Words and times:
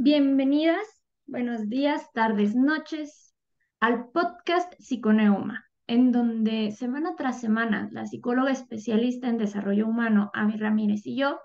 Bienvenidas, 0.00 0.86
buenos 1.26 1.68
días, 1.68 2.12
tardes, 2.12 2.54
noches 2.54 3.34
al 3.80 4.10
podcast 4.10 4.72
Psiconeuma, 4.78 5.64
en 5.88 6.12
donde 6.12 6.70
semana 6.70 7.16
tras 7.16 7.40
semana 7.40 7.88
la 7.90 8.06
psicóloga 8.06 8.52
especialista 8.52 9.26
en 9.26 9.38
desarrollo 9.38 9.88
humano, 9.88 10.30
Ami 10.34 10.56
Ramírez 10.56 11.04
y 11.04 11.16
yo, 11.16 11.40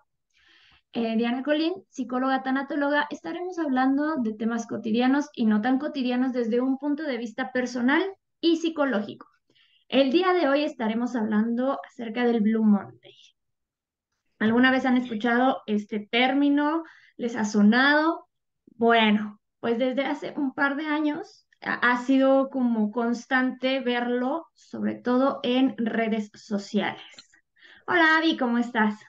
eh, 0.91 1.17
Diana 1.17 1.41
Colín, 1.41 1.73
psicóloga 1.89 2.43
tanatóloga, 2.43 3.07
estaremos 3.09 3.57
hablando 3.57 4.17
de 4.17 4.33
temas 4.33 4.67
cotidianos 4.67 5.31
y 5.33 5.47
no 5.47 5.61
tan 5.61 5.79
cotidianos 5.79 6.31
desde 6.31 6.61
un 6.61 6.77
punto 6.77 7.01
de 7.01 7.17
vista 7.17 7.51
personal 7.53 8.03
y 8.39 8.57
psicológico. 8.57 9.25
El 9.87 10.11
día 10.11 10.31
de 10.33 10.47
hoy 10.47 10.63
estaremos 10.63 11.15
hablando 11.15 11.79
acerca 11.89 12.23
del 12.23 12.41
Blue 12.41 12.63
Monday. 12.63 13.15
¿Alguna 14.37 14.69
vez 14.69 14.85
han 14.85 14.97
escuchado 14.97 15.63
este 15.65 16.01
término? 16.01 16.83
¿Les 17.17 17.35
ha 17.35 17.45
sonado? 17.45 18.27
Bueno, 18.75 19.39
pues 19.59 19.77
desde 19.77 20.05
hace 20.05 20.33
un 20.35 20.53
par 20.53 20.75
de 20.75 20.85
años 20.85 21.47
ha 21.61 21.97
sido 22.03 22.49
como 22.49 22.91
constante 22.91 23.79
verlo, 23.79 24.47
sobre 24.53 24.95
todo 24.95 25.39
en 25.43 25.75
redes 25.77 26.29
sociales. 26.33 27.01
Hola, 27.87 28.17
Avi, 28.17 28.37
¿cómo 28.37 28.57
estás? 28.57 28.99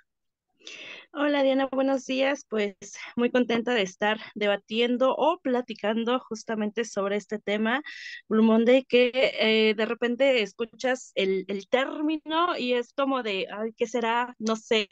Hola 1.17 1.45
Diana, 1.45 1.69
buenos 1.71 2.07
días. 2.07 2.45
Pues 2.49 2.75
muy 3.15 3.31
contenta 3.31 3.73
de 3.73 3.83
estar 3.83 4.19
debatiendo 4.35 5.15
o 5.15 5.39
platicando 5.39 6.19
justamente 6.19 6.85
sobre 6.85 7.15
este 7.15 7.39
tema, 7.39 7.83
Blue 8.29 8.45
que 8.89 9.13
eh, 9.15 9.75
de 9.77 9.87
repente 9.87 10.43
escuchas 10.43 11.13
el, 11.15 11.47
término 11.71 12.59
y 12.59 12.73
es 12.73 12.93
como 12.93 13.23
de, 13.23 13.47
ay, 13.57 13.73
¿qué 13.77 13.87
será? 13.87 14.35
No 14.41 14.57
sé, 14.57 14.89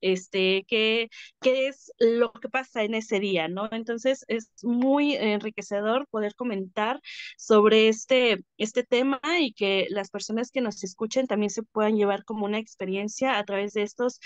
este, 0.00 0.64
¿qué, 0.66 1.10
qué 1.42 1.68
es 1.68 1.92
lo 1.98 2.32
que 2.32 2.48
pasa 2.48 2.82
en 2.82 2.94
ese 2.94 3.20
día, 3.20 3.46
¿no? 3.48 3.68
Entonces 3.70 4.24
es 4.28 4.50
muy 4.62 5.14
enriquecedor 5.14 6.06
poder 6.08 6.34
comentar 6.36 7.00
sobre 7.36 7.88
este, 7.88 8.42
este 8.56 8.82
tema 8.82 9.20
y 9.38 9.52
que 9.52 9.88
las 9.90 10.08
personas 10.08 10.50
que 10.50 10.62
nos 10.62 10.82
escuchen 10.84 11.26
también 11.26 11.50
se 11.50 11.62
puedan 11.62 11.96
llevar 11.96 12.24
como 12.24 12.46
una 12.46 12.58
experiencia 12.58 13.38
a 13.38 13.44
través 13.44 13.74
de 13.74 13.82
estos 13.82 14.20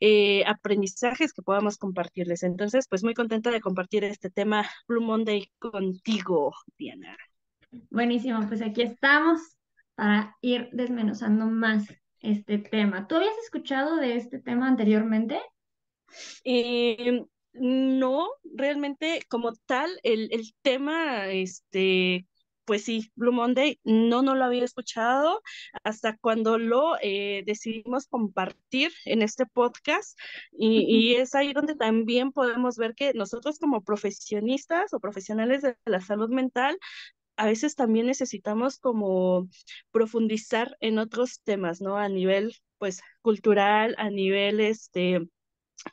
eh, 0.00 0.44
aprendizajes 0.46 0.89
que 1.34 1.42
podamos 1.42 1.76
compartirles. 1.76 2.42
Entonces, 2.42 2.86
pues 2.88 3.02
muy 3.02 3.14
contenta 3.14 3.50
de 3.50 3.60
compartir 3.60 4.04
este 4.04 4.30
tema 4.30 4.68
Blue 4.86 5.02
Monday 5.02 5.50
contigo, 5.58 6.52
Diana. 6.78 7.16
Buenísimo, 7.90 8.46
pues 8.48 8.62
aquí 8.62 8.82
estamos 8.82 9.40
para 9.94 10.36
ir 10.40 10.68
desmenuzando 10.72 11.46
más 11.46 11.86
este 12.20 12.58
tema. 12.58 13.06
¿Tú 13.06 13.16
habías 13.16 13.36
escuchado 13.44 13.96
de 13.96 14.16
este 14.16 14.38
tema 14.38 14.68
anteriormente? 14.68 15.40
Eh, 16.44 17.24
no, 17.52 18.28
realmente 18.44 19.22
como 19.28 19.52
tal, 19.66 19.90
el, 20.02 20.28
el 20.32 20.52
tema 20.62 21.26
este, 21.26 22.26
pues 22.64 22.84
sí, 22.84 23.10
Blue 23.16 23.32
Monday 23.32 23.80
no, 23.84 24.22
no 24.22 24.34
lo 24.34 24.44
había 24.44 24.64
escuchado 24.64 25.42
hasta 25.84 26.16
cuando 26.18 26.58
lo 26.58 26.96
eh, 27.02 27.42
decidimos 27.46 28.06
compartir 28.06 28.92
en 29.04 29.22
este 29.22 29.46
podcast 29.46 30.18
y, 30.52 30.82
y, 30.88 31.16
es 31.16 31.34
ahí 31.34 31.52
donde 31.52 31.74
también 31.74 32.32
podemos 32.32 32.76
ver 32.76 32.94
que 32.94 33.12
nosotros 33.14 33.58
como 33.58 33.82
profesionistas 33.82 34.92
o 34.94 35.00
profesionales 35.00 35.62
de 35.62 35.76
la 35.84 36.00
salud 36.00 36.30
mental 36.30 36.78
a 37.40 37.46
veces 37.46 37.74
también 37.74 38.06
necesitamos 38.06 38.78
como 38.78 39.48
profundizar 39.92 40.76
en 40.80 40.98
otros 40.98 41.40
temas, 41.42 41.80
¿no? 41.80 41.96
A 41.96 42.08
nivel, 42.10 42.54
pues, 42.76 43.00
cultural, 43.22 43.94
a 43.96 44.10
nivel, 44.10 44.60
este, 44.60 45.20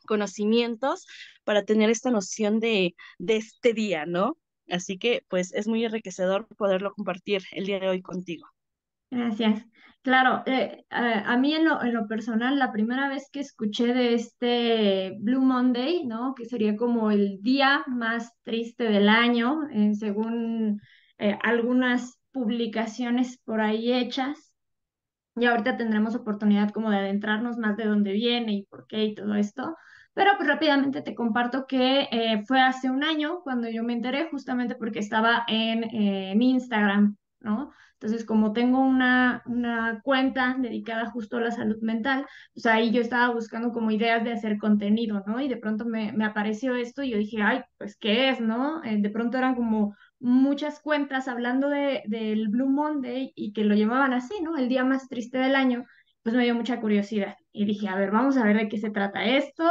conocimientos, 0.06 1.08
para 1.46 1.64
tener 1.64 1.90
esta 1.90 2.12
noción 2.12 2.60
de, 2.60 2.96
de 3.18 3.38
este 3.38 3.74
día, 3.74 4.06
¿no? 4.06 4.38
Así 4.70 4.98
que 4.98 5.24
pues 5.30 5.54
es 5.54 5.68
muy 5.68 5.84
enriquecedor 5.86 6.48
poderlo 6.58 6.94
compartir 6.94 7.44
el 7.52 7.66
día 7.66 7.80
de 7.80 7.90
hoy 7.90 8.02
contigo. 8.02 8.48
Gracias. 9.10 9.66
Claro, 10.02 10.44
eh, 10.46 10.86
a, 10.90 11.36
mí 11.38 11.54
en 11.54 11.66
lo, 11.66 11.82
en 11.82 11.94
lo, 11.94 12.08
personal, 12.08 12.58
la 12.58 12.72
primera 12.72 13.10
vez 13.10 13.30
que 13.30 13.42
escuché 13.42 13.94
de 13.94 14.14
este 14.14 15.18
Blue 15.20 15.42
Monday, 15.42 16.06
¿no? 16.06 16.34
Que 16.34 16.46
sería 16.46 16.78
como 16.78 17.12
el 17.12 17.42
día 17.42 17.84
más 17.88 18.32
triste 18.44 18.86
del 18.86 19.10
año, 19.10 19.68
eh, 19.70 19.94
según 19.96 20.82
eh, 21.18 21.38
algunas 21.44 22.18
publicaciones 22.32 23.38
por 23.44 23.60
ahí 23.60 23.92
hechas. 23.92 24.54
Y 25.36 25.46
ahorita 25.46 25.78
tendremos 25.78 26.16
oportunidad 26.16 26.70
como 26.70 26.90
de 26.90 26.98
adentrarnos 26.98 27.58
más 27.58 27.76
de 27.78 27.86
dónde 27.86 28.14
viene 28.14 28.54
y 28.54 28.66
por 28.66 28.88
qué 28.88 29.04
y 29.06 29.16
todo 29.16 29.36
esto. 29.36 29.76
Pero 30.18 30.32
pues 30.36 30.50
rápidamente 30.50 31.04
te 31.04 31.14
comparto 31.14 31.68
que 31.68 32.08
eh, 32.12 32.44
fue 32.48 32.60
hace 32.60 32.90
un 32.90 33.04
año 33.04 33.42
cuando 33.44 33.70
yo 33.70 33.84
me 33.84 33.94
enteré, 33.94 34.28
justamente 34.32 34.74
porque 34.74 34.98
estaba 34.98 35.44
en, 35.48 35.84
eh, 35.94 36.36
Instagram, 36.40 37.16
¿no? 37.40 37.72
Entonces, 37.94 38.26
como 38.26 38.52
tengo 38.52 38.80
una, 38.80 39.44
una 39.46 40.02
cuenta 40.04 40.56
dedicada 40.58 41.12
justo 41.12 41.38
a 41.38 41.42
la 41.42 41.52
salud 41.52 41.78
mental, 41.82 42.26
pues 42.52 42.66
ahí 42.66 42.92
yo 42.92 43.00
estaba 43.00 43.32
buscando 43.32 43.72
como 43.72 43.92
ideas 43.92 44.24
de 44.24 44.32
hacer 44.32 44.58
contenido, 44.58 45.24
¿no? 45.28 45.40
Y 45.40 45.48
de 45.48 45.58
pronto 45.58 45.86
me, 45.86 46.12
me 46.14 46.26
apareció 46.26 46.76
esto 46.76 47.04
y 47.04 47.12
yo 47.12 47.18
dije, 47.20 47.44
ay, 47.44 47.62
pues, 47.78 47.96
¿qué 47.96 48.30
es, 48.30 48.40
no? 48.42 48.84
Eh, 48.84 48.98
de 49.00 49.10
pronto 49.12 49.38
eran 49.38 49.54
como 49.54 49.96
muchas 50.20 50.80
cuentas 50.80 51.28
hablando 51.28 51.70
de, 51.70 52.02
del 52.08 52.48
Blue 52.48 52.70
Monday 52.70 53.34
y 53.36 53.54
que 53.54 53.64
lo 53.64 53.76
llamaban 53.76 54.14
así, 54.14 54.34
¿no? 54.42 54.58
El 54.58 54.68
día 54.68 54.84
más 54.84 55.08
triste 55.08 55.38
del 55.38 55.56
año 55.56 55.86
pues 56.28 56.36
me 56.36 56.44
dio 56.44 56.56
mucha 56.56 56.82
curiosidad 56.82 57.38
y 57.54 57.64
dije, 57.64 57.88
a 57.88 57.96
ver, 57.96 58.12
vamos 58.12 58.36
a 58.36 58.44
ver 58.44 58.58
de 58.58 58.68
qué 58.68 58.78
se 58.78 58.90
trata 58.90 59.24
esto, 59.24 59.64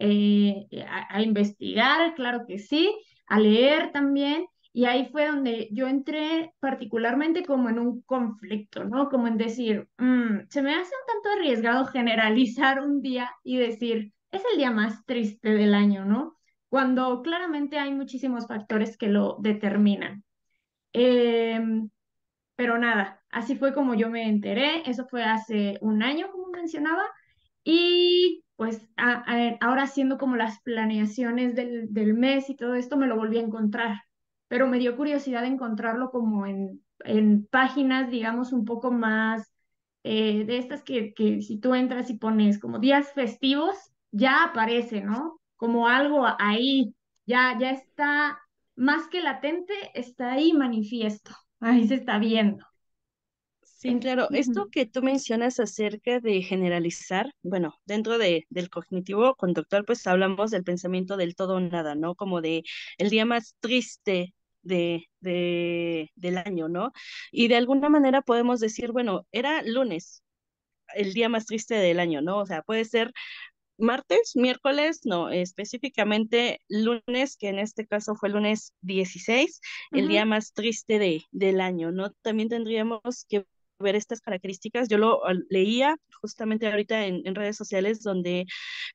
eh, 0.00 0.66
a, 0.88 1.22
investigar, 1.22 2.14
claro 2.14 2.46
que 2.46 2.58
sí, 2.58 2.90
a 3.26 3.38
leer 3.38 3.92
también. 3.92 4.46
Y 4.72 4.84
ahí 4.86 5.08
fue 5.10 5.26
donde 5.26 5.68
yo 5.72 5.88
entré 5.88 6.54
particularmente 6.60 7.44
como 7.44 7.68
en 7.68 7.78
un 7.78 8.02
conflicto, 8.02 8.84
¿no? 8.84 9.08
Como 9.10 9.26
en 9.26 9.36
decir, 9.36 9.88
mm, 9.98 10.48
se 10.48 10.62
me 10.62 10.74
hace 10.74 10.92
un 10.94 11.06
tanto 11.22 11.38
arriesgado 11.38 11.86
generalizar 11.86 12.80
un 12.80 13.02
día 13.02 13.30
y 13.44 13.58
decir, 13.58 14.12
es 14.30 14.42
el 14.52 14.58
día 14.58 14.70
más 14.70 15.04
triste 15.06 15.50
del 15.50 15.74
año, 15.74 16.04
¿no? 16.04 16.36
Cuando 16.68 17.22
claramente 17.22 17.78
hay 17.78 17.92
muchísimos 17.92 18.46
factores 18.46 18.96
que 18.96 19.08
lo 19.08 19.36
determinan. 19.40 20.24
Em, 20.92 21.90
pero 22.56 22.78
nada, 22.78 23.22
así 23.30 23.56
fue 23.56 23.74
como 23.74 23.94
yo 23.94 24.10
me 24.10 24.28
enteré, 24.28 24.82
eso 24.90 25.06
fue 25.08 25.24
hace 25.24 25.78
un 25.82 26.02
año, 26.02 26.30
como 26.32 26.48
mencionaba, 26.48 27.04
y 27.64 28.44
pues 28.60 28.86
ahora 28.96 29.84
haciendo 29.84 30.18
como 30.18 30.36
las 30.36 30.60
planeaciones 30.60 31.54
del, 31.54 32.12
mes 32.12 32.50
y 32.50 32.56
todo 32.56 32.74
esto 32.74 32.98
me 32.98 33.06
lo 33.06 33.16
volví 33.16 33.38
a 33.38 33.42
encontrar, 33.42 34.02
pero 34.48 34.66
me 34.66 34.78
dio 34.78 34.98
curiosidad 34.98 35.46
encontrarlo 35.46 36.10
como 36.10 36.44
en, 36.44 36.84
en 37.06 37.46
páginas, 37.46 38.10
digamos, 38.10 38.52
un 38.52 38.66
poco 38.66 38.90
más 38.90 39.50
eh, 40.02 40.44
de 40.44 40.58
estas 40.58 40.82
que, 40.82 41.14
que 41.14 41.40
si 41.40 41.58
tú 41.58 41.74
entras 41.74 42.10
y 42.10 42.18
pones 42.18 42.58
como 42.58 42.78
días 42.78 43.14
festivos, 43.14 43.74
ya 44.10 44.44
aparece, 44.44 45.00
¿no? 45.00 45.40
Como 45.56 45.88
algo 45.88 46.26
ahí, 46.38 46.94
ya, 47.24 47.56
ya 47.58 47.70
está 47.70 48.42
más 48.76 49.08
que 49.08 49.22
latente, 49.22 49.72
está 49.94 50.32
ahí 50.32 50.52
manifiesto, 50.52 51.30
ahí 51.60 51.88
se 51.88 51.94
está 51.94 52.18
viendo. 52.18 52.66
Sí, 53.80 53.98
claro. 53.98 54.28
Esto 54.32 54.68
que 54.70 54.84
tú 54.84 55.00
mencionas 55.02 55.58
acerca 55.58 56.20
de 56.20 56.42
generalizar, 56.42 57.32
bueno, 57.42 57.80
dentro 57.86 58.18
de, 58.18 58.44
del 58.50 58.68
cognitivo 58.68 59.34
conductual, 59.36 59.86
pues 59.86 60.06
hablamos 60.06 60.50
del 60.50 60.64
pensamiento 60.64 61.16
del 61.16 61.34
todo 61.34 61.54
o 61.56 61.60
nada, 61.60 61.94
¿no? 61.94 62.14
Como 62.14 62.42
de 62.42 62.62
el 62.98 63.08
día 63.08 63.24
más 63.24 63.56
triste 63.58 64.34
de, 64.60 65.06
de, 65.20 66.10
del 66.14 66.36
año, 66.36 66.68
¿no? 66.68 66.92
Y 67.32 67.48
de 67.48 67.56
alguna 67.56 67.88
manera 67.88 68.20
podemos 68.20 68.60
decir, 68.60 68.92
bueno, 68.92 69.26
era 69.32 69.62
lunes, 69.62 70.22
el 70.94 71.14
día 71.14 71.30
más 71.30 71.46
triste 71.46 71.74
del 71.74 72.00
año, 72.00 72.20
¿no? 72.22 72.38
O 72.38 72.46
sea, 72.46 72.62
puede 72.62 72.84
ser 72.84 73.12
martes, 73.78 74.32
miércoles, 74.36 75.00
no, 75.04 75.30
específicamente 75.30 76.60
lunes, 76.68 77.36
que 77.38 77.48
en 77.48 77.58
este 77.58 77.86
caso 77.86 78.14
fue 78.14 78.28
lunes 78.28 78.74
16, 78.82 79.60
el 79.92 80.08
día 80.08 80.26
más 80.26 80.52
triste 80.52 80.98
de, 80.98 81.24
del 81.30 81.60
año, 81.62 81.92
¿no? 81.92 82.12
También 82.22 82.50
tendríamos 82.50 83.24
que 83.28 83.46
ver 83.80 83.96
estas 83.96 84.20
características. 84.20 84.88
Yo 84.88 84.98
lo 84.98 85.20
leía 85.48 85.96
justamente 86.20 86.68
ahorita 86.68 87.06
en, 87.06 87.22
en 87.26 87.34
redes 87.34 87.56
sociales 87.56 88.02
donde 88.02 88.46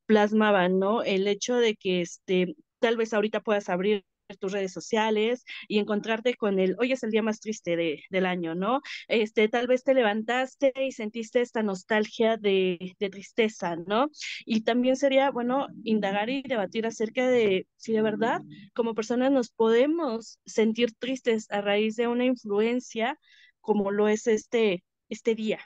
plasmaban, 0.06 0.80
¿no? 0.80 1.04
El 1.04 1.28
hecho 1.28 1.56
de 1.58 1.76
que 1.76 2.02
este, 2.02 2.56
tal 2.80 2.98
vez 2.98 3.14
ahorita 3.14 3.42
puedas 3.42 3.70
abrir 3.70 4.06
tus 4.40 4.52
redes 4.52 4.74
sociales 4.74 5.44
y 5.68 5.80
encontrarte 5.80 6.36
con 6.36 6.60
el, 6.60 6.76
hoy 6.80 6.92
es 6.92 7.04
el 7.04 7.12
día 7.12 7.22
más 7.22 7.40
triste 7.40 7.76
de, 7.76 8.04
del 8.10 8.26
año, 8.26 8.56
¿no? 8.56 8.82
Este, 9.08 9.48
tal 9.50 9.68
vez 9.68 9.84
te 9.84 9.94
levantaste 9.94 10.74
y 10.76 10.92
sentiste 10.92 11.42
esta 11.42 11.64
nostalgia 11.64 12.38
de, 12.38 12.96
de, 13.00 13.10
tristeza, 13.10 13.76
¿no? 13.76 14.10
Y 14.46 14.62
también 14.62 14.96
sería, 14.96 15.30
bueno, 15.32 15.68
indagar 15.84 16.30
y 16.30 16.42
debatir 16.42 16.88
acerca 16.88 17.28
de 17.28 17.68
si 17.78 17.94
de 17.94 18.02
verdad 18.02 18.42
como 18.74 18.96
personas 18.96 19.32
nos 19.32 19.50
podemos 19.50 20.40
sentir 20.46 20.94
tristes 20.96 21.48
a 21.52 21.62
raíz 21.62 21.96
de 21.96 22.08
una 22.08 22.26
influencia 22.26 23.20
como 23.66 23.92
lo 23.92 24.08
es 24.08 24.28
este, 24.28 24.86
este 25.10 25.36
día, 25.36 25.60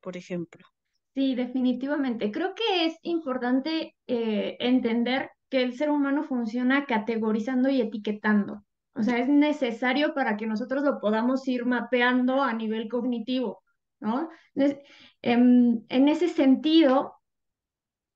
por 0.00 0.16
ejemplo. 0.16 0.66
Sí, 1.14 1.34
definitivamente. 1.34 2.32
Creo 2.32 2.54
que 2.54 2.86
es 2.86 2.96
importante 3.02 3.94
eh, 4.06 4.56
entender 4.58 5.30
que 5.50 5.62
el 5.62 5.76
ser 5.76 5.90
humano 5.90 6.24
funciona 6.24 6.86
categorizando 6.86 7.68
y 7.68 7.80
etiquetando. 7.80 8.64
O 8.94 9.02
sea, 9.02 9.18
es 9.18 9.28
necesario 9.28 10.14
para 10.14 10.36
que 10.36 10.46
nosotros 10.46 10.82
lo 10.82 10.98
podamos 11.00 11.46
ir 11.46 11.66
mapeando 11.66 12.42
a 12.42 12.54
nivel 12.54 12.88
cognitivo, 12.88 13.62
¿no? 14.00 14.30
En, 15.22 15.84
en 15.88 16.08
ese 16.08 16.28
sentido, 16.28 17.19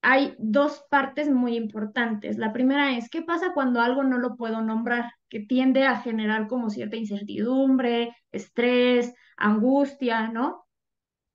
hay 0.05 0.35
dos 0.39 0.85
partes 0.91 1.31
muy 1.31 1.57
importantes. 1.57 2.37
La 2.37 2.53
primera 2.53 2.97
es, 2.97 3.09
¿qué 3.09 3.23
pasa 3.23 3.55
cuando 3.55 3.81
algo 3.81 4.05
no 4.05 4.19
lo 4.19 4.37
puedo 4.37 4.61
nombrar? 4.61 5.11
Que 5.31 5.41
tiende 5.41 5.87
a 5.87 5.97
generar 5.97 6.47
como 6.47 6.69
cierta 6.69 6.97
incertidumbre, 6.97 8.15
estrés, 8.31 9.15
angustia, 9.39 10.29
¿no? 10.29 10.67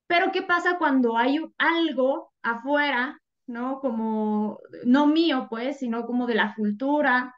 Pero 0.07 0.31
¿qué 0.31 0.43
pasa 0.43 0.77
cuando 0.77 1.17
hay 1.17 1.39
algo 1.57 2.31
afuera, 2.43 3.19
¿no? 3.47 3.79
Como, 3.79 4.59
no 4.85 5.07
mío, 5.07 5.47
pues, 5.49 5.79
sino 5.79 6.05
como 6.05 6.27
de 6.27 6.35
la 6.35 6.53
cultura, 6.55 7.35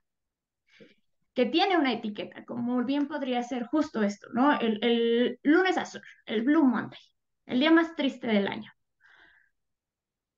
que 1.34 1.46
tiene 1.46 1.78
una 1.78 1.94
etiqueta, 1.94 2.44
como 2.46 2.84
bien 2.84 3.08
podría 3.08 3.42
ser 3.44 3.66
justo 3.66 4.04
esto, 4.04 4.28
¿no? 4.34 4.60
El, 4.60 4.84
el 4.84 5.40
lunes 5.44 5.78
azul, 5.78 6.02
el 6.26 6.42
Blue 6.42 6.66
Monday, 6.66 7.00
el 7.46 7.62
día 7.62 7.72
más 7.72 7.96
triste 7.96 8.28
del 8.28 8.48
año. 8.48 8.72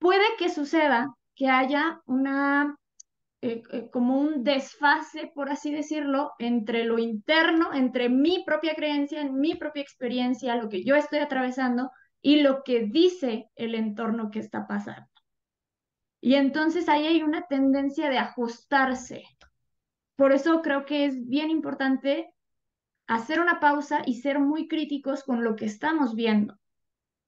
Puede 0.04 0.36
que 0.36 0.50
suceda 0.50 1.16
que 1.34 1.48
haya 1.48 2.02
una, 2.04 2.76
eh, 3.40 3.62
eh, 3.72 3.88
como 3.90 4.20
un 4.20 4.44
desfase, 4.44 5.32
por 5.34 5.48
así 5.48 5.72
decirlo, 5.72 6.32
entre 6.38 6.84
lo 6.84 6.98
interno, 6.98 7.72
entre 7.72 8.10
mi 8.10 8.44
propia 8.44 8.74
creencia, 8.74 9.22
en 9.22 9.40
mi 9.40 9.54
propia 9.54 9.80
experiencia, 9.80 10.56
lo 10.56 10.68
que 10.68 10.84
yo 10.84 10.94
estoy 10.94 11.20
atravesando 11.20 11.90
y 12.20 12.42
lo 12.42 12.64
que 12.64 12.80
dice 12.80 13.48
el 13.54 13.74
entorno 13.74 14.30
que 14.30 14.40
está 14.40 14.66
pasando. 14.66 15.08
Y 16.20 16.34
entonces 16.34 16.86
ahí 16.90 17.06
hay 17.06 17.22
una 17.22 17.46
tendencia 17.46 18.10
de 18.10 18.18
ajustarse, 18.18 19.22
por 20.16 20.32
eso 20.32 20.60
creo 20.60 20.84
que 20.84 21.06
es 21.06 21.26
bien 21.26 21.48
importante 21.48 22.30
hacer 23.06 23.40
una 23.40 23.58
pausa 23.58 24.02
y 24.04 24.20
ser 24.20 24.38
muy 24.38 24.68
críticos 24.68 25.24
con 25.24 25.42
lo 25.42 25.56
que 25.56 25.64
estamos 25.64 26.14
viendo. 26.14 26.58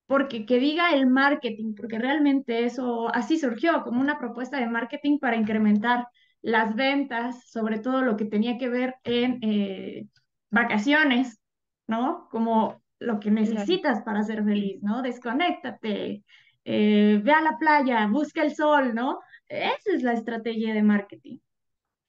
Porque 0.07 0.47
que 0.47 0.59
diga 0.59 0.93
el 0.93 1.07
marketing, 1.09 1.75
porque 1.75 1.99
realmente 1.99 2.65
eso 2.65 3.09
así 3.15 3.39
surgió 3.39 3.83
como 3.83 4.01
una 4.01 4.19
propuesta 4.19 4.59
de 4.59 4.69
marketing 4.69 5.19
para 5.19 5.37
incrementar 5.37 6.07
las 6.43 6.77
ventas, 6.77 7.51
sobre 7.51 7.81
todo 7.81 8.03
lo 8.03 8.17
que 8.17 8.25
tenía 8.25 8.57
que 8.57 8.69
ver 8.69 8.95
en 9.03 9.41
eh, 9.43 10.07
vacaciones, 10.51 11.41
¿no? 11.89 12.29
Como 12.31 12.83
lo 12.99 13.19
que 13.21 13.31
necesitas 13.31 14.03
para 14.03 14.23
ser 14.23 14.45
feliz, 14.45 14.81
¿no? 14.83 15.03
Desconéctate, 15.03 16.23
eh, 16.65 17.21
ve 17.23 17.33
a 17.33 17.43
la 17.43 17.59
playa, 17.59 18.07
busca 18.07 18.43
el 18.43 18.55
sol, 18.55 18.95
¿no? 18.95 19.21
Esa 19.49 19.93
es 19.95 20.03
la 20.03 20.13
estrategia 20.13 20.73
de 20.73 20.83
marketing. 20.83 21.39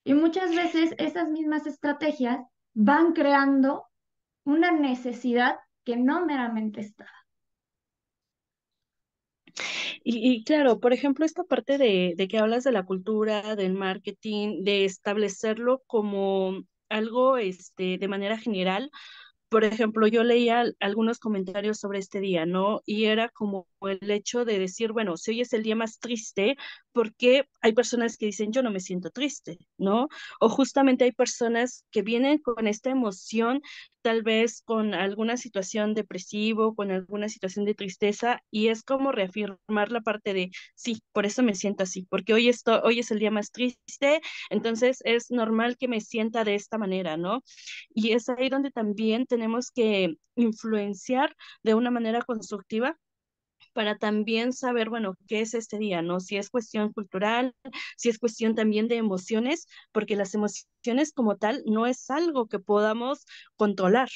Y 0.03 0.13
muchas 0.13 0.55
veces 0.55 0.95
esas 0.97 1.29
mismas 1.29 1.67
estrategias 1.67 2.39
van 2.73 3.13
creando 3.13 3.85
una 4.45 4.71
necesidad 4.71 5.57
que 5.83 5.97
no 5.97 6.25
meramente 6.25 6.81
está. 6.81 7.07
Y, 10.03 10.43
claro, 10.43 10.79
por 10.79 10.93
ejemplo, 10.93 11.25
esta 11.25 11.43
parte 11.43 11.77
de, 11.77 12.13
de 12.17 12.27
que 12.27 12.37
hablas 12.39 12.63
de 12.63 12.71
la 12.71 12.85
cultura, 12.85 13.55
del 13.55 13.73
marketing, 13.73 14.63
de 14.63 14.85
establecerlo 14.85 15.83
como 15.87 16.63
algo 16.89 17.37
este, 17.37 17.97
de 17.97 18.07
manera 18.07 18.37
general, 18.37 18.89
por 19.49 19.63
ejemplo, 19.63 20.07
yo 20.07 20.23
leía 20.23 20.65
algunos 20.79 21.19
comentarios 21.19 21.79
sobre 21.79 21.99
este 21.99 22.19
día, 22.19 22.45
¿no? 22.45 22.81
Y 22.85 23.05
era 23.05 23.29
como 23.29 23.67
el 23.81 24.09
hecho 24.11 24.45
de 24.45 24.59
decir, 24.59 24.91
bueno, 24.91 25.17
si 25.17 25.31
hoy 25.31 25.41
es 25.41 25.53
el 25.53 25.63
día 25.63 25.75
más 25.75 25.99
triste, 25.99 26.55
¿por 26.91 27.13
qué 27.15 27.47
hay 27.61 27.73
personas 27.73 28.17
que 28.17 28.25
dicen, 28.27 28.51
yo 28.51 28.63
no 28.63 28.71
me 28.71 28.79
siento 28.79 29.11
triste, 29.11 29.59
¿no? 29.77 30.07
O 30.39 30.49
justamente 30.49 31.03
hay 31.03 31.11
personas 31.11 31.85
que 31.91 32.01
vienen 32.01 32.39
con 32.39 32.67
esta 32.67 32.89
emoción, 32.89 33.61
tal 34.01 34.23
vez 34.23 34.61
con 34.63 34.93
alguna 34.93 35.37
situación 35.37 35.93
depresivo, 35.93 36.75
con 36.75 36.91
alguna 36.91 37.29
situación 37.29 37.65
de 37.65 37.75
tristeza, 37.75 38.41
y 38.49 38.69
es 38.69 38.83
como 38.83 39.11
reafirmar 39.11 39.91
la 39.91 40.01
parte 40.01 40.33
de, 40.33 40.51
sí, 40.75 41.01
por 41.11 41.25
eso 41.25 41.43
me 41.43 41.55
siento 41.55 41.83
así, 41.83 42.07
porque 42.09 42.33
hoy, 42.33 42.49
esto, 42.49 42.81
hoy 42.83 42.99
es 42.99 43.11
el 43.11 43.19
día 43.19 43.31
más 43.31 43.51
triste, 43.51 44.21
entonces 44.49 44.99
es 45.03 45.29
normal 45.31 45.77
que 45.77 45.87
me 45.87 46.01
sienta 46.01 46.43
de 46.43 46.55
esta 46.55 46.77
manera, 46.77 47.17
¿no? 47.17 47.43
Y 47.93 48.13
es 48.13 48.29
ahí 48.29 48.49
donde 48.49 48.71
también 48.71 49.25
tenemos 49.25 49.71
que 49.71 50.15
influenciar 50.35 51.35
de 51.63 51.73
una 51.73 51.91
manera 51.91 52.21
constructiva 52.21 52.97
para 53.77 53.95
también 53.99 54.53
saber, 54.53 54.89
bueno, 54.89 55.13
qué 55.27 55.41
es 55.41 55.53
este 55.53 55.77
día, 55.77 56.01
¿no? 56.01 56.19
Si 56.19 56.35
es 56.35 56.49
cuestión 56.49 56.91
cultural, 56.93 57.53
si 57.95 58.09
es 58.09 58.17
cuestión 58.17 58.55
también 58.55 58.87
de 58.87 58.95
emociones, 58.95 59.67
porque 59.91 60.15
las 60.15 60.33
emociones 60.33 61.13
como 61.13 61.37
tal 61.37 61.61
no 61.67 61.85
es 61.85 62.09
algo 62.09 62.47
que 62.47 62.57
podamos 62.57 63.27
controlar. 63.55 64.09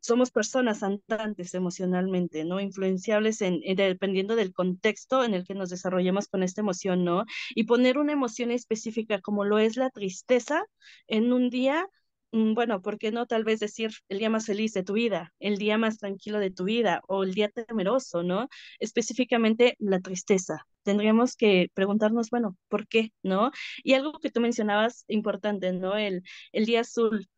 Somos 0.00 0.30
personas 0.30 0.82
andantes 0.82 1.54
emocionalmente, 1.54 2.44
¿no? 2.44 2.60
Influenciables 2.60 3.40
en, 3.40 3.60
dependiendo 3.74 4.36
del 4.36 4.52
contexto 4.52 5.24
en 5.24 5.32
el 5.32 5.46
que 5.46 5.54
nos 5.54 5.70
desarrollemos 5.70 6.28
con 6.28 6.42
esta 6.42 6.60
emoción, 6.60 7.04
¿no? 7.04 7.24
Y 7.54 7.64
poner 7.64 7.96
una 7.96 8.12
emoción 8.12 8.50
específica 8.50 9.22
como 9.22 9.46
lo 9.46 9.58
es 9.58 9.78
la 9.78 9.88
tristeza 9.88 10.66
en 11.06 11.32
un 11.32 11.48
día 11.48 11.88
bueno, 12.34 12.82
¿por 12.82 12.98
qué 12.98 13.12
no 13.12 13.26
tal 13.26 13.44
vez 13.44 13.60
decir 13.60 13.90
el 14.08 14.18
día 14.18 14.28
más 14.28 14.46
feliz 14.46 14.72
de 14.72 14.82
tu 14.82 14.94
vida, 14.94 15.32
el 15.38 15.56
día 15.56 15.78
más 15.78 15.98
tranquilo 15.98 16.40
de 16.40 16.50
tu 16.50 16.64
vida 16.64 17.00
o 17.06 17.22
el 17.22 17.32
día 17.32 17.48
temeroso, 17.48 18.24
¿no? 18.24 18.48
Específicamente 18.80 19.76
la 19.78 20.00
tristeza. 20.00 20.66
Tendríamos 20.82 21.36
que 21.36 21.70
preguntarnos, 21.74 22.30
bueno, 22.30 22.56
¿por 22.68 22.88
qué, 22.88 23.12
no? 23.22 23.52
Y 23.84 23.94
algo 23.94 24.18
que 24.18 24.30
tú 24.30 24.40
mencionabas 24.40 25.04
importante, 25.06 25.72
¿no? 25.72 25.96
El, 25.96 26.22
el 26.52 26.66
día 26.66 26.80
azul. 26.80 27.28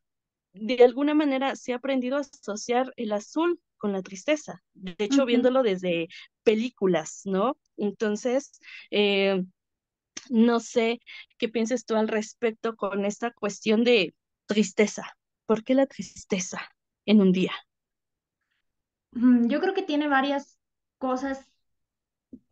De 0.55 0.83
alguna 0.83 1.13
manera 1.13 1.57
se 1.57 1.75
ha 1.75 1.77
aprendido 1.77 2.17
a 2.17 2.21
asociar 2.21 2.91
el 2.97 3.13
azul 3.13 3.61
con 3.77 3.93
la 3.93 4.01
tristeza. 4.01 4.63
De 4.73 4.97
hecho, 4.99 5.27
viéndolo 5.27 5.63
desde 5.63 6.09
películas, 6.43 7.21
¿no? 7.25 7.59
Entonces, 7.77 8.59
eh, 8.91 9.43
no 10.31 10.61
sé 10.61 11.01
qué 11.37 11.51
pienses 11.51 11.85
tú 11.85 11.97
al 11.97 12.09
respecto 12.09 12.77
con 12.77 13.05
esta 13.05 13.31
cuestión 13.33 13.85
de 13.85 14.15
tristeza. 14.47 15.05
¿Por 15.47 15.65
qué 15.65 15.75
la 15.75 15.87
tristeza 15.87 16.61
en 17.07 17.21
un 17.21 17.33
día? 17.33 17.53
Mm, 19.13 19.49
yo 19.49 19.61
creo 19.61 19.75
que 19.75 19.83
tiene 19.83 20.09
varias 20.09 20.59
cosas. 20.99 21.51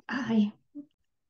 Ay, 0.06 0.52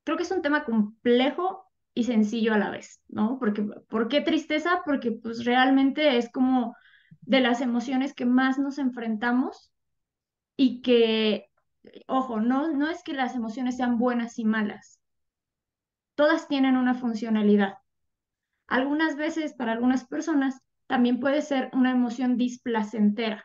creo 0.04 0.16
que 0.16 0.24
es 0.24 0.30
un 0.30 0.42
tema 0.42 0.64
complejo 0.64 1.70
y 1.94 2.04
sencillo 2.04 2.54
a 2.54 2.58
la 2.58 2.70
vez, 2.70 3.00
¿no? 3.08 3.38
Porque, 3.38 3.62
¿por 3.62 4.08
qué 4.08 4.20
tristeza? 4.20 4.82
Porque 4.84 5.12
pues 5.12 5.44
realmente 5.44 6.16
es 6.18 6.30
como 6.30 6.76
de 7.22 7.40
las 7.40 7.60
emociones 7.60 8.14
que 8.14 8.26
más 8.26 8.58
nos 8.58 8.78
enfrentamos 8.78 9.72
y 10.56 10.82
que, 10.82 11.50
ojo, 12.08 12.40
no, 12.40 12.72
no 12.72 12.88
es 12.90 13.02
que 13.04 13.14
las 13.14 13.34
emociones 13.34 13.76
sean 13.76 13.98
buenas 13.98 14.38
y 14.38 14.44
malas. 14.44 15.00
Todas 16.16 16.48
tienen 16.48 16.76
una 16.76 16.94
funcionalidad. 16.94 17.74
Algunas 18.66 19.16
veces 19.16 19.54
para 19.54 19.72
algunas 19.72 20.06
personas 20.06 20.60
también 20.86 21.20
puede 21.20 21.42
ser 21.42 21.70
una 21.72 21.90
emoción 21.90 22.36
displacentera. 22.36 23.44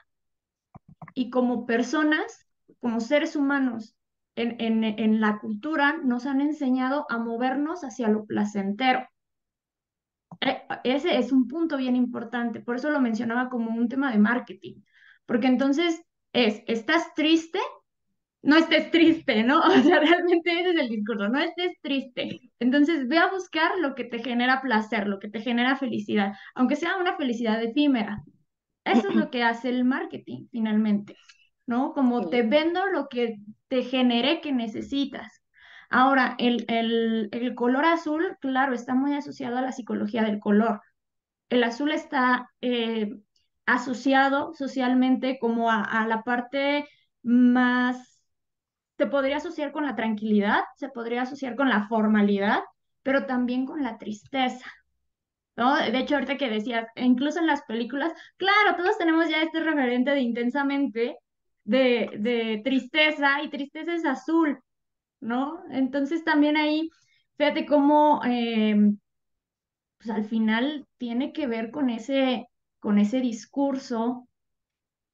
Y 1.13 1.29
como 1.29 1.65
personas, 1.65 2.47
como 2.79 2.99
seres 2.99 3.35
humanos 3.35 3.95
en, 4.35 4.83
en, 4.83 5.19
la 5.19 5.39
cultura, 5.39 5.97
nos 6.03 6.25
han 6.25 6.41
enseñado 6.41 7.05
a 7.09 7.17
movernos 7.17 7.83
hacia 7.83 8.07
lo 8.07 8.25
placentero. 8.25 9.07
E, 10.39 10.61
ese 10.83 11.17
es 11.17 11.31
un 11.31 11.47
punto 11.47 11.77
bien 11.77 11.95
importante, 11.95 12.61
por 12.61 12.77
eso 12.77 12.89
lo 12.89 13.01
mencionaba 13.01 13.49
como 13.49 13.71
un 13.71 13.89
tema 13.89 14.11
de 14.11 14.19
marketing, 14.19 14.81
porque 15.25 15.47
entonces 15.47 16.01
es, 16.31 16.63
¿estás 16.67 17.13
triste? 17.15 17.59
No 18.41 18.58
estés 18.58 18.91
triste, 18.91 19.43
¿no? 19.43 19.60
O 19.65 19.81
sea, 19.84 20.00
realmente 20.00 20.51
ese 20.60 20.72
es 20.72 20.77
el 20.79 20.89
discurso, 20.89 21.29
no 21.29 21.39
estés 21.39 21.74
triste. 21.81 22.39
Entonces, 22.60 23.08
ve 23.08 23.17
a 23.17 23.31
buscar 23.31 23.77
lo 23.79 23.96
que 23.96 24.05
te 24.05 24.19
genera 24.19 24.62
placer, 24.62 25.08
lo 25.08 25.19
que 25.19 25.29
te 25.29 25.41
genera 25.41 25.75
felicidad, 25.77 26.34
aunque 26.55 26.75
sea 26.75 26.98
una 26.98 27.15
felicidad 27.17 27.62
efímera. 27.63 28.24
Eso 28.86 29.10
es 29.10 29.15
lo 29.15 29.29
que 29.29 29.43
hace 29.43 29.69
el 29.69 29.86
marketing, 29.86 30.48
finalmente, 30.51 31.15
¿no? 31.67 31.93
Como 31.93 32.29
te 32.29 32.43
vendo 32.43 32.86
lo 32.88 33.08
que 33.10 33.38
te 33.67 33.84
genere 33.84 34.41
que 34.41 34.51
necesitas. 34.51 35.43
Ahora, 35.89 36.36
el, 36.39 36.65
el, 36.69 37.29
el 37.31 37.55
color 37.55 37.86
azul, 37.86 38.38
claro, 38.41 38.74
está 38.74 38.96
muy 38.96 39.13
asociado 39.15 39.58
a 39.58 39.62
la 39.62 39.72
psicología 39.72 40.24
del 40.24 40.39
color. 40.39 40.81
El 41.50 41.63
azul 41.63 41.91
está 41.91 42.50
eh, 42.62 43.12
asociado 43.65 44.53
socialmente 44.53 45.38
como 45.39 45.69
a, 45.72 45.84
a 45.84 46.08
la 46.08 46.24
parte 46.24 46.88
más 47.24 48.08
se 48.99 49.07
podría 49.07 49.37
asociar 49.37 49.71
con 49.71 49.85
la 49.85 49.95
tranquilidad, 49.95 50.65
se 50.75 50.89
podría 50.89 51.21
asociar 51.21 51.55
con 51.55 51.69
la 51.69 51.87
formalidad, 51.87 52.63
pero 53.01 53.25
también 53.25 53.65
con 53.65 53.81
la 53.81 53.97
tristeza. 53.97 54.65
¿No? 55.55 55.77
De 55.77 55.97
hecho, 55.97 56.15
ahorita 56.15 56.35
que 56.37 56.49
decías, 56.49 56.85
incluso 56.97 57.39
en 57.39 57.47
las 57.47 57.63
películas, 57.63 58.11
claro, 58.35 58.75
todos 58.77 58.97
tenemos 58.97 59.29
ya 59.29 59.41
este 59.41 59.61
referente 59.61 60.11
de 60.11 60.19
intensamente, 60.19 61.17
de, 61.63 62.09
de 62.19 62.61
tristeza, 62.61 63.41
y 63.41 63.49
tristeza 63.49 63.93
es 63.93 64.05
azul, 64.05 64.59
¿no? 65.21 65.63
Entonces 65.71 66.25
también 66.25 66.57
ahí 66.57 66.89
fíjate 67.37 67.65
cómo 67.65 68.21
em, 68.25 68.99
pues 69.97 70.09
al 70.09 70.25
final 70.25 70.87
tiene 70.97 71.31
que 71.31 71.47
ver 71.47 71.71
con 71.71 71.89
ese, 71.89 72.47
con 72.79 72.99
ese 72.99 73.21
discurso 73.21 74.27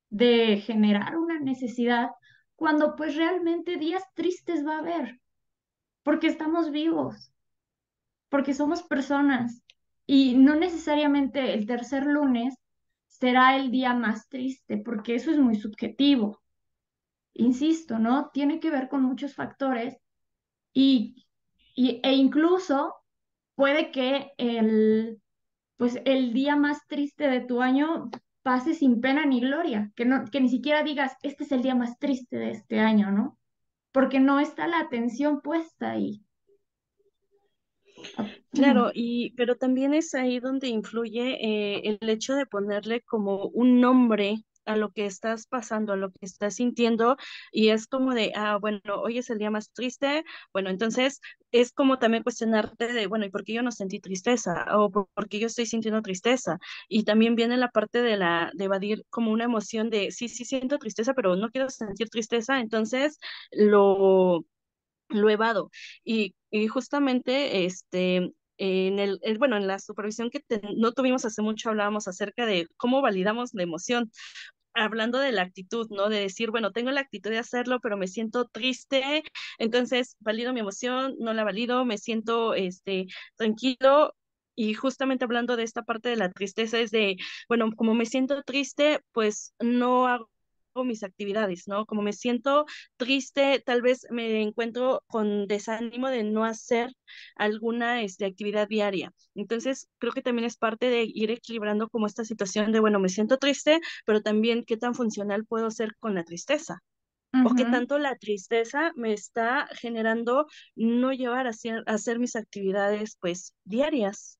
de 0.09 0.57
generar 0.57 1.17
una 1.17 1.39
necesidad 1.39 2.09
cuando 2.55 2.95
pues 2.95 3.15
realmente 3.15 3.77
días 3.77 4.03
tristes 4.13 4.65
va 4.65 4.75
a 4.75 4.79
haber, 4.79 5.19
porque 6.03 6.27
estamos 6.27 6.71
vivos, 6.71 7.31
porque 8.29 8.53
somos 8.53 8.83
personas 8.83 9.63
y 10.05 10.35
no 10.35 10.55
necesariamente 10.55 11.53
el 11.53 11.65
tercer 11.65 12.05
lunes 12.05 12.55
será 13.07 13.55
el 13.55 13.71
día 13.71 13.93
más 13.93 14.27
triste, 14.29 14.77
porque 14.77 15.15
eso 15.15 15.31
es 15.31 15.39
muy 15.39 15.55
subjetivo. 15.55 16.41
Insisto, 17.33 17.99
¿no? 17.99 18.29
Tiene 18.33 18.59
que 18.59 18.69
ver 18.69 18.87
con 18.87 19.03
muchos 19.03 19.35
factores 19.35 19.97
y, 20.73 21.25
e 21.75 22.13
incluso 22.13 22.95
puede 23.55 23.91
que 23.91 24.31
el, 24.37 25.21
pues 25.77 25.99
el 26.05 26.33
día 26.33 26.55
más 26.55 26.85
triste 26.87 27.27
de 27.27 27.41
tu 27.41 27.61
año 27.61 28.09
pase 28.45 28.75
sin 28.75 29.01
pena 29.01 29.25
ni 29.25 29.39
gloria, 29.39 29.91
que, 29.95 30.05
no, 30.05 30.23
que 30.25 30.39
ni 30.39 30.49
siquiera 30.49 30.83
digas, 30.83 31.17
este 31.23 31.45
es 31.45 31.51
el 31.51 31.63
día 31.63 31.73
más 31.73 31.97
triste 31.97 32.37
de 32.37 32.51
este 32.51 32.79
año, 32.79 33.11
¿no? 33.11 33.39
Porque 33.91 34.19
no 34.19 34.39
está 34.39 34.67
la 34.67 34.81
atención 34.81 35.41
puesta 35.41 35.89
ahí. 35.89 36.21
Claro, 38.51 38.91
y 38.93 39.31
pero 39.31 39.55
también 39.55 39.95
es 39.95 40.13
ahí 40.13 40.39
donde 40.39 40.67
influye 40.67 41.43
eh, 41.43 41.97
el 41.99 42.07
hecho 42.07 42.35
de 42.35 42.45
ponerle 42.45 43.01
como 43.01 43.47
un 43.47 43.81
nombre 43.81 44.45
a 44.65 44.75
lo 44.75 44.91
que 44.91 45.05
estás 45.05 45.47
pasando, 45.47 45.93
a 45.93 45.95
lo 45.97 46.11
que 46.11 46.25
estás 46.25 46.55
sintiendo, 46.55 47.17
y 47.51 47.69
es 47.69 47.87
como 47.87 48.13
de, 48.13 48.31
ah, 48.35 48.57
bueno, 48.57 48.81
hoy 49.01 49.17
es 49.19 49.29
el 49.29 49.37
día 49.39 49.51
más 49.51 49.71
triste, 49.71 50.23
bueno, 50.53 50.69
entonces 50.69 51.21
es 51.51 51.71
como 51.71 51.99
también 51.99 52.23
cuestionarte 52.23 52.91
de, 52.93 53.07
bueno, 53.07 53.25
¿y 53.25 53.29
por 53.29 53.43
qué 53.43 53.53
yo 53.53 53.61
no 53.63 53.71
sentí 53.71 53.99
tristeza? 53.99 54.65
O 54.77 54.91
por, 54.91 55.07
qué 55.29 55.39
yo 55.39 55.47
estoy 55.47 55.65
sintiendo 55.65 56.01
tristeza? 56.01 56.59
Y 56.89 57.03
también 57.03 57.35
viene 57.35 57.57
la 57.57 57.69
parte 57.69 58.01
de 58.01 58.17
la, 58.17 58.51
evadir 58.59 59.03
como 59.09 59.31
una 59.31 59.45
emoción 59.45 59.89
de, 59.89 60.11
sí, 60.11 60.27
sí 60.29 60.45
siento 60.45 60.77
tristeza, 60.79 61.13
pero 61.13 61.35
no 61.35 61.49
quiero 61.51 61.69
sentir 61.69 62.09
tristeza, 62.09 62.59
entonces 62.59 63.19
lo, 63.51 64.45
lo 65.09 65.29
evado. 65.29 65.71
Y, 66.03 66.35
y 66.51 66.67
justamente, 66.67 67.65
este, 67.65 68.33
en 68.57 68.99
el, 68.99 69.19
bueno, 69.37 69.57
en 69.57 69.67
la 69.67 69.79
supervisión 69.79 70.29
que 70.29 70.41
no 70.75 70.93
tuvimos 70.93 71.25
hace 71.25 71.41
mucho 71.41 71.69
hablábamos 71.69 72.07
acerca 72.07 72.45
de 72.45 72.67
cómo 72.77 73.01
validamos 73.01 73.53
la 73.53 73.63
emoción, 73.63 74.11
hablando 74.75 75.19
de 75.19 75.31
la 75.31 75.41
actitud, 75.43 75.87
¿no? 75.89 76.09
De 76.09 76.19
decir, 76.19 76.51
bueno, 76.51 76.71
tengo 76.71 76.91
la 76.91 77.01
actitud 77.01 77.29
de 77.31 77.39
hacerlo, 77.39 77.79
pero 77.81 77.97
me 77.97 78.07
siento 78.07 78.45
triste, 78.47 79.23
entonces 79.57 80.15
valido 80.19 80.53
mi 80.53 80.59
emoción, 80.61 81.15
no 81.19 81.33
la 81.33 81.43
valido, 81.43 81.85
me 81.85 81.97
siento 81.97 82.53
este 82.53 83.07
tranquilo 83.35 84.15
y 84.55 84.73
justamente 84.73 85.25
hablando 85.25 85.55
de 85.57 85.63
esta 85.63 85.83
parte 85.83 86.09
de 86.09 86.15
la 86.17 86.31
tristeza 86.31 86.79
es 86.79 86.91
de, 86.91 87.17
bueno, 87.49 87.69
como 87.75 87.93
me 87.93 88.05
siento 88.05 88.41
triste, 88.43 89.01
pues 89.11 89.53
no 89.59 90.07
hago 90.07 90.29
mis 90.83 91.03
actividades, 91.03 91.67
¿no? 91.67 91.85
Como 91.85 92.01
me 92.01 92.13
siento 92.13 92.65
triste, 92.97 93.61
tal 93.65 93.81
vez 93.81 94.05
me 94.09 94.41
encuentro 94.41 95.03
con 95.07 95.47
desánimo 95.47 96.09
de 96.09 96.23
no 96.23 96.43
hacer 96.45 96.91
alguna 97.35 98.01
este, 98.03 98.25
actividad 98.25 98.67
diaria. 98.67 99.11
Entonces, 99.35 99.87
creo 99.99 100.13
que 100.13 100.21
también 100.21 100.45
es 100.45 100.57
parte 100.57 100.89
de 100.89 101.03
ir 101.07 101.31
equilibrando 101.31 101.89
como 101.89 102.07
esta 102.07 102.25
situación 102.25 102.71
de, 102.71 102.79
bueno, 102.79 102.99
me 102.99 103.09
siento 103.09 103.37
triste, 103.37 103.79
pero 104.05 104.21
también 104.21 104.63
qué 104.65 104.77
tan 104.77 104.95
funcional 104.95 105.45
puedo 105.45 105.71
ser 105.71 105.95
con 105.99 106.15
la 106.15 106.23
tristeza. 106.23 106.81
O 107.45 107.53
qué 107.53 107.65
tanto 107.65 107.99
la 107.99 108.15
tristeza 108.15 108.93
me 108.95 109.11
está 109.11 109.67
generando 109.73 110.47
no 110.75 111.11
llevar 111.11 111.47
a 111.47 111.49
hacer, 111.49 111.83
a 111.85 111.93
hacer 111.93 112.17
mis 112.17 112.35
actividades 112.37 113.17
pues 113.19 113.53
diarias. 113.65 114.39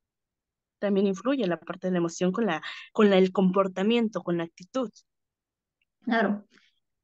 También 0.79 1.07
influye 1.07 1.45
la 1.47 1.59
parte 1.59 1.87
de 1.87 1.91
la 1.91 1.97
emoción 1.99 2.31
con 2.31 2.45
la, 2.45 2.61
con 2.93 3.09
la, 3.09 3.17
el 3.17 3.31
comportamiento, 3.33 4.23
con 4.23 4.37
la 4.37 4.45
actitud. 4.45 4.91
Claro, 6.05 6.45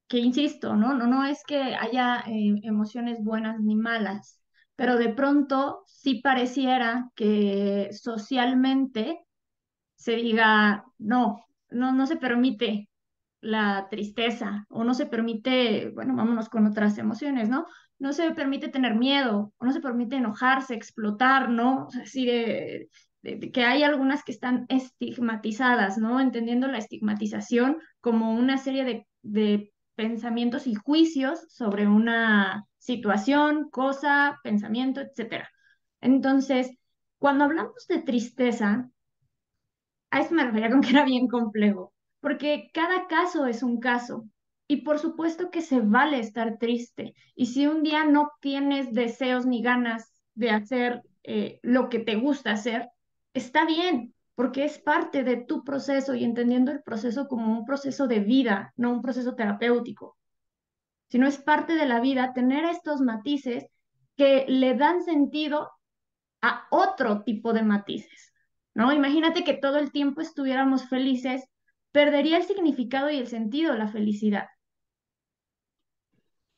que 0.08 0.20
insisto, 0.20 0.75
¿no? 0.75 0.93
No, 0.96 1.08
no 1.08 1.25
es 1.25 1.43
que 1.46 1.58
haya 1.75 2.22
eh, 2.27 2.62
emociones 2.63 3.24
buenas 3.24 3.60
ni 3.62 3.75
malas, 3.75 4.41
pero 4.75 4.98
de 4.98 5.10
pronto 5.10 5.84
sí 5.88 6.22
pareciera 6.24 7.10
que 7.15 7.89
socialmente 7.93 9.22
se 9.96 10.13
diga, 10.17 10.86
no, 11.00 11.46
no, 11.72 11.93
no 11.93 12.08
se 12.08 12.17
permite 12.17 12.89
la 13.41 13.88
tristeza 13.91 14.65
o 14.70 14.84
no 14.86 14.93
se 14.96 15.08
permite, 15.08 15.91
bueno, 15.91 16.15
vámonos 16.15 16.50
con 16.50 16.67
otras 16.67 16.98
emociones, 17.00 17.50
¿no? 17.50 17.65
No 18.00 18.13
se 18.13 18.31
permite 18.31 18.70
tener 18.70 18.96
miedo 18.96 19.53
o 19.58 19.65
no 19.65 19.74
se 19.74 19.81
permite 19.81 20.17
enojarse, 20.17 20.75
explotar, 20.75 21.50
¿no? 21.50 21.88
Así 22.03 22.25
de, 22.25 22.89
que 23.22 23.63
hay 23.63 23.84
algunas 23.84 24.24
que 24.24 24.32
están 24.32 24.66
estigmatizadas, 24.70 25.98
¿no? 25.98 26.20
Entendiendo 26.20 26.68
la 26.68 26.80
estigmatización 26.80 27.78
como 28.00 28.34
una 28.34 28.58
serie 28.58 28.84
de, 28.84 29.08
de 29.22 29.74
pensamientos 29.96 30.68
y 30.68 30.75
juicios 30.75 31.46
sobre 31.50 31.88
una 31.88 32.66
situación, 32.80 33.70
cosa, 33.70 34.40
pensamiento, 34.44 35.01
etc. 35.01 35.46
Entonces, 36.00 36.72
cuando 37.20 37.44
hablamos 37.46 37.86
de 37.88 38.00
tristeza, 38.00 38.90
a 40.10 40.20
eso 40.20 40.34
me 40.34 40.44
refería 40.44 40.72
con 40.72 40.82
que 40.82 40.90
era 40.90 41.06
bien 41.06 41.28
complejo, 41.28 41.94
porque 42.20 42.72
cada 42.74 43.08
caso 43.08 43.46
es 43.46 43.63
un 43.63 43.80
caso. 43.80 44.25
Y 44.68 44.78
por 44.78 45.00
supuesto 45.00 45.51
que 45.51 45.62
se 45.62 45.82
vale 45.82 46.20
estar 46.20 46.58
triste. 46.58 47.13
Y 47.36 47.48
si 47.48 47.68
un 47.68 47.84
día 47.84 48.06
no 48.06 48.32
tienes 48.40 48.94
deseos 48.94 49.46
ni 49.46 49.62
ganas 49.62 50.12
de 50.34 50.50
hacer 50.50 51.01
eh, 51.24 51.60
lo 51.62 51.90
que 51.90 52.00
te 52.00 52.16
gusta 52.16 52.51
hacer, 52.51 52.88
está 53.34 53.66
bien, 53.66 54.14
porque 54.36 54.66
es 54.66 54.80
parte 54.80 55.24
de 55.24 55.38
tu 55.38 55.64
proceso 55.64 56.16
y 56.16 56.24
entendiendo 56.24 56.72
el 56.72 56.82
proceso 56.82 57.28
como 57.28 57.52
un 57.52 57.66
proceso 57.66 58.08
de 58.08 58.20
vida, 58.20 58.74
no 58.76 58.92
un 58.92 59.02
proceso 59.02 59.36
terapéutico, 59.36 60.18
sino 61.10 61.28
es 61.28 61.38
parte 61.38 61.76
de 61.76 61.86
la 61.86 62.00
vida 62.00 62.34
tener 62.34 62.66
estos 62.66 63.02
matices 63.02 63.66
que 64.18 64.46
le 64.48 64.76
dan 64.76 65.04
sentido 65.04 65.70
a 66.42 66.68
otro 66.72 67.24
tipo 67.24 67.54
de 67.54 67.64
matices, 67.64 68.34
¿no? 68.74 68.92
Imagínate 68.92 69.44
que 69.44 69.54
todo 69.54 69.78
el 69.78 69.92
tiempo 69.92 70.22
estuviéramos 70.22 70.88
felices, 70.88 71.44
perdería 71.92 72.38
el 72.38 72.44
significado 72.44 73.10
y 73.10 73.18
el 73.18 73.28
sentido 73.28 73.76
la 73.76 73.88
felicidad. 73.88 74.48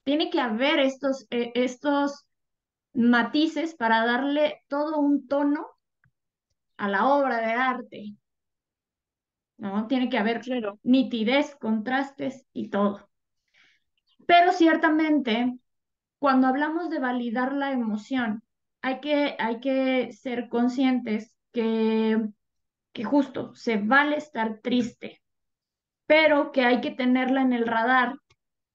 Tiene 0.04 0.30
que 0.30 0.40
haber 0.40 0.80
estos, 0.80 1.26
eh, 1.32 1.52
estos 1.56 2.26
matices 2.94 3.76
para 3.76 4.06
darle 4.06 4.62
todo 4.68 5.00
un 5.00 5.28
tono 5.28 5.68
a 6.84 6.90
la 6.90 7.08
obra 7.08 7.38
de 7.38 7.54
arte. 7.54 8.16
¿No? 9.58 9.88
Tiene 9.88 10.10
que 10.10 10.18
haber 10.18 10.42
nitidez, 10.84 11.56
contrastes 11.56 12.46
y 12.52 12.70
todo. 12.70 13.10
Pero 14.28 14.52
ciertamente, 14.52 15.58
cuando 16.20 16.48
hablamos 16.48 16.90
de 16.90 17.00
validar 17.00 17.54
la 17.54 17.72
emoción, 17.72 18.44
hay 18.82 19.00
que, 19.00 19.38
hay 19.40 19.62
que 19.62 20.12
ser 20.12 20.50
conscientes 20.50 21.34
que, 21.54 22.22
que 22.92 23.04
justo 23.06 23.56
se 23.56 23.78
vale 23.78 24.18
estar 24.18 24.60
triste, 24.60 25.22
pero 26.06 26.52
que 26.52 26.66
hay 26.66 26.82
que 26.82 26.92
tenerla 26.92 27.44
en 27.44 27.54
el 27.54 27.66
radar 27.66 28.18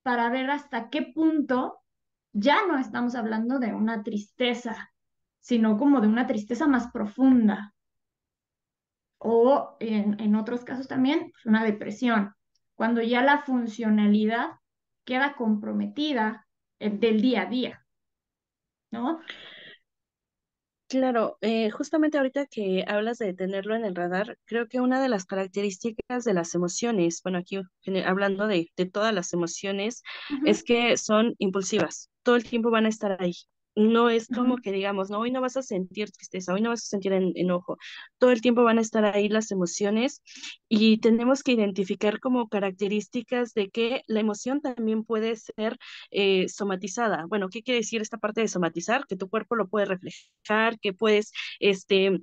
para 0.02 0.30
ver 0.30 0.50
hasta 0.50 0.88
qué 0.88 1.02
punto 1.02 1.82
ya 2.32 2.66
no 2.66 2.78
estamos 2.78 3.14
hablando 3.14 3.58
de 3.58 3.74
una 3.74 4.02
tristeza, 4.02 4.94
sino 5.40 5.76
como 5.76 6.00
de 6.00 6.08
una 6.08 6.26
tristeza 6.26 6.66
más 6.66 6.90
profunda, 6.90 7.74
o 9.18 9.76
en, 9.80 10.34
otros 10.36 10.64
casos 10.64 10.88
también 10.88 11.30
pues, 11.32 11.46
una 11.46 11.64
depresión, 11.64 12.34
cuando 12.74 13.02
ya 13.02 13.22
la 13.22 13.42
funcionalidad 13.42 14.50
queda 15.04 15.34
comprometida 15.34 16.46
del 16.78 17.20
día 17.20 17.42
a 17.42 17.46
día, 17.46 17.86
¿no? 18.90 19.20
Claro, 20.88 21.36
eh, 21.42 21.70
justamente 21.70 22.16
ahorita 22.16 22.46
que 22.46 22.82
hablas 22.88 23.18
de 23.18 23.34
tenerlo 23.34 23.74
en 23.74 23.84
el 23.84 23.94
radar, 23.94 24.38
creo 24.46 24.68
que 24.68 24.80
una 24.80 25.02
de 25.02 25.10
las 25.10 25.26
características 25.26 26.24
de 26.24 26.32
las 26.32 26.54
emociones, 26.54 27.20
bueno, 27.22 27.38
aquí 27.38 27.60
hablando 28.06 28.46
de, 28.46 28.70
de 28.74 28.86
todas 28.86 29.12
las 29.12 29.34
emociones, 29.34 30.02
es 30.46 30.62
que 30.62 30.96
son 30.96 31.34
impulsivas, 31.36 32.10
todo 32.22 32.36
el 32.36 32.44
tiempo 32.44 32.70
van 32.70 32.86
a 32.86 32.88
estar 32.88 33.20
ahí, 33.20 33.34
no 33.78 34.10
es 34.10 34.26
como 34.26 34.56
que 34.58 34.72
digamos, 34.72 35.08
no, 35.08 35.20
hoy 35.20 35.30
no 35.30 35.40
vas 35.40 35.56
a 35.56 35.62
sentir 35.62 36.10
tristeza, 36.10 36.52
hoy 36.52 36.60
no 36.60 36.70
vas 36.70 36.82
a 36.82 36.86
sentir 36.88 37.12
enojo. 37.12 37.78
Todo 38.18 38.32
el 38.32 38.40
tiempo 38.40 38.64
van 38.64 38.78
a 38.78 38.80
estar 38.80 39.04
ahí 39.04 39.28
las 39.28 39.52
emociones 39.52 40.22
y 40.68 40.98
tenemos 40.98 41.42
que 41.44 41.52
identificar 41.52 42.18
como 42.18 42.48
características 42.48 43.54
de 43.54 43.70
que 43.70 44.02
la 44.08 44.20
emoción 44.20 44.60
también 44.60 45.04
puede 45.04 45.36
ser 45.36 45.78
eh, 46.10 46.48
somatizada. 46.48 47.26
Bueno, 47.26 47.48
¿qué 47.48 47.62
quiere 47.62 47.78
decir 47.80 48.02
esta 48.02 48.18
parte 48.18 48.40
de 48.40 48.48
somatizar? 48.48 49.06
Que 49.06 49.16
tu 49.16 49.28
cuerpo 49.28 49.54
lo 49.54 49.68
puede 49.68 49.86
reflejar, 49.86 50.80
que 50.80 50.92
puedes, 50.92 51.32
este, 51.60 52.20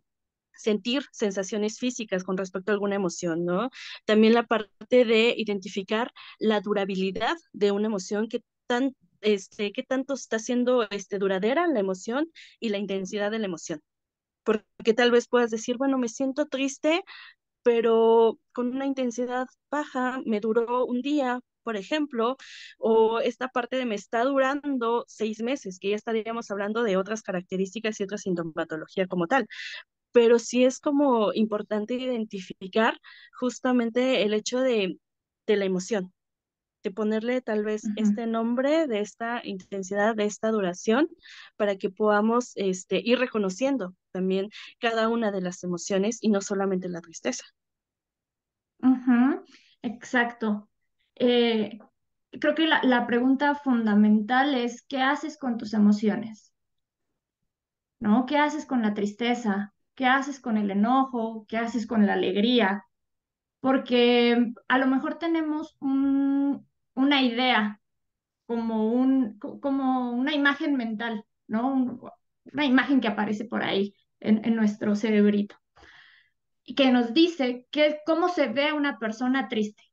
sentir 0.58 1.04
sensaciones 1.12 1.80
físicas 1.80 2.24
con 2.24 2.38
respecto 2.38 2.72
a 2.72 2.74
alguna 2.74 2.96
emoción, 2.96 3.46
¿no? 3.46 3.70
También 4.06 4.34
la 4.34 4.44
parte 4.44 5.06
de 5.06 5.34
identificar 5.38 6.12
la 6.40 6.62
durabilidad 6.62 7.36
de 7.54 7.72
una 7.72 7.88
emoción, 7.88 8.28
que 8.28 8.42
tan 8.68 8.96
este, 9.22 9.72
qué 9.72 9.84
tanto 9.84 10.14
está 10.14 10.40
siendo 10.40 10.88
este, 10.90 11.20
duradera 11.20 11.68
la 11.68 11.80
emoción 11.80 12.32
y 12.60 12.70
la 12.70 12.78
intensidad 12.78 13.32
de 13.32 13.40
la 13.40 13.46
emoción. 13.48 13.82
Porque 14.44 14.94
tal 14.96 15.12
vez 15.12 15.28
puedas 15.28 15.52
decir, 15.52 15.78
bueno, 15.78 15.98
me 15.98 16.10
siento 16.10 16.48
triste, 16.48 17.04
pero 17.64 18.40
con 18.54 18.70
una 18.76 18.86
intensidad 18.88 19.48
baja, 19.72 20.22
me 20.26 20.40
duró 20.40 20.86
un 20.86 21.02
día, 21.02 21.40
por 21.64 21.78
ejemplo, 21.78 22.38
o 22.80 23.20
esta 23.22 23.50
parte 23.50 23.78
de 23.78 23.86
me 23.86 23.96
está 23.96 24.24
durando 24.24 25.06
seis 25.08 25.42
meses, 25.44 25.80
que 25.80 25.90
ya 25.92 25.96
estaríamos 25.98 26.52
hablando 26.52 26.84
de 26.84 26.98
otras 26.98 27.24
características 27.24 28.00
y 28.00 28.04
otra 28.04 28.18
sintomatología 28.20 29.08
como 29.08 29.28
tal. 29.28 29.48
Pero 30.14 30.40
sí 30.40 30.66
es 30.66 30.80
como 30.80 31.34
importante 31.34 31.96
identificar 31.96 33.00
justamente 33.40 34.24
el 34.24 34.34
hecho 34.34 34.62
de, 34.62 35.00
de 35.48 35.58
la 35.58 35.66
emoción, 35.66 36.14
de 36.86 36.92
ponerle 36.92 37.42
tal 37.42 37.64
vez 37.64 37.84
este 37.96 38.28
nombre 38.28 38.86
de 38.86 39.00
esta 39.00 39.42
intensidad, 39.44 40.16
de 40.16 40.26
esta 40.26 40.52
duración, 40.52 41.10
para 41.58 41.78
que 41.78 41.90
podamos 41.90 42.52
este, 42.56 43.02
ir 43.04 43.18
reconociendo 43.18 43.96
también 44.12 44.52
cada 44.80 45.10
una 45.10 45.32
de 45.32 45.42
las 45.42 45.64
emociones 45.64 46.20
y 46.22 46.30
no 46.30 46.42
solamente 46.42 46.88
la 46.88 47.02
tristeza. 47.02 47.44
Exacto. 49.82 50.70
Eh, 51.16 51.80
creo 52.40 52.54
que 52.54 52.68
la, 52.68 52.84
la 52.84 53.08
pregunta 53.08 53.56
fundamental 53.56 54.54
es, 54.54 54.84
¿qué 54.84 55.02
haces 55.02 55.40
con 55.40 55.58
tus 55.58 55.74
emociones? 55.74 56.54
¿No? 58.00 58.28
¿Qué 58.28 58.38
haces 58.38 58.68
con 58.68 58.84
la 58.84 58.94
tristeza? 58.94 59.74
¿Qué 59.96 60.06
haces 60.06 60.40
con 60.40 60.58
el 60.58 60.70
enojo? 60.70 61.48
¿Qué 61.48 61.58
haces 61.58 61.88
con 61.88 62.06
la 62.06 62.14
alegría? 62.14 62.86
Porque 63.60 64.54
a 64.68 64.78
lo 64.78 64.86
mejor 64.86 65.18
tenemos 65.18 65.76
un, 65.80 66.68
una 66.96 67.22
idea, 67.22 67.80
como, 68.48 68.92
un, 68.92 69.40
como 69.40 70.12
una 70.12 70.34
imagen 70.34 70.76
mental, 70.76 71.24
¿no? 71.48 72.00
una 72.54 72.66
imagen 72.66 73.02
que 73.02 73.08
aparece 73.08 73.46
por 73.46 73.64
ahí 73.64 73.94
en, 74.20 74.44
en 74.46 74.56
nuestro 74.56 74.96
cerebrito 74.96 75.56
y 76.66 76.76
que 76.76 76.92
nos 76.92 77.14
dice 77.14 77.68
que, 77.72 78.00
cómo 78.06 78.28
se 78.28 78.48
ve 78.48 78.74
una 78.74 78.98
persona 78.98 79.48
triste, 79.48 79.84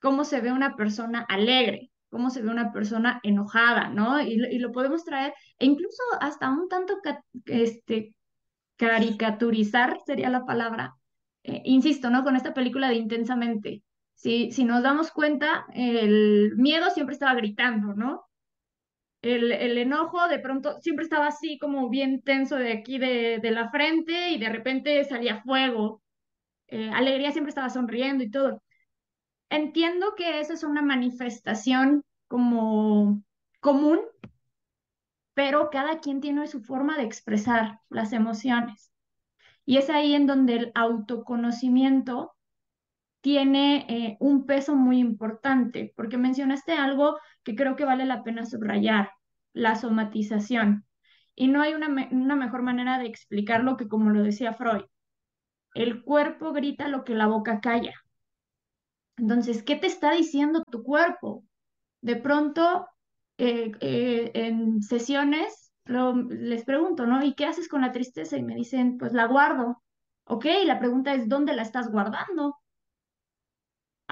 cómo 0.00 0.24
se 0.24 0.40
ve 0.40 0.52
una 0.52 0.76
persona 0.76 1.24
alegre, 1.28 1.90
cómo 2.10 2.30
se 2.30 2.42
ve 2.42 2.50
una 2.50 2.72
persona 2.72 3.20
enojada, 3.22 3.88
¿no? 3.88 4.20
Y, 4.20 4.36
lo 4.58 4.70
podemos 4.70 5.04
traer, 5.04 5.32
e 5.58 5.66
incluso 5.66 6.02
hasta 6.20 6.50
un 6.50 6.68
tanto 6.68 6.98
este, 7.46 8.14
caricaturizar 8.76 9.98
sería 10.04 10.28
la 10.28 10.44
palabra, 10.44 10.94
eh, 11.42 11.62
insisto, 11.64 12.10
¿no? 12.10 12.22
Con 12.22 12.36
esta 12.36 12.52
película 12.52 12.88
de 12.88 12.96
Intensamente, 12.96 13.82
si, 14.20 14.52
si 14.52 14.64
nos 14.64 14.82
damos 14.82 15.10
cuenta, 15.12 15.64
el 15.72 16.52
miedo 16.56 16.90
siempre 16.90 17.14
estaba 17.14 17.34
gritando, 17.34 17.94
¿no? 17.94 18.26
El, 19.22 19.50
el, 19.52 19.78
enojo 19.78 20.28
de 20.28 20.38
pronto 20.38 20.78
siempre 20.82 21.04
estaba 21.04 21.28
así 21.28 21.58
como 21.58 21.88
bien 21.88 22.22
tenso 22.22 22.56
de 22.56 22.72
aquí 22.72 22.98
de, 22.98 23.38
de 23.38 23.50
la 23.50 23.70
frente 23.70 24.30
y 24.30 24.38
de 24.38 24.50
repente 24.50 25.02
salía 25.04 25.42
fuego. 25.42 26.02
Eh, 26.68 26.90
alegría 26.92 27.32
siempre 27.32 27.48
estaba 27.48 27.70
sonriendo 27.70 28.22
y 28.22 28.30
todo. 28.30 28.62
Entiendo 29.48 30.14
que 30.16 30.40
esa 30.40 30.52
es 30.52 30.64
una 30.64 30.82
manifestación 30.82 32.04
como 32.28 33.22
común, 33.60 34.00
pero 35.32 35.70
cada 35.70 36.00
quien 36.00 36.20
tiene 36.20 36.46
su 36.46 36.62
forma 36.62 36.98
de 36.98 37.04
expresar 37.04 37.80
las 37.88 38.12
emociones. 38.12 38.92
Y 39.64 39.78
es 39.78 39.88
ahí 39.88 40.14
en 40.14 40.26
donde 40.26 40.56
el 40.56 40.72
autoconocimiento 40.74 42.34
tiene 43.20 43.86
eh, 43.88 44.16
un 44.20 44.46
peso 44.46 44.76
muy 44.76 44.98
importante, 44.98 45.92
porque 45.96 46.16
mencionaste 46.18 46.72
algo 46.72 47.18
que 47.42 47.54
creo 47.56 47.76
que 47.76 47.84
vale 47.84 48.06
la 48.06 48.22
pena 48.22 48.46
subrayar, 48.46 49.10
la 49.52 49.76
somatización. 49.76 50.86
Y 51.34 51.48
no 51.48 51.62
hay 51.62 51.74
una, 51.74 51.88
una 52.10 52.36
mejor 52.36 52.62
manera 52.62 52.98
de 52.98 53.06
explicarlo 53.06 53.76
que 53.76 53.88
como 53.88 54.10
lo 54.10 54.22
decía 54.22 54.54
Freud. 54.54 54.82
El 55.74 56.02
cuerpo 56.02 56.52
grita 56.52 56.88
lo 56.88 57.04
que 57.04 57.14
la 57.14 57.26
boca 57.26 57.60
calla. 57.60 57.94
Entonces, 59.16 59.62
¿qué 59.62 59.76
te 59.76 59.86
está 59.86 60.12
diciendo 60.12 60.62
tu 60.70 60.82
cuerpo? 60.82 61.44
De 62.00 62.16
pronto, 62.16 62.88
eh, 63.38 63.72
eh, 63.80 64.30
en 64.34 64.82
sesiones, 64.82 65.72
les 65.86 66.64
pregunto, 66.64 67.06
¿no? 67.06 67.22
¿Y 67.24 67.34
qué 67.34 67.46
haces 67.46 67.68
con 67.68 67.82
la 67.82 67.92
tristeza? 67.92 68.36
Y 68.38 68.42
me 68.42 68.54
dicen, 68.54 68.98
pues 68.98 69.12
la 69.12 69.26
guardo. 69.26 69.82
Ok, 70.24 70.46
la 70.64 70.78
pregunta 70.78 71.14
es, 71.14 71.28
¿dónde 71.28 71.54
la 71.54 71.62
estás 71.62 71.90
guardando? 71.90 72.56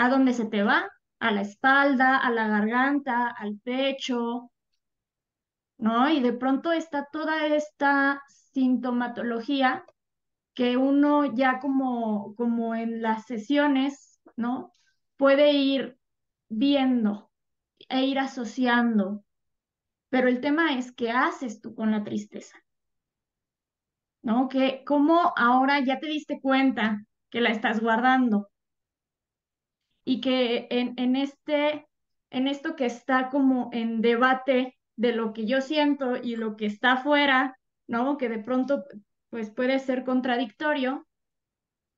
¿A 0.00 0.08
dónde 0.08 0.32
se 0.32 0.46
te 0.46 0.62
va? 0.62 0.88
A 1.18 1.32
la 1.32 1.40
espalda, 1.40 2.18
a 2.18 2.30
la 2.30 2.46
garganta, 2.46 3.30
al 3.30 3.58
pecho, 3.58 4.52
¿no? 5.76 6.08
Y 6.08 6.20
de 6.20 6.32
pronto 6.32 6.70
está 6.70 7.08
toda 7.11 7.46
esta 7.46 8.22
sintomatología 8.52 9.84
que 10.54 10.76
uno 10.76 11.34
ya 11.34 11.58
como, 11.58 12.37
como 12.37 12.76
en 12.76 13.02
las 13.02 13.26
sesiones, 13.26 14.20
¿no? 14.37 14.72
Puede 15.16 15.50
ir 15.54 15.98
viendo 16.48 17.32
e 17.88 18.04
ir 18.04 18.20
asociando. 18.20 19.24
Pero 20.11 20.28
el 20.28 20.40
tema 20.40 20.78
es 20.78 20.92
qué 20.92 21.11
haces 21.11 21.61
tú 21.61 21.74
con 21.74 21.90
la 21.90 22.04
tristeza. 22.04 22.56
¿No? 24.22 24.48
Que 24.48 24.84
cómo 24.87 25.32
ahora 25.37 25.80
ya 25.80 25.98
te 25.98 26.06
diste 26.06 26.40
cuenta 26.40 27.04
que 27.30 27.40
la 27.40 27.50
estás 27.50 27.80
guardando 27.80 28.48
y 30.08 30.22
que 30.22 30.68
en, 30.70 30.94
en, 30.96 31.16
este, 31.16 31.86
en 32.30 32.48
esto 32.48 32.76
que 32.76 32.86
está 32.86 33.28
como 33.28 33.68
en 33.74 34.00
debate 34.00 34.78
de 34.96 35.12
lo 35.12 35.34
que 35.34 35.44
yo 35.44 35.60
siento 35.60 36.16
y 36.16 36.36
lo 36.36 36.56
que 36.56 36.64
está 36.64 36.92
afuera, 36.92 37.58
¿no? 37.86 38.16
Que 38.16 38.30
de 38.30 38.38
pronto 38.38 38.84
pues 39.28 39.50
puede 39.50 39.78
ser 39.78 40.04
contradictorio, 40.04 41.06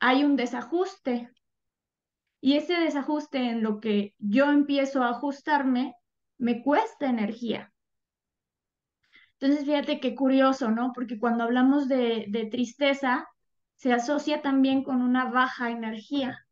hay 0.01 0.25
un 0.25 0.35
desajuste. 0.35 1.31
Y 2.41 2.57
ese 2.57 2.81
desajuste 2.81 3.49
en 3.49 3.63
lo 3.63 3.79
que 3.79 4.17
yo 4.19 4.51
empiezo 4.51 5.05
a 5.05 5.11
ajustarme 5.11 5.95
me 6.37 6.65
cuesta 6.65 7.09
energía. 7.09 7.73
Entonces, 9.39 9.65
fíjate 9.65 10.01
qué 10.01 10.17
curioso, 10.17 10.73
¿no? 10.73 10.91
Porque 10.93 11.21
cuando 11.21 11.45
hablamos 11.45 11.87
de, 11.87 12.25
de 12.29 12.47
tristeza, 12.47 13.29
se 13.77 13.93
asocia 13.93 14.43
también 14.43 14.83
con 14.83 15.01
una 15.01 15.27
baja 15.27 15.71
energía 15.71 16.45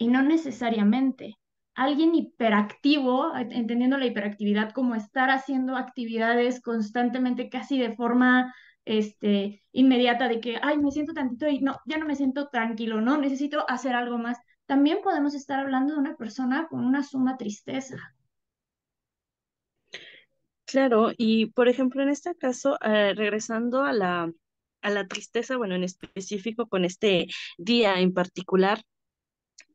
y 0.00 0.08
no 0.08 0.22
necesariamente. 0.22 1.36
Alguien 1.74 2.14
hiperactivo, 2.14 3.36
entendiendo 3.36 3.98
la 3.98 4.06
hiperactividad 4.06 4.72
como 4.72 4.94
estar 4.94 5.30
haciendo 5.30 5.76
actividades 5.76 6.62
constantemente, 6.62 7.50
casi 7.50 7.78
de 7.78 7.94
forma 7.94 8.54
este, 8.86 9.62
inmediata 9.72 10.26
de 10.26 10.40
que, 10.40 10.58
ay, 10.62 10.78
me 10.78 10.90
siento 10.90 11.12
tantito 11.12 11.48
y 11.48 11.60
no, 11.60 11.78
ya 11.84 11.98
no 11.98 12.06
me 12.06 12.16
siento 12.16 12.48
tranquilo, 12.48 13.02
¿no? 13.02 13.18
Necesito 13.18 13.68
hacer 13.68 13.94
algo 13.94 14.16
más. 14.16 14.38
También 14.64 15.00
podemos 15.02 15.34
estar 15.34 15.60
hablando 15.60 15.92
de 15.92 16.00
una 16.00 16.16
persona 16.16 16.66
con 16.68 16.84
una 16.84 17.02
suma 17.02 17.36
tristeza. 17.36 17.98
Claro, 20.64 21.12
y 21.18 21.46
por 21.46 21.68
ejemplo, 21.68 22.02
en 22.02 22.08
este 22.08 22.34
caso, 22.36 22.78
eh, 22.80 23.12
regresando 23.14 23.82
a 23.82 23.92
la, 23.92 24.32
a 24.80 24.90
la 24.90 25.06
tristeza, 25.06 25.58
bueno, 25.58 25.74
en 25.74 25.84
específico 25.84 26.68
con 26.68 26.86
este 26.86 27.26
día 27.58 28.00
en 28.00 28.14
particular, 28.14 28.82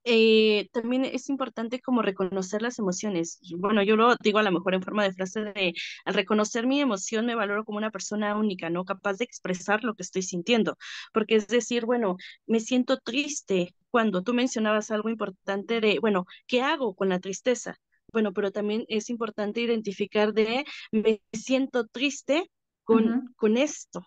eh, 0.06 0.70
también 0.72 1.04
es 1.06 1.30
importante 1.30 1.82
como 1.82 2.02
reconocer 2.02 2.62
las 2.62 2.80
emociones. 2.80 3.40
Bueno, 3.58 3.84
yo 3.84 3.96
lo 3.96 4.16
digo 4.22 4.40
a 4.40 4.44
lo 4.44 4.52
mejor 4.52 4.76
en 4.76 4.84
forma 4.84 5.04
de 5.04 5.14
frase 5.14 5.42
de, 5.44 5.74
al 6.06 6.14
reconocer 6.14 6.68
mi 6.68 6.80
emoción 6.80 7.26
me 7.26 7.36
valoro 7.36 7.66
como 7.66 7.80
una 7.80 7.92
persona 7.92 8.38
única, 8.38 8.70
¿no? 8.70 8.86
Capaz 8.86 9.18
de 9.18 9.26
expresar 9.26 9.84
lo 9.84 9.96
que 9.96 10.04
estoy 10.04 10.22
sintiendo. 10.22 10.78
Porque 11.14 11.36
es 11.36 11.48
decir, 11.48 11.86
bueno, 11.86 12.18
me 12.46 12.60
siento 12.60 12.98
triste 13.00 13.76
cuando 13.90 14.24
tú 14.24 14.34
mencionabas 14.34 14.92
algo 14.92 15.10
importante 15.10 15.82
de, 15.82 16.00
bueno, 16.00 16.26
¿qué 16.48 16.62
hago 16.62 16.96
con 16.96 17.10
la 17.10 17.20
tristeza? 17.20 17.78
Bueno, 18.14 18.32
pero 18.34 18.52
también 18.52 18.86
es 18.88 19.10
importante 19.10 19.62
identificar 19.62 20.34
de, 20.34 20.66
me 20.92 21.22
siento 21.34 21.88
triste 21.88 22.52
con, 22.84 23.34
con 23.36 23.58
esto, 23.58 24.06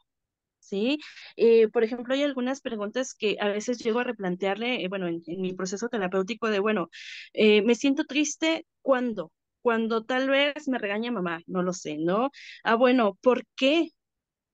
¿sí? 0.69 0.99
Eh, 1.37 1.69
por 1.69 1.85
ejemplo, 1.85 2.15
hay 2.15 2.23
algunas 2.23 2.61
preguntas 2.61 3.15
que 3.15 3.37
a 3.41 3.49
veces 3.49 3.79
llego 3.79 4.01
a 4.01 4.05
replantearle, 4.05 4.85
eh, 4.85 4.89
bueno, 4.89 5.09
en, 5.09 5.23
mi 5.27 5.53
proceso 5.55 5.89
terapéutico 5.89 6.49
de, 6.51 6.59
bueno, 6.61 6.91
eh, 7.33 7.63
me 7.63 7.75
siento 7.75 8.05
triste 8.05 8.67
cuando, 8.83 9.33
cuando 9.63 10.05
tal 10.05 10.29
vez 10.29 10.69
me 10.69 10.79
regaña 10.79 11.11
mamá, 11.13 11.41
no 11.47 11.63
lo 11.63 11.73
sé, 11.73 11.99
¿no? 11.99 12.31
Ah, 12.65 12.75
bueno, 12.77 13.19
¿por 13.23 13.45
qué 13.57 13.91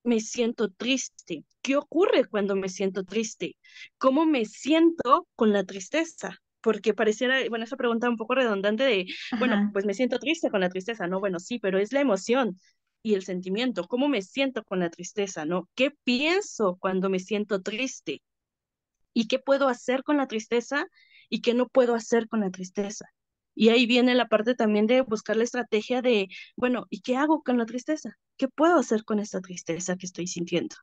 me 0.05 0.21
siento 0.21 0.71
triste? 0.71 1.45
¿Qué 1.63 1.77
ocurre 1.77 2.27
cuando 2.27 2.57
me 2.57 2.69
siento 2.69 3.05
triste? 3.05 3.57
¿Cómo 3.99 4.27
me 4.27 4.45
siento 4.45 5.27
con 5.37 5.53
la 5.53 5.65
tristeza? 5.65 6.39
porque 6.65 6.95
pareciera, 6.95 7.37
bueno, 7.51 7.67
esa 7.67 7.77
pregunta 7.77 8.09
un 8.09 8.17
poco 8.17 8.35
redundante 8.35 8.85
de, 8.85 9.07
bueno, 9.39 9.69
pues 9.75 9.85
me 9.85 9.93
siento 9.93 10.19
triste 10.19 10.51
con 10.51 10.63
la 10.63 10.71
tristeza, 10.71 11.07
¿no? 11.07 11.21
Bueno, 11.21 11.39
sí, 11.39 11.59
pero 11.59 11.79
es 11.79 11.93
la 11.93 12.01
emoción, 12.01 12.59
y 13.05 13.15
el 13.15 13.23
sentimiento, 13.23 13.87
cómo 13.87 14.09
me 14.09 14.23
siento 14.23 14.65
con 14.65 14.81
la 14.81 14.89
tristeza, 14.89 15.45
¿no? 15.45 15.69
¿Qué 15.75 15.91
pienso 16.05 16.79
cuando 16.81 17.11
me 17.11 17.19
siento 17.19 17.61
triste? 17.61 18.23
¿Y 19.13 19.29
qué 19.29 19.39
puedo 19.39 19.69
hacer 19.69 20.03
con 20.03 20.17
la 20.17 20.27
tristeza 20.27 20.87
y 21.29 21.43
qué 21.43 21.53
no 21.53 21.69
puedo 21.69 21.95
hacer 21.95 22.27
con 22.29 22.41
la 22.41 22.51
tristeza? 22.51 23.05
Y 23.55 23.69
ahí 23.69 23.85
viene 23.85 24.15
la 24.15 24.27
parte 24.29 24.55
también 24.55 24.87
de 24.87 25.03
buscar 25.03 25.37
la 25.37 25.45
estrategia 25.45 26.01
de, 26.01 26.29
bueno, 26.57 26.87
¿y 26.89 27.03
qué 27.03 27.17
hago 27.17 27.43
con 27.43 27.59
la 27.59 27.67
tristeza? 27.67 28.17
¿Qué 28.39 28.49
puedo 28.49 28.79
hacer 28.79 29.05
con 29.05 29.21
esta 29.21 29.43
tristeza 29.43 29.97
que 29.97 30.07
estoy 30.07 30.27
sintiendo? 30.27 30.75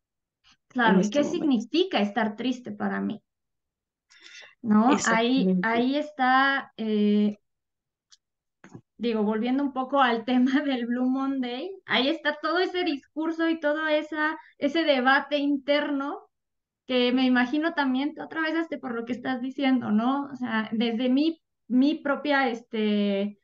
Claro, 0.68 1.00
¿y 1.00 1.02
este 1.02 1.18
qué 1.18 1.24
significa 1.24 2.02
estar 2.02 2.36
triste 2.36 2.72
para 2.72 3.02
mí? 3.02 3.20
¿No? 4.62 4.96
Ahí, 5.08 5.58
ahí 5.64 5.96
está, 5.96 6.72
eh, 6.78 7.40
digo, 9.02 9.24
volviendo 9.24 9.64
un 9.64 9.74
poco 9.74 10.00
al 10.00 10.26
tema 10.26 10.62
del 10.62 10.86
Blue 10.86 11.10
Monday, 11.10 11.72
ahí 11.86 12.08
está 12.08 12.38
todo 12.42 12.60
ese 12.60 12.84
discurso 12.84 13.50
y 13.50 13.60
todo 13.60 13.88
esa, 13.88 14.38
ese 14.60 14.84
debate 14.84 15.38
interno 15.38 16.30
que 16.86 17.12
me 17.12 17.26
imagino 17.26 17.74
también, 17.74 18.14
otra 18.20 18.42
vez 18.42 18.56
este 18.56 18.78
por 18.78 18.94
lo 18.94 19.06
que 19.06 19.14
estás 19.14 19.42
diciendo, 19.42 19.92
¿no? 19.92 20.30
O 20.32 20.36
sea, 20.36 20.70
desde 20.72 21.10
mi, 21.10 21.42
mi 21.68 21.96
propia 21.96 22.50
este, 22.50 23.40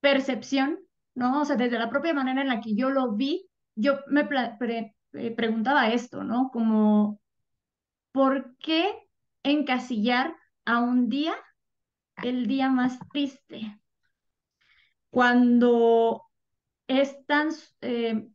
percepción, 0.00 0.78
¿no? 1.14 1.42
O 1.42 1.44
sea, 1.44 1.56
desde 1.56 1.78
la 1.78 1.90
propia 1.90 2.14
manera 2.14 2.42
en 2.42 2.48
la 2.48 2.60
que 2.60 2.74
yo 2.74 2.90
lo 2.90 3.12
vi, 3.12 3.48
yo 3.74 3.98
me 4.08 4.22
eh, 4.22 5.30
preguntaba 5.36 5.90
esto, 5.90 6.24
¿no? 6.24 6.50
Como, 6.52 7.20
¿por 8.12 8.56
qué 8.58 8.94
encasillar 9.42 10.34
a 10.64 10.80
un 10.80 11.08
día 11.08 11.34
el 12.22 12.46
día 12.46 12.70
más 12.70 12.98
triste? 13.12 13.80
Cuando 15.10 16.24
están, 16.86 17.50
eh, 17.80 18.28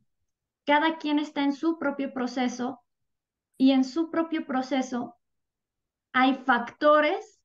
cada 0.65 0.97
quien 0.97 1.19
está 1.19 1.43
en 1.43 1.53
su 1.53 1.77
propio 1.77 2.13
proceso 2.13 2.81
y 3.57 3.71
en 3.71 3.83
su 3.83 4.11
propio 4.11 4.45
proceso 4.45 5.15
hay 6.11 6.35
factores 6.35 7.41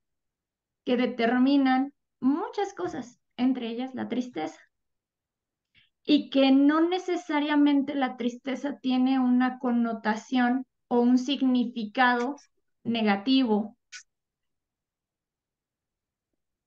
que 0.84 0.96
determinan 0.96 1.92
muchas 2.20 2.74
cosas, 2.74 3.20
entre 3.36 3.68
ellas 3.68 3.94
la 3.94 4.08
tristeza. 4.08 4.60
Y 6.04 6.30
que 6.30 6.50
no 6.50 6.80
necesariamente 6.80 7.94
la 7.94 8.16
tristeza 8.16 8.78
tiene 8.78 9.20
una 9.20 9.58
connotación 9.58 10.66
o 10.88 11.00
un 11.00 11.18
significado 11.18 12.36
negativo 12.84 13.76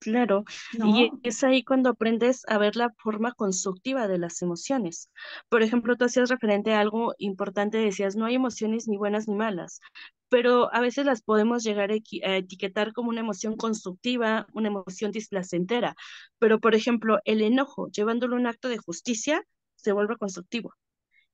Claro, 0.04 0.44
y 0.74 1.12
es 1.24 1.44
ahí 1.46 1.64
cuando 1.64 1.90
aprendes 1.90 2.44
a 2.48 2.58
ver 2.58 2.76
la 2.76 2.90
forma 2.98 3.32
constructiva 3.34 4.08
de 4.08 4.18
las 4.18 4.42
emociones. 4.42 5.10
Por 5.48 5.64
ejemplo, 5.64 5.96
tú 5.96 6.04
hacías 6.04 6.30
referente 6.30 6.74
a 6.74 6.82
algo 6.82 7.14
importante, 7.20 7.78
decías, 7.78 8.18
no 8.18 8.26
hay 8.26 8.36
emociones 8.36 8.88
ni 8.90 8.98
buenas 8.98 9.30
ni 9.30 9.36
malas, 9.36 9.80
pero 10.28 10.74
a 10.74 10.82
veces 10.82 11.06
las 11.06 11.22
podemos 11.22 11.64
llegar 11.64 11.92
a, 11.92 11.96
etiquetar 11.96 12.92
como 12.92 13.10
una 13.10 13.22
emoción 13.22 13.56
constructiva, 13.56 14.48
una 14.52 14.68
emoción 14.68 15.12
displacentera. 15.12 15.96
Pero, 16.38 16.60
por 16.60 16.76
ejemplo, 16.76 17.20
el 17.24 17.42
enojo, 17.42 17.90
llevándolo 17.90 18.36
a 18.36 18.40
un 18.40 18.48
acto 18.48 18.68
de 18.68 18.80
justicia, 18.80 19.44
se 19.76 19.92
vuelve 19.94 20.18
constructivo. 20.18 20.74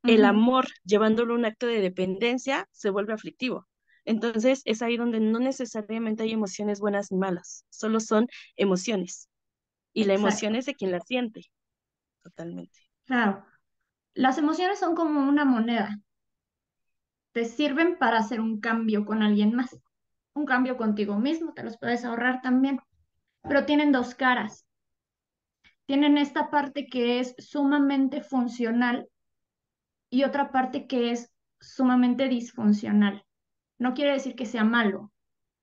El 0.03 0.25
amor, 0.25 0.67
llevándolo 0.83 1.33
a 1.33 1.37
un 1.37 1.45
acto 1.45 1.65
de 1.65 1.81
dependencia, 1.81 2.67
se 2.71 2.89
vuelve 2.89 3.13
aflictivo. 3.13 3.68
Entonces 4.05 4.61
es 4.65 4.81
ahí 4.81 4.97
donde 4.97 5.19
no 5.19 5.39
necesariamente 5.39 6.23
hay 6.23 6.31
emociones 6.31 6.79
buenas 6.79 7.11
ni 7.11 7.17
malas, 7.17 7.65
solo 7.69 7.99
son 7.99 8.27
emociones. 8.55 9.29
Y 9.93 10.05
la 10.05 10.13
emoción 10.13 10.55
es 10.55 10.65
de 10.65 10.75
quien 10.75 10.91
la 10.91 10.99
siente. 11.01 11.45
Totalmente. 12.23 12.79
Claro. 13.05 13.45
Las 14.13 14.37
emociones 14.37 14.79
son 14.79 14.95
como 14.95 15.27
una 15.27 15.45
moneda. 15.45 15.99
Te 17.31 17.45
sirven 17.45 17.97
para 17.97 18.19
hacer 18.19 18.39
un 18.39 18.59
cambio 18.59 19.05
con 19.05 19.23
alguien 19.23 19.55
más. 19.55 19.77
Un 20.33 20.45
cambio 20.45 20.77
contigo 20.77 21.17
mismo, 21.17 21.53
te 21.53 21.63
los 21.63 21.77
puedes 21.77 22.05
ahorrar 22.05 22.41
también. 22.41 22.79
Pero 23.41 23.65
tienen 23.65 23.91
dos 23.91 24.15
caras. 24.15 24.65
Tienen 25.85 26.17
esta 26.17 26.49
parte 26.49 26.87
que 26.87 27.19
es 27.19 27.35
sumamente 27.39 28.21
funcional 28.21 29.07
y 30.09 30.23
otra 30.23 30.51
parte 30.51 30.87
que 30.87 31.11
es 31.11 31.31
sumamente 31.59 32.27
disfuncional 32.27 33.25
no 33.79 33.93
quiere 33.93 34.11
decir 34.11 34.35
que 34.35 34.45
sea 34.45 34.63
malo, 34.63 35.11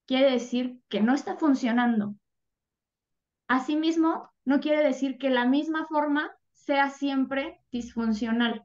quiere 0.06 0.32
decir 0.32 0.80
que 0.88 1.00
no 1.00 1.14
está 1.14 1.36
funcionando. 1.36 2.16
Asimismo, 3.46 4.30
no 4.44 4.60
quiere 4.60 4.82
decir 4.82 5.18
que 5.18 5.30
la 5.30 5.44
misma 5.44 5.86
forma 5.86 6.32
sea 6.54 6.90
siempre 6.90 7.60
disfuncional. 7.70 8.64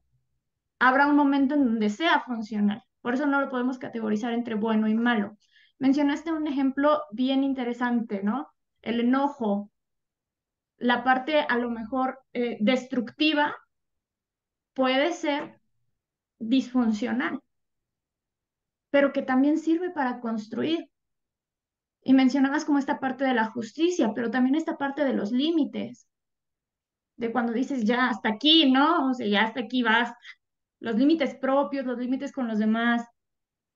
Habrá 0.79 1.05
un 1.07 1.15
momento 1.15 1.53
en 1.53 1.65
donde 1.65 1.89
sea 1.89 2.21
funcional. 2.21 2.83
Por 3.01 3.13
eso 3.13 3.27
no 3.27 3.41
lo 3.41 3.49
podemos 3.49 3.77
categorizar 3.77 4.33
entre 4.33 4.55
bueno 4.55 4.87
y 4.87 4.95
malo. 4.95 5.37
Mencionaste 5.77 6.31
un 6.31 6.47
ejemplo 6.47 7.03
bien 7.11 7.43
interesante, 7.43 8.23
¿no? 8.23 8.47
El 8.81 8.99
enojo, 9.01 9.69
la 10.77 11.03
parte 11.03 11.41
a 11.41 11.57
lo 11.57 11.69
mejor 11.69 12.19
eh, 12.33 12.57
destructiva 12.61 13.55
puede 14.73 15.11
ser 15.11 15.59
disfuncional 16.39 17.41
pero 18.91 19.13
que 19.13 19.23
también 19.23 19.57
sirve 19.57 19.89
para 19.89 20.19
construir. 20.19 20.89
Y 22.03 22.13
mencionabas 22.13 22.65
como 22.65 22.79
esta 22.79 22.99
parte 22.99 23.23
de 23.23 23.33
la 23.33 23.45
justicia, 23.45 24.11
pero 24.13 24.29
también 24.29 24.55
esta 24.55 24.77
parte 24.77 25.03
de 25.03 25.13
los 25.13 25.31
límites, 25.31 26.07
de 27.15 27.31
cuando 27.31 27.53
dices 27.53 27.83
ya 27.85 28.09
hasta 28.09 28.29
aquí, 28.29 28.71
¿no? 28.71 29.09
O 29.09 29.13
sea, 29.13 29.27
ya 29.27 29.43
hasta 29.43 29.61
aquí 29.61 29.83
basta. 29.83 30.17
Los 30.79 30.95
límites 30.95 31.35
propios, 31.35 31.85
los 31.85 31.99
límites 31.99 32.31
con 32.31 32.47
los 32.47 32.57
demás, 32.57 33.05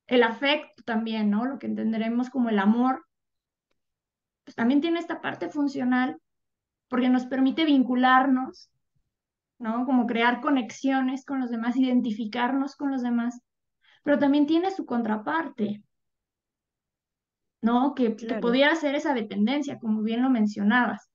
el 0.08 0.23
afecto 0.23 0.84
también, 0.84 1.30
¿no? 1.30 1.45
Lo 1.45 1.60
que 1.60 1.67
entenderemos 1.67 2.30
como 2.30 2.49
el 2.49 2.60
amor, 2.60 3.06
pues 4.43 4.56
también 4.56 4.82
tiene 4.82 4.99
esta 4.99 5.21
parte 5.21 5.49
funcional 5.49 6.17
porque 6.88 7.10
nos 7.10 7.25
permite 7.25 7.65
vincularnos, 7.65 8.71
¿no? 9.60 9.86
Como 9.86 10.08
crear 10.08 10.41
conexiones 10.41 11.25
con 11.25 11.39
los 11.39 11.51
demás, 11.51 11.78
identificarnos 11.78 12.75
con 12.75 12.91
los 12.91 13.04
demás 13.04 13.39
pero 14.05 14.19
también 14.19 14.45
tiene 14.45 14.69
su 14.69 14.85
contraparte, 14.85 15.81
¿no? 17.59 17.95
Que, 17.95 18.15
que 18.15 18.35
pudiera 18.35 18.75
ser 18.75 18.93
esa 18.93 19.15
dependencia, 19.15 19.79
como 19.79 20.03
bien 20.03 20.21
lo 20.21 20.29
mencionabas. 20.29 21.09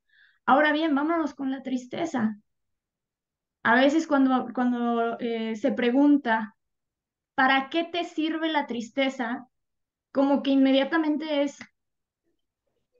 Ahora 0.44 0.72
bien, 0.72 0.92
vámonos 0.96 1.32
con 1.32 1.52
la 1.52 1.62
tristeza. 1.62 2.36
A 3.62 3.76
veces 3.76 4.08
cuando, 4.08 4.48
cuando 4.52 5.16
eh, 5.20 5.54
se 5.54 5.70
pregunta, 5.70 6.56
¿para 7.36 7.70
qué 7.70 7.84
te 7.84 8.02
sirve 8.02 8.50
la 8.50 8.66
tristeza? 8.66 9.46
Como 10.10 10.42
que 10.42 10.50
inmediatamente 10.50 11.44
es, 11.44 11.60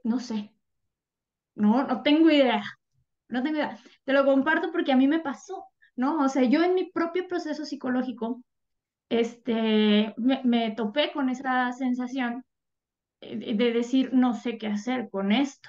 no 0.04 0.20
sé, 0.20 0.54
no, 1.56 1.82
no 1.82 2.02
tengo 2.04 2.30
idea, 2.30 2.62
no 3.26 3.42
tengo 3.42 3.56
idea. 3.56 3.76
Te 4.04 4.12
lo 4.12 4.24
comparto 4.24 4.70
porque 4.70 4.92
a 4.92 4.96
mí 4.96 5.08
me 5.08 5.18
pasó, 5.18 5.64
¿no? 5.96 6.24
O 6.24 6.28
sea, 6.28 6.44
yo 6.44 6.62
en 6.62 6.74
mi 6.74 6.92
propio 6.92 7.26
proceso 7.26 7.64
psicológico 7.64 8.44
este, 9.10 10.14
me, 10.16 10.70
topé 10.70 11.12
con 11.12 11.28
esa 11.30 11.72
sensación 11.72 12.44
eh, 13.20 13.54
de 13.54 13.72
decir, 13.72 14.10
no 14.14 14.34
sé 14.34 14.56
qué 14.58 14.68
hacer 14.68 15.10
con 15.10 15.32
esto. 15.32 15.68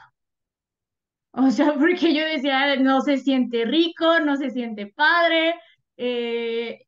O 1.32 1.50
sea, 1.52 1.74
porque 1.80 2.14
yo 2.16 2.24
decía, 2.26 2.76
no 2.78 3.02
se 3.02 3.18
siente 3.18 3.66
rico, 3.66 4.20
no 4.22 4.38
se 4.38 4.52
siente 4.52 4.88
padre, 4.88 5.56
eh, 5.98 6.86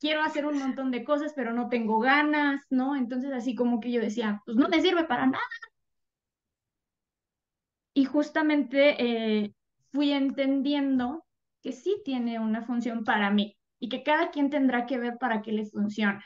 quiero 0.00 0.22
hacer 0.22 0.46
un 0.46 0.58
montón 0.58 0.90
de 0.90 1.04
cosas, 1.04 1.32
pero 1.36 1.52
no 1.54 1.68
tengo 1.68 2.00
ganas, 2.00 2.62
¿no? 2.70 2.96
Entonces 2.96 3.32
así 3.32 3.54
como 3.54 3.80
que 3.80 3.92
yo 3.92 4.00
decía, 4.00 4.42
pues 4.44 4.56
no 4.56 4.68
me 4.68 4.80
sirve 4.80 5.04
para 5.04 5.26
nada. 5.26 5.44
Y 7.94 8.04
justamente 8.06 8.96
eh, 9.44 9.54
fui 9.92 10.12
entendiendo 10.12 11.24
que 11.62 11.72
sí 11.72 12.00
tiene 12.04 12.40
una 12.40 12.62
función 12.62 13.04
para 13.04 13.30
mí 13.30 13.56
y 13.82 13.88
que 13.88 14.04
cada 14.04 14.30
quien 14.30 14.48
tendrá 14.48 14.86
que 14.86 14.96
ver 14.96 15.18
para 15.18 15.42
qué 15.42 15.50
le 15.50 15.66
funciona. 15.66 16.24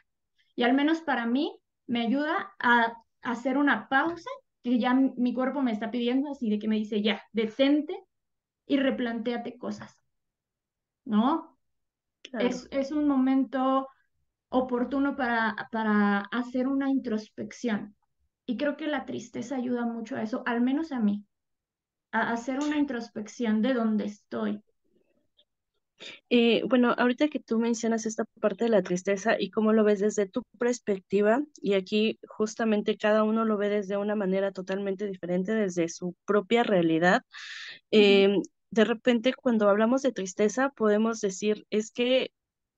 Y 0.56 0.64
al 0.64 0.74
menos 0.74 1.00
para 1.00 1.24
mí 1.24 1.58
me 1.86 2.02
ayuda 2.02 2.54
a 2.58 3.02
hacer 3.22 3.56
una 3.56 3.88
pausa 3.88 4.28
que 4.62 4.78
ya 4.78 4.92
mi 4.92 5.32
cuerpo 5.32 5.62
me 5.62 5.72
está 5.72 5.90
pidiendo, 5.90 6.30
así 6.30 6.50
de 6.50 6.58
que 6.58 6.68
me 6.68 6.76
dice 6.76 7.00
ya, 7.00 7.22
detente 7.32 7.98
y 8.66 8.76
replantéate 8.76 9.56
cosas, 9.56 9.96
¿no? 11.06 11.58
Es, 12.38 12.68
es, 12.70 12.92
un 12.92 13.08
momento 13.08 13.88
oportuno 14.50 15.16
para, 15.16 15.56
para 15.72 16.18
hacer 16.32 16.68
una 16.68 16.90
introspección. 16.90 17.96
Y 18.44 18.58
creo 18.58 18.76
que 18.76 18.86
la 18.86 19.06
tristeza 19.06 19.56
ayuda 19.56 19.86
mucho 19.86 20.16
a 20.16 20.22
eso, 20.22 20.42
al 20.44 20.60
menos 20.60 20.92
a 20.92 21.00
mí, 21.00 21.24
a 22.12 22.32
hacer 22.32 22.58
una 22.58 22.76
introspección 22.76 23.62
de 23.62 23.72
dónde 23.72 24.04
estoy, 24.04 24.62
eh, 26.30 26.62
bueno, 26.68 26.94
ahorita 26.96 27.28
que 27.28 27.40
tú 27.40 27.58
mencionas 27.58 28.06
esta 28.06 28.24
parte 28.40 28.64
de 28.64 28.70
la 28.70 28.82
tristeza 28.82 29.36
y 29.38 29.50
cómo 29.50 29.72
lo 29.72 29.84
ves 29.84 30.00
desde 30.00 30.26
tu 30.28 30.42
perspectiva, 30.58 31.42
y 31.60 31.74
aquí 31.74 32.18
justamente 32.28 32.96
cada 32.96 33.22
uno 33.24 33.44
lo 33.44 33.56
ve 33.56 33.68
desde 33.68 33.96
una 33.96 34.14
manera 34.14 34.52
totalmente 34.52 35.06
diferente, 35.06 35.52
desde 35.52 35.88
su 35.88 36.14
propia 36.26 36.62
realidad, 36.62 37.22
em, 37.90 38.42
de 38.70 38.84
repente 38.84 39.34
cuando 39.34 39.68
hablamos 39.68 40.02
de 40.02 40.12
tristeza 40.12 40.70
podemos 40.70 41.20
decir, 41.20 41.66
es 41.70 41.90
que 41.90 42.30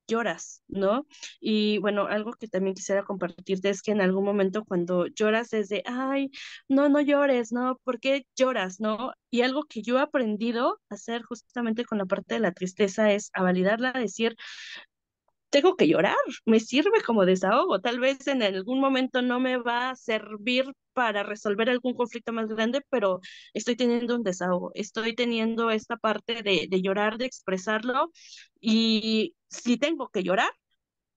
lloras, 0.09 0.63
¿no? 0.69 1.07
Y 1.41 1.79
bueno, 1.79 2.07
algo 2.07 2.33
que 2.33 2.49
también 2.49 2.75
quisiera 2.75 3.05
compartirte 3.05 3.71
es 3.71 3.83
que 3.83 3.93
en 3.93 4.01
algún 4.01 4.25
momento 4.25 4.65
cuando 4.65 5.07
lloras 5.07 5.53
es 5.53 5.69
de, 5.69 5.83
ay, 5.87 6.31
no, 6.69 6.89
no 6.89 7.01
llores, 7.01 7.53
¿no? 7.53 7.79
¿Por 7.85 8.01
qué 8.01 8.27
lloras, 8.37 8.81
no? 8.81 9.13
Y 9.31 9.43
algo 9.43 9.65
que 9.65 9.83
yo 9.83 9.99
he 9.99 10.03
aprendido 10.03 10.81
a 10.91 10.95
hacer 10.95 11.23
justamente 11.23 11.85
con 11.85 11.99
la 11.99 12.07
parte 12.07 12.35
de 12.35 12.41
la 12.41 12.53
tristeza 12.53 13.13
es 13.13 13.31
a 13.35 13.43
validarla, 13.43 13.93
a 13.95 14.01
decir, 14.01 14.37
tengo 15.51 15.77
que 15.77 15.89
llorar, 15.89 16.15
me 16.45 16.61
sirve 16.61 17.03
como 17.03 17.25
desahogo. 17.25 17.81
Tal 17.81 18.01
vez 18.01 18.27
en 18.29 18.43
algún 18.43 18.81
momento 18.81 19.23
no 19.23 19.41
me 19.41 19.57
va 19.57 19.91
a 19.91 19.97
servir 19.97 20.65
para 20.93 21.23
resolver 21.23 21.71
algún 21.71 21.95
conflicto 21.95 22.33
más 22.33 22.49
grande, 22.49 22.83
pero 22.91 23.21
estoy 23.55 23.77
teniendo 23.77 24.17
un 24.17 24.25
desahogo, 24.25 24.73
estoy 24.75 25.15
teniendo 25.15 25.71
esta 25.71 25.97
parte 25.97 26.43
de, 26.43 26.67
de 26.69 26.83
llorar, 26.83 27.17
de 27.19 27.27
expresarlo 27.27 28.11
y 28.61 29.35
si 29.49 29.77
tengo 29.77 30.09
que 30.11 30.23
llorar, 30.23 30.51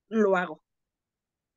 lo 0.09 0.37
hago. 0.37 0.63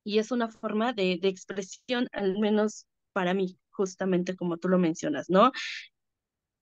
Y 0.03 0.19
es 0.19 0.31
una 0.31 0.49
forma 0.49 0.93
de, 0.93 1.17
de 1.21 1.27
expresión, 1.27 2.07
al 2.11 2.39
menos 2.39 2.87
para 3.13 3.33
mí, 3.33 3.59
justamente 3.71 4.35
como 4.35 4.57
tú 4.57 4.69
lo 4.69 4.77
mencionas, 4.77 5.29
¿no? 5.29 5.51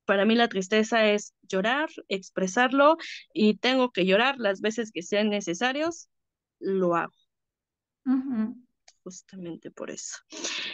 Para 0.06 0.26
mí 0.26 0.36
la 0.36 0.50
tristeza 0.50 1.06
es 1.06 1.34
llorar, 1.42 1.90
expresarlo 2.10 2.98
y 3.34 3.58
tengo 3.58 3.92
que 3.92 4.06
llorar 4.06 4.36
las 4.38 4.62
veces 4.62 4.92
que 4.92 5.02
sean 5.02 5.30
necesarios, 5.30 6.10
lo 6.60 6.96
hago. 6.96 7.14
Justamente 9.04 9.72
por 9.72 9.92
eso. 9.92 10.18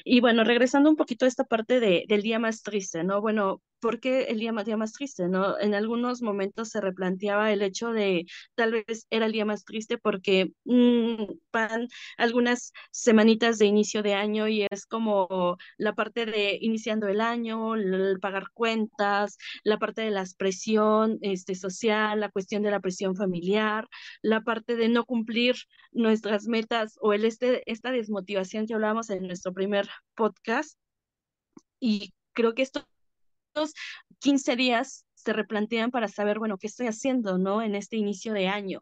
Y 0.04 0.22
bueno, 0.22 0.44
regresando 0.44 0.90
un 0.90 0.96
poquito 0.96 1.26
a 1.26 1.28
esta 1.28 1.44
parte 1.46 1.80
de, 1.80 2.06
del 2.08 2.22
día 2.22 2.40
más 2.40 2.62
triste, 2.62 3.04
¿no? 3.04 3.22
Bueno, 3.22 3.62
¿por 3.80 4.00
qué 4.00 4.24
el 4.24 4.40
día 4.40 4.52
más, 4.54 4.66
día 4.66 4.78
más 4.78 4.94
triste, 4.94 5.28
no? 5.28 5.60
En 5.60 5.74
algunos 5.74 6.22
momentos 6.22 6.70
se 6.70 6.82
replanteaba 6.82 7.52
el 7.52 7.62
hecho 7.62 7.92
de 7.92 8.26
tal 8.56 8.72
vez 8.74 9.08
era 9.10 9.26
el 9.26 9.32
día 9.32 9.46
más 9.46 9.66
triste 9.66 9.98
porque 9.98 10.52
mmm, 10.66 11.26
van 11.52 11.88
algunas 12.18 12.74
semanitas 12.92 13.58
de 13.58 13.66
inicio 13.66 14.04
de 14.04 14.14
año 14.16 14.48
y 14.48 14.68
es 14.70 14.86
como 14.86 15.58
la 15.78 15.94
parte 15.94 16.26
de 16.26 16.58
iniciando 16.62 17.08
el 17.08 17.22
año, 17.22 17.76
el 17.76 18.20
pagar 18.20 18.48
cuentas, 18.54 19.38
la 19.64 19.78
parte 19.78 20.02
de 20.02 20.12
la 20.12 20.26
presión 20.38 21.18
este, 21.22 21.56
social, 21.56 22.20
la 22.20 22.30
cuestión 22.30 22.64
de 22.64 22.72
la 22.72 22.80
presión 22.80 23.16
familiar, 23.16 23.88
la 24.22 24.42
parte 24.42 24.76
de 24.76 24.90
no 24.90 25.06
cumplir 25.06 25.56
nuestras 25.92 26.48
metas 26.48 26.98
o 27.02 27.14
el 27.14 27.26
este, 27.26 27.64
esta 27.72 27.92
desmotivación 27.92 28.68
que 28.68 28.74
hablábamos 28.74 29.10
en 29.10 29.28
nuestro 29.28 29.54
primer 29.54 29.88
podcast. 30.16 30.78
Y 31.80 32.14
creo 32.34 32.54
que 32.54 32.62
esto 32.62 32.86
15 34.20 34.56
días 34.56 35.06
se 35.16 35.34
replantean 35.34 35.92
para 35.92 36.08
saber, 36.08 36.40
bueno, 36.40 36.58
¿qué 36.58 36.68
estoy 36.68 36.88
haciendo, 36.88 37.38
no? 37.38 37.62
En 37.62 37.76
este 37.76 37.98
inicio 37.98 38.34
de 38.34 38.48
año. 38.48 38.82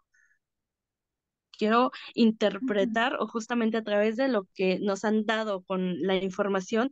Quiero 1.58 1.92
interpretar 2.14 3.16
o 3.20 3.28
justamente 3.28 3.78
a 3.78 3.84
través 3.84 4.16
de 4.16 4.28
lo 4.28 4.48
que 4.54 4.78
nos 4.80 5.04
han 5.04 5.26
dado 5.26 5.64
con 5.64 6.00
la 6.04 6.16
información, 6.16 6.92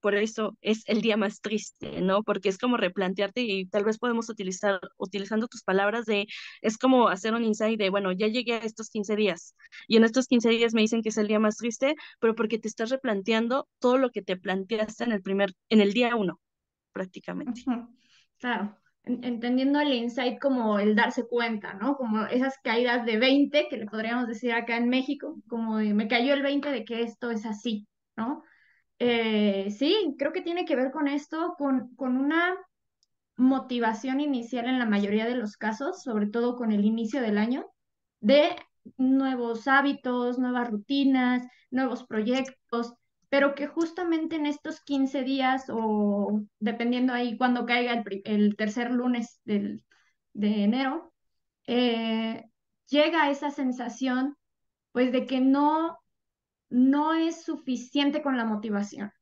por 0.00 0.14
eso 0.14 0.56
es 0.60 0.84
el 0.86 1.02
día 1.02 1.16
más 1.16 1.40
triste, 1.40 2.00
¿no? 2.00 2.22
Porque 2.22 2.48
es 2.48 2.58
como 2.58 2.76
replantearte 2.76 3.40
y 3.42 3.66
tal 3.66 3.84
vez 3.84 3.98
podemos 3.98 4.28
utilizar, 4.28 4.80
utilizando 4.96 5.48
tus 5.48 5.62
palabras 5.64 6.04
de, 6.06 6.26
es 6.62 6.78
como 6.78 7.08
hacer 7.08 7.34
un 7.34 7.44
insight 7.44 7.78
de, 7.78 7.90
bueno, 7.90 8.12
ya 8.12 8.28
llegué 8.28 8.54
a 8.54 8.58
estos 8.58 8.90
15 8.90 9.16
días 9.16 9.54
y 9.88 9.96
en 9.96 10.04
estos 10.04 10.26
15 10.28 10.50
días 10.50 10.74
me 10.74 10.82
dicen 10.82 11.02
que 11.02 11.08
es 11.10 11.18
el 11.18 11.28
día 11.28 11.40
más 11.40 11.56
triste, 11.56 11.96
pero 12.20 12.34
porque 12.34 12.58
te 12.58 12.68
estás 12.68 12.90
replanteando 12.90 13.68
todo 13.80 13.98
lo 13.98 14.10
que 14.10 14.22
te 14.22 14.36
planteaste 14.36 15.04
en 15.04 15.12
el 15.12 15.22
primer, 15.22 15.54
en 15.68 15.80
el 15.80 15.92
día 15.92 16.14
uno 16.16 16.40
prácticamente. 16.92 17.62
Claro, 18.38 18.76
entendiendo 19.04 19.80
el 19.80 19.92
insight 19.92 20.38
como 20.40 20.78
el 20.78 20.94
darse 20.94 21.26
cuenta, 21.26 21.74
¿no? 21.74 21.96
Como 21.96 22.26
esas 22.26 22.56
caídas 22.62 23.04
de 23.04 23.18
20 23.18 23.68
que 23.68 23.76
le 23.76 23.86
podríamos 23.86 24.28
decir 24.28 24.52
acá 24.52 24.76
en 24.76 24.88
México, 24.88 25.36
como 25.48 25.76
me 25.78 26.08
cayó 26.08 26.34
el 26.34 26.42
20 26.42 26.70
de 26.70 26.84
que 26.84 27.02
esto 27.02 27.30
es 27.30 27.46
así, 27.46 27.86
¿no? 28.16 28.42
Eh, 28.98 29.70
sí, 29.70 30.14
creo 30.18 30.32
que 30.32 30.42
tiene 30.42 30.64
que 30.64 30.76
ver 30.76 30.90
con 30.90 31.08
esto, 31.08 31.54
con, 31.56 31.94
con 31.94 32.16
una 32.16 32.56
motivación 33.36 34.20
inicial 34.20 34.66
en 34.66 34.78
la 34.78 34.86
mayoría 34.86 35.26
de 35.26 35.36
los 35.36 35.56
casos, 35.56 36.02
sobre 36.02 36.26
todo 36.26 36.56
con 36.56 36.72
el 36.72 36.84
inicio 36.84 37.22
del 37.22 37.38
año, 37.38 37.66
de 38.20 38.56
nuevos 38.96 39.68
hábitos, 39.68 40.38
nuevas 40.38 40.70
rutinas, 40.70 41.46
nuevos 41.70 42.04
proyectos, 42.04 42.94
pero 43.28 43.54
que 43.54 43.66
justamente 43.66 44.36
en 44.36 44.46
estos 44.46 44.80
15 44.82 45.22
días 45.22 45.66
o 45.68 46.42
dependiendo 46.58 47.12
ahí 47.12 47.36
cuando 47.36 47.66
caiga 47.66 48.02
el, 48.24 48.56
tercer 48.56 48.90
lunes 48.90 49.40
del, 49.44 49.84
de 50.32 50.64
enero, 50.64 51.12
eh, 51.66 52.44
llega 52.88 53.30
esa 53.30 53.50
sensación 53.50 54.36
pues 54.92 55.12
de 55.12 55.26
que 55.26 55.40
no, 55.40 55.98
no 56.70 57.14
es 57.14 57.42
suficiente 57.44 58.22
con 58.22 58.36
la 58.36 58.44
motivación. 58.44 59.12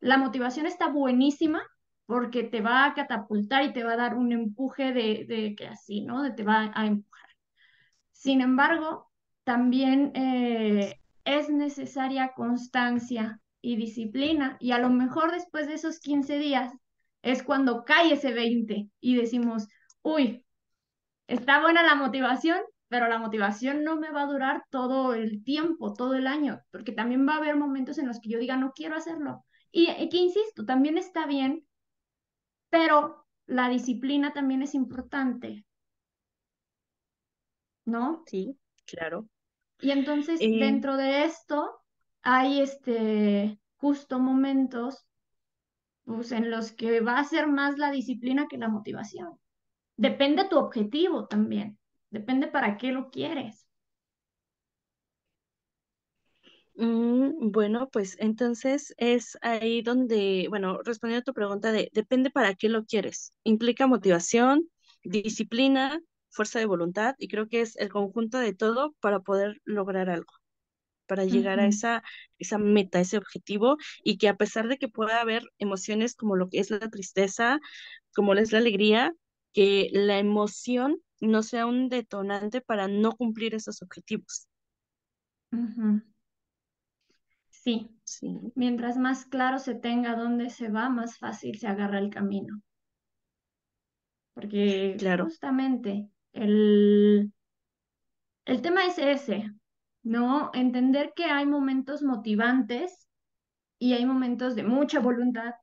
La 0.00 0.18
motivación 0.18 0.66
está 0.66 0.88
buenísima 0.88 1.62
porque 2.06 2.42
te 2.44 2.60
va 2.60 2.84
a 2.84 2.94
catapultar 2.94 3.64
y 3.64 3.72
te 3.72 3.84
va 3.84 3.92
a 3.92 3.96
dar 3.96 4.16
un 4.16 4.32
empuje 4.32 4.92
de, 4.92 5.24
de 5.26 5.54
que 5.56 5.68
así, 5.68 6.02
¿no? 6.02 6.22
De 6.22 6.32
te 6.32 6.42
va 6.42 6.70
a 6.74 6.86
empujar. 6.86 7.28
Sin 8.12 8.40
embargo, 8.40 9.10
también 9.44 10.12
eh, 10.14 10.99
es 11.24 11.48
necesaria 11.48 12.32
constancia 12.34 13.40
y 13.60 13.76
disciplina. 13.76 14.56
Y 14.60 14.72
a 14.72 14.78
lo 14.78 14.90
mejor 14.90 15.32
después 15.32 15.66
de 15.66 15.74
esos 15.74 16.00
15 16.00 16.38
días 16.38 16.72
es 17.22 17.42
cuando 17.42 17.84
cae 17.84 18.14
ese 18.14 18.32
20 18.32 18.88
y 19.00 19.16
decimos, 19.16 19.68
uy, 20.02 20.44
está 21.26 21.60
buena 21.60 21.82
la 21.82 21.94
motivación, 21.94 22.58
pero 22.88 23.08
la 23.08 23.18
motivación 23.18 23.84
no 23.84 23.96
me 23.96 24.10
va 24.10 24.22
a 24.22 24.26
durar 24.26 24.64
todo 24.70 25.14
el 25.14 25.44
tiempo, 25.44 25.92
todo 25.94 26.14
el 26.14 26.26
año, 26.26 26.60
porque 26.70 26.92
también 26.92 27.26
va 27.28 27.34
a 27.34 27.36
haber 27.36 27.56
momentos 27.56 27.98
en 27.98 28.08
los 28.08 28.20
que 28.20 28.30
yo 28.30 28.38
diga, 28.38 28.56
no 28.56 28.72
quiero 28.72 28.96
hacerlo. 28.96 29.44
Y, 29.70 29.86
que 30.08 30.16
insisto, 30.16 30.64
también 30.64 30.98
está 30.98 31.26
bien, 31.26 31.64
pero 32.68 33.26
la 33.46 33.68
disciplina 33.68 34.32
también 34.32 34.62
es 34.62 34.74
importante. 34.74 35.64
¿No? 37.84 38.24
Sí, 38.26 38.56
claro. 38.86 39.28
Y 39.82 39.90
entonces 39.90 40.40
eh, 40.40 40.58
dentro 40.58 40.96
de 40.96 41.24
esto 41.24 41.80
hay 42.22 42.60
este 42.60 43.58
justo 43.76 44.18
momentos 44.18 45.06
pues, 46.04 46.32
en 46.32 46.50
los 46.50 46.72
que 46.72 47.00
va 47.00 47.18
a 47.18 47.24
ser 47.24 47.46
más 47.46 47.78
la 47.78 47.90
disciplina 47.90 48.46
que 48.48 48.58
la 48.58 48.68
motivación. 48.68 49.38
Depende 49.96 50.48
tu 50.48 50.58
objetivo 50.58 51.26
también, 51.26 51.78
depende 52.10 52.46
para 52.46 52.76
qué 52.76 52.92
lo 52.92 53.10
quieres. 53.10 53.66
Mm, 56.76 57.50
bueno, 57.50 57.90
pues 57.90 58.16
entonces 58.20 58.94
es 58.96 59.36
ahí 59.42 59.82
donde, 59.82 60.46
bueno, 60.48 60.78
respondiendo 60.82 61.20
a 61.20 61.24
tu 61.24 61.34
pregunta 61.34 61.72
de, 61.72 61.90
depende 61.92 62.30
para 62.30 62.54
qué 62.54 62.70
lo 62.70 62.86
quieres. 62.86 63.34
Implica 63.44 63.86
motivación, 63.86 64.68
disciplina, 65.04 66.00
fuerza 66.30 66.58
de 66.58 66.66
voluntad 66.66 67.14
y 67.18 67.28
creo 67.28 67.48
que 67.48 67.60
es 67.60 67.76
el 67.76 67.88
conjunto 67.90 68.38
de 68.38 68.54
todo 68.54 68.94
para 69.00 69.20
poder 69.20 69.60
lograr 69.64 70.10
algo, 70.10 70.32
para 71.06 71.24
llegar 71.24 71.60
a 71.60 71.66
esa, 71.66 72.02
esa 72.38 72.58
meta, 72.58 73.00
ese 73.00 73.18
objetivo 73.18 73.76
y 74.04 74.18
que 74.18 74.28
a 74.28 74.36
pesar 74.36 74.68
de 74.68 74.78
que 74.78 74.88
pueda 74.88 75.20
haber 75.20 75.44
emociones 75.58 76.14
como 76.14 76.36
lo 76.36 76.48
que 76.48 76.60
es 76.60 76.70
la 76.70 76.88
tristeza, 76.90 77.60
como 78.14 78.34
es 78.34 78.52
la 78.52 78.58
alegría, 78.58 79.14
que 79.52 79.88
la 79.92 80.18
emoción 80.18 80.98
no 81.20 81.42
sea 81.42 81.66
un 81.66 81.88
detonante 81.88 82.60
para 82.60 82.88
no 82.88 83.12
cumplir 83.12 83.54
esos 83.54 83.82
objetivos. 83.82 84.48
sí. 87.48 87.90
sí. 88.04 88.36
Mientras 88.54 88.96
más 88.96 89.26
claro 89.26 89.58
se 89.58 89.74
tenga 89.74 90.16
dónde 90.16 90.50
se 90.50 90.68
va, 90.68 90.88
más 90.88 91.18
fácil 91.18 91.58
se 91.58 91.66
agarra 91.68 91.98
el 91.98 92.10
camino. 92.10 92.62
Porque 94.34 94.96
claro. 94.98 95.24
justamente 95.24 96.10
el, 96.32 97.32
el 98.44 98.62
tema 98.62 98.84
es 98.86 98.98
ese, 98.98 99.50
¿no? 100.02 100.50
Entender 100.54 101.12
que 101.14 101.24
hay 101.24 101.46
momentos 101.46 102.02
motivantes 102.02 103.08
y 103.78 103.94
hay 103.94 104.06
momentos 104.06 104.54
de 104.54 104.62
mucha 104.62 105.00
voluntad 105.00 105.54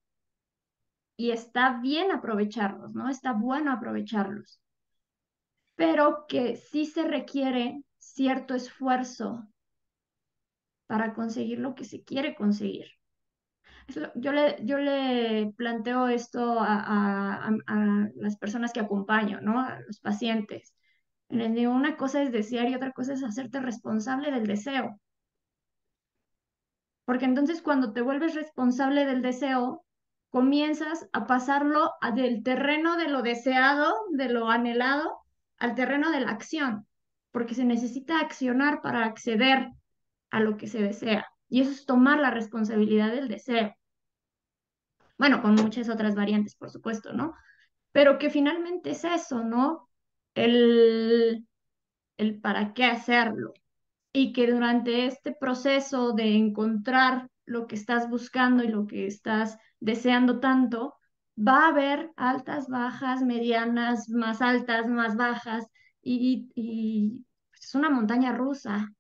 y 1.18 1.32
está 1.32 1.80
bien 1.82 2.12
aprovecharlos, 2.12 2.94
¿no? 2.94 3.10
Está 3.10 3.34
bueno 3.34 3.72
aprovecharlos, 3.72 4.62
pero 5.76 6.26
que 6.28 6.56
sí 6.56 6.86
se 6.86 7.04
requiere 7.04 7.84
cierto 7.98 8.54
esfuerzo 8.56 9.48
para 10.88 11.14
conseguir 11.14 11.60
lo 11.60 11.76
que 11.76 11.86
se 11.86 12.04
quiere 12.04 12.36
conseguir. 12.36 12.88
Yo 14.16 14.32
le, 14.34 14.58
yo 14.64 14.78
le 14.78 15.54
planteo 15.56 16.08
esto 16.10 16.58
a, 16.60 17.50
las 18.16 18.38
personas 18.38 18.74
que 18.74 18.82
acompaño, 18.82 19.40
¿no? 19.42 19.62
A 19.62 19.80
los 19.88 20.00
pacientes. 20.00 20.74
Les 21.30 21.54
digo, 21.54 21.72
una 21.72 21.98
cosa 21.98 22.22
es 22.22 22.32
desear 22.32 22.70
y 22.70 22.76
otra 22.76 22.92
cosa 22.92 23.14
es 23.14 23.24
hacerte 23.24 23.60
responsable 23.62 24.32
del 24.32 24.46
deseo. 24.48 25.00
Porque 27.06 27.26
entonces 27.26 27.62
cuando 27.62 27.94
te 27.94 28.02
vuelves 28.02 28.36
responsable 28.36 29.06
del 29.06 29.22
deseo, 29.22 29.86
comienzas 30.30 31.08
a 31.14 31.26
pasarlo 31.26 31.92
del 32.14 32.44
terreno 32.44 32.98
de 32.98 33.08
lo 33.08 33.22
deseado, 33.22 33.94
de 34.12 34.30
lo 34.30 34.50
anhelado, 34.50 35.20
al 35.58 35.76
terreno 35.76 36.12
de 36.12 36.22
la 36.22 36.32
acción. 36.32 36.86
porque 37.32 37.54
se 37.54 37.66
necesita 37.66 38.20
accionar 38.20 38.82
para 38.82 39.06
acceder 39.06 39.70
a 40.32 40.40
lo 40.40 40.58
que 40.58 40.68
se 40.68 40.82
desea. 40.82 41.28
Y 41.50 41.62
eso 41.62 41.72
es 41.72 41.86
tomar 41.86 42.20
la 42.20 42.32
responsabilidad 42.32 43.12
del 43.12 43.28
deseo. 43.28 43.77
Bueno, 45.18 45.42
con 45.42 45.56
muchas 45.56 45.90
otras 45.90 46.16
variantes, 46.16 46.56
por 46.56 46.70
supuesto, 46.70 47.14
¿no? 47.14 47.36
Pero 47.92 48.20
que 48.20 48.30
finalmente 48.30 48.92
es 48.92 49.04
eso, 49.04 49.44
¿no? 49.44 49.90
El, 50.36 51.48
el 52.18 52.40
para 52.42 52.74
qué 52.74 52.86
hacerlo. 52.86 53.54
Y 54.14 54.34
que 54.34 54.52
durante 54.52 55.06
este 55.08 55.34
proceso 55.34 56.14
de 56.14 56.36
encontrar 56.36 57.30
lo 57.46 57.68
que 57.68 57.76
estás 57.76 58.10
buscando 58.10 58.64
y 58.64 58.68
lo 58.70 58.88
que 58.88 59.08
estás 59.08 59.58
deseando 59.80 60.40
tanto, 60.40 60.96
va 61.38 61.66
a 61.66 61.70
haber 61.70 62.12
altas, 62.16 62.68
bajas, 62.68 63.22
medianas, 63.24 64.10
más 64.10 64.42
altas, 64.42 64.88
más 64.88 65.16
bajas, 65.16 65.68
y, 66.02 66.52
y 66.56 67.26
es 67.54 67.76
una 67.76 67.90
montaña 67.90 68.34
rusa, 68.34 68.94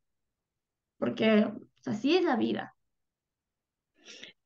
porque 0.97 1.51
así 1.85 2.15
es 2.17 2.23
la 2.23 2.35
vida. 2.35 2.76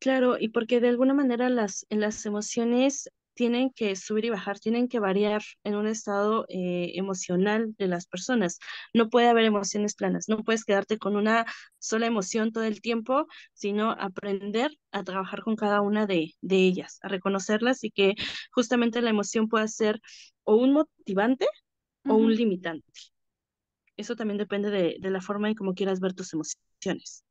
Claro, 0.02 0.38
y 0.40 0.50
porque 0.50 0.80
de 0.82 0.90
alguna 0.90 1.14
manera 1.14 1.50
las, 1.50 1.86
las 1.90 2.26
emociones 2.26 3.10
tienen 3.36 3.72
que 3.72 3.96
subir 3.96 4.26
y 4.26 4.30
bajar, 4.32 4.60
tienen 4.60 4.88
que 4.90 5.00
variar 5.00 5.44
en 5.64 5.76
un 5.76 5.88
estado 5.88 6.46
eh, 6.50 6.94
emocional 6.96 7.76
de 7.78 7.88
las 7.88 8.08
personas. 8.08 8.60
No 8.94 9.10
puede 9.10 9.30
haber 9.30 9.46
emociones 9.46 9.96
planas, 9.96 10.28
no 10.30 10.44
puedes 10.44 10.66
quedarte 10.66 10.98
con 11.00 11.16
una 11.16 11.46
sola 11.80 12.08
emoción 12.08 12.52
todo 12.52 12.66
el 12.66 12.82
tiempo, 12.82 13.28
sino 13.54 13.92
aprender 13.92 14.72
a 14.92 15.04
trabajar 15.04 15.44
con 15.44 15.56
cada 15.56 15.82
una 15.82 16.08
de, 16.08 16.34
de 16.42 16.58
ellas, 16.58 17.00
a 17.04 17.10
reconocerlas 17.10 17.84
y 17.84 17.92
que 17.92 18.16
justamente 18.52 19.02
la 19.02 19.12
emoción 19.12 19.50
pueda 19.50 19.68
ser 19.70 20.02
o 20.46 20.56
un 20.58 20.74
motivante 20.74 21.48
o 22.08 22.16
un 22.18 22.36
limitante. 22.36 22.86
Eso 23.96 24.18
también 24.18 24.38
depende 24.38 24.70
de, 24.70 24.98
de 25.00 25.10
la 25.12 25.22
forma 25.22 25.48
en 25.50 25.56
cómo 25.56 25.74
quieras 25.74 26.02
ver 26.02 26.14
tus 26.14 26.34
emociones. 26.34 27.24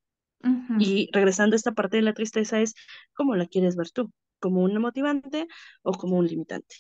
Y 0.79 1.09
regresando 1.13 1.55
a 1.55 1.59
esta 1.59 1.73
parte 1.73 1.97
de 1.99 2.03
la 2.03 2.15
tristeza 2.15 2.61
es 2.61 2.75
cómo 3.15 3.37
la 3.37 3.47
quieres 3.47 3.77
ver 3.77 3.91
tú 3.91 4.11
como 4.39 4.63
un 4.63 4.77
motivante 4.81 5.47
o 5.83 5.93
como 5.93 6.17
un 6.17 6.27
limitante. 6.27 6.77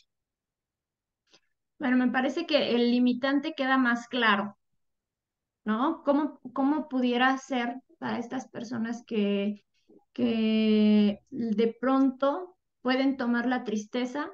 Bueno, 1.80 1.96
me 1.96 2.08
parece 2.12 2.46
que 2.46 2.76
el 2.76 2.90
limitante 2.92 3.54
queda 3.54 3.76
más 3.76 4.06
claro, 4.06 4.56
¿no? 5.64 6.02
¿Cómo, 6.04 6.40
cómo 6.52 6.88
pudiera 6.88 7.36
ser 7.38 7.76
para 7.98 8.18
estas 8.18 8.48
personas 8.48 9.04
que, 9.06 9.64
que 10.12 11.20
de 11.30 11.76
pronto 11.80 12.56
pueden 12.82 13.16
tomar 13.16 13.46
la 13.46 13.64
tristeza 13.64 14.30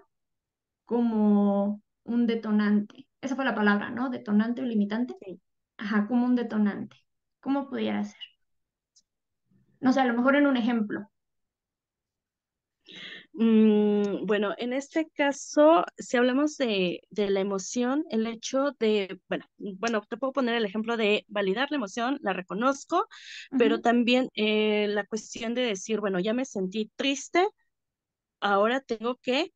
como 0.86 1.82
un 2.04 2.26
detonante? 2.26 3.08
Esa 3.20 3.36
fue 3.36 3.44
la 3.44 3.54
palabra, 3.54 3.90
¿no? 3.90 4.10
Detonante 4.10 4.62
o 4.62 4.64
limitante. 4.64 5.14
Ajá, 5.78 6.06
como 6.08 6.26
un 6.26 6.36
detonante. 6.36 6.96
¿Cómo 7.40 7.68
pudiera 7.68 8.04
ser? 8.04 8.20
No 9.80 9.92
sé, 9.92 10.00
a 10.00 10.04
lo 10.06 10.14
mejor 10.14 10.36
en 10.36 10.46
un 10.46 10.56
ejemplo. 10.56 11.10
Mm, 13.38 14.24
bueno, 14.24 14.54
en 14.56 14.72
este 14.72 15.10
caso, 15.10 15.84
si 15.98 16.16
hablamos 16.16 16.56
de, 16.56 17.02
la 17.10 17.40
emoción, 17.40 18.04
el 18.10 18.26
hecho 18.26 18.72
de, 18.78 19.20
bueno, 19.28 19.44
bueno, 19.58 20.00
te 20.08 20.16
puedo 20.16 20.32
poner 20.32 20.54
el 20.54 20.64
ejemplo 20.64 20.96
de 20.96 21.26
validar 21.28 21.70
la 21.70 21.76
emoción, 21.76 22.18
la 22.22 22.32
reconozco, 22.32 23.06
pero 23.58 23.82
también 23.82 24.30
eh, 24.34 24.86
la 24.88 25.04
cuestión 25.04 25.54
de 25.54 25.62
decir, 25.62 26.00
bueno, 26.00 26.18
ya 26.18 26.32
me 26.32 26.46
sentí 26.46 26.90
triste, 26.96 27.46
ahora 28.40 28.80
tengo 28.80 29.16
que 29.16 29.52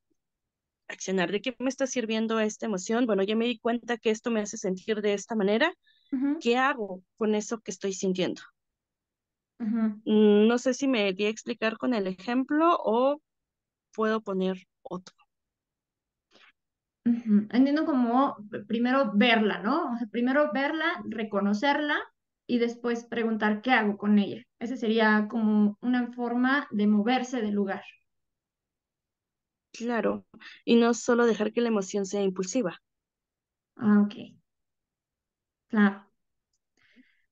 accionar. 0.89 1.33
¿De 1.33 1.41
qué 1.41 1.55
me 1.59 1.71
está 1.71 1.87
sirviendo 1.87 2.39
esta 2.41 2.67
emoción? 2.67 3.07
Bueno, 3.07 3.23
ya 3.23 3.37
me 3.37 3.47
di 3.47 3.59
cuenta 3.59 3.97
que 3.97 4.11
esto 4.11 4.31
me 4.31 4.41
hace 4.41 4.59
sentir 4.59 5.01
de 5.01 5.15
esta 5.15 5.35
manera. 5.35 5.73
¿Qué 6.41 6.59
hago 6.59 7.03
con 7.17 7.35
eso 7.35 7.61
que 7.61 7.71
estoy 7.71 7.95
sintiendo? 7.95 8.43
Mm, 10.05 10.47
no 10.49 10.59
sé 10.59 10.75
si 10.75 10.89
me 10.89 11.13
di 11.15 11.25
a 11.27 11.29
explicar 11.31 11.79
con 11.79 11.95
el 11.95 12.07
ejemplo 12.07 12.77
o 12.85 13.21
puedo 13.95 14.23
poner 14.23 14.69
otro. 14.83 15.17
Entiendo 17.05 17.85
como 17.87 18.37
primero 18.69 19.13
verla, 19.15 19.59
¿no? 19.61 19.93
O 19.93 19.97
sea, 19.99 20.07
primero 20.09 20.51
verla, 20.53 21.03
reconocerla 21.09 21.99
y 22.47 22.59
después 22.59 23.05
preguntar 23.05 23.63
qué 23.63 23.73
hago 23.73 23.97
con 23.97 24.19
ella. 24.19 24.43
Esa 24.59 24.77
sería 24.77 25.27
como 25.31 25.79
una 25.81 26.13
forma 26.13 26.67
de 26.71 26.87
moverse 26.87 27.41
del 27.43 27.55
lugar. 27.55 27.83
Claro, 29.73 30.25
y 30.65 30.77
no 30.77 30.95
solo 30.95 31.27
dejar 31.27 31.53
que 31.53 31.61
la 31.61 31.67
emoción 31.71 32.07
sea 32.07 32.23
impulsiva. 32.23 32.81
Ah, 33.77 34.03
ok. 34.03 34.15
Claro. 35.69 36.10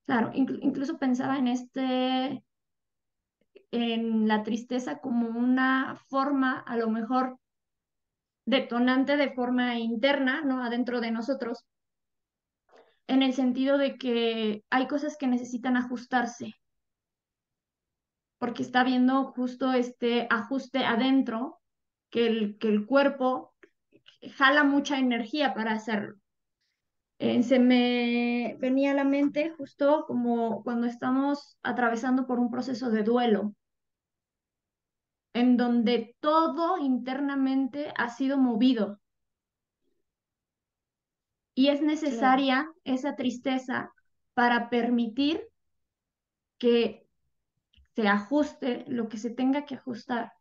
Claro, 0.09 0.31
incluso 0.33 0.99
pensaba 0.99 1.37
en 1.37 1.49
este, 1.49 2.43
en 3.71 4.27
la 4.27 4.43
tristeza 4.43 5.01
como 5.01 5.29
una 5.29 6.01
forma, 6.09 6.61
a 6.61 6.79
lo 6.79 6.89
mejor, 6.89 7.39
detonante 8.47 9.19
de 9.19 9.35
forma 9.35 9.79
interna, 9.79 10.41
¿no? 10.41 10.65
Adentro 10.65 11.03
de 11.03 11.11
nosotros, 11.11 11.67
en 13.07 13.23
el 13.23 13.35
sentido 13.35 13.77
de 13.77 13.99
que 13.99 14.65
hay 14.71 14.87
cosas 14.87 15.19
que 15.19 15.27
necesitan 15.27 15.77
ajustarse, 15.77 16.55
porque 18.39 18.63
está 18.63 18.83
viendo 18.85 19.25
justo 19.33 19.75
este 19.75 20.27
ajuste 20.31 20.87
adentro, 20.87 21.61
que 22.09 22.29
el, 22.29 22.57
que 22.57 22.69
el 22.69 22.87
cuerpo 22.87 23.53
jala 24.39 24.65
mucha 24.65 24.99
energía 24.99 25.53
para 25.53 25.73
hacerlo. 25.73 26.17
Eh, 27.21 27.43
se 27.43 27.59
me 27.59 28.57
venía 28.61 28.93
a 28.93 28.95
la 28.95 29.05
mente 29.05 29.51
justo 29.57 30.05
como 30.07 30.63
cuando 30.63 30.87
estamos 30.87 31.59
atravesando 31.63 32.27
por 32.27 32.39
un 32.39 32.51
proceso 32.51 32.91
de 32.91 33.03
duelo, 33.03 33.55
en 35.35 35.57
donde 35.57 36.17
todo 36.21 36.79
internamente 36.79 37.93
ha 37.97 38.09
sido 38.09 38.39
movido. 38.39 39.01
Y 41.55 41.69
es 41.69 41.83
necesaria 41.83 42.71
esa 42.85 43.17
tristeza 43.17 43.93
para 44.35 44.71
permitir 44.71 45.43
que 46.57 47.05
se 47.97 48.07
ajuste 48.07 48.85
lo 48.87 49.09
que 49.09 49.17
se 49.17 49.31
tenga 49.31 49.65
que 49.65 49.75
ajustar 49.75 50.33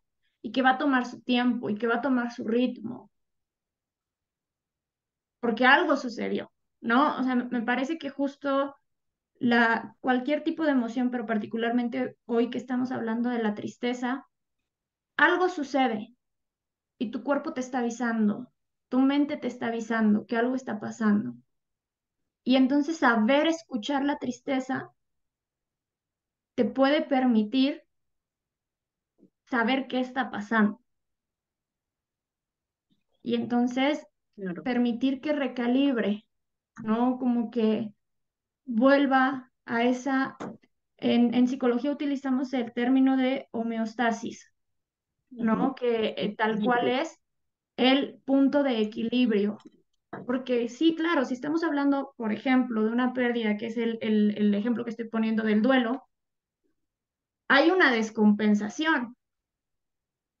y 0.42 0.52
que 0.52 0.62
va 0.62 0.70
a 0.70 0.78
tomar 0.78 1.06
su 1.06 1.20
tiempo 1.22 1.70
y 1.70 1.74
que 1.76 1.88
va 1.88 1.96
a 1.96 2.00
tomar 2.02 2.32
su 2.32 2.44
ritmo. 2.44 3.10
Porque 5.40 5.64
algo 5.66 5.96
sucedió, 5.96 6.52
¿no? 6.80 7.18
O 7.18 7.22
sea, 7.22 7.34
me 7.34 7.62
parece 7.62 7.98
que 7.98 8.10
justo 8.10 8.74
la, 9.38 9.96
cualquier 10.00 10.44
tipo 10.44 10.64
de 10.64 10.72
emoción, 10.72 11.10
pero 11.10 11.26
particularmente 11.26 12.16
hoy 12.26 12.50
que 12.50 12.58
estamos 12.58 12.92
hablando 12.92 13.30
de 13.30 13.42
la 13.42 13.54
tristeza, 13.54 14.26
algo 15.16 15.48
sucede 15.48 16.14
y 16.98 17.10
tu 17.10 17.22
cuerpo 17.22 17.52
te 17.52 17.60
está 17.60 17.78
avisando, 17.78 18.52
tu 18.88 19.00
mente 19.00 19.36
te 19.36 19.48
está 19.48 19.68
avisando 19.68 20.26
que 20.26 20.36
algo 20.36 20.54
está 20.54 20.80
pasando. 20.80 21.34
Y 22.44 22.56
entonces 22.56 22.98
saber 22.98 23.46
escuchar 23.46 24.04
la 24.04 24.18
tristeza 24.18 24.90
te 26.54 26.64
puede 26.64 27.02
permitir 27.02 27.82
saber 29.44 29.86
qué 29.86 30.00
está 30.00 30.30
pasando. 30.30 30.80
Y 33.22 33.34
entonces 33.34 34.06
permitir 34.64 35.20
que 35.20 35.32
recalibre, 35.32 36.26
¿no? 36.82 37.18
Como 37.18 37.50
que 37.50 37.92
vuelva 38.64 39.52
a 39.66 39.84
esa... 39.84 40.36
En, 40.96 41.32
en 41.32 41.46
psicología 41.46 41.92
utilizamos 41.92 42.52
el 42.52 42.72
término 42.72 43.16
de 43.16 43.48
homeostasis, 43.52 44.52
¿no? 45.30 45.74
Que 45.74 46.14
eh, 46.16 46.34
tal 46.36 46.60
cual 46.60 46.88
es 46.88 47.20
el 47.76 48.20
punto 48.24 48.64
de 48.64 48.80
equilibrio. 48.80 49.58
Porque 50.26 50.68
sí, 50.68 50.96
claro, 50.96 51.24
si 51.24 51.34
estamos 51.34 51.62
hablando, 51.62 52.14
por 52.16 52.32
ejemplo, 52.32 52.82
de 52.82 52.90
una 52.90 53.12
pérdida, 53.12 53.56
que 53.56 53.66
es 53.66 53.76
el, 53.76 53.98
el 54.00 54.54
ejemplo 54.54 54.84
que 54.84 54.90
estoy 54.90 55.08
poniendo 55.08 55.44
del 55.44 55.62
duelo, 55.62 56.02
hay 57.48 57.70
una 57.70 57.92
descompensación 57.92 59.16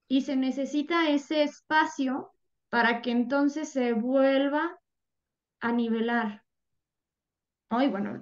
y 0.08 0.22
se 0.22 0.36
necesita 0.36 1.08
ese 1.10 1.42
espacio 1.42 2.32
para 2.68 3.02
que 3.02 3.10
entonces 3.10 3.68
se 3.68 3.92
vuelva 3.92 4.78
a 5.60 5.72
nivelar. 5.72 6.42
Ay, 7.70 7.88
bueno, 7.88 8.20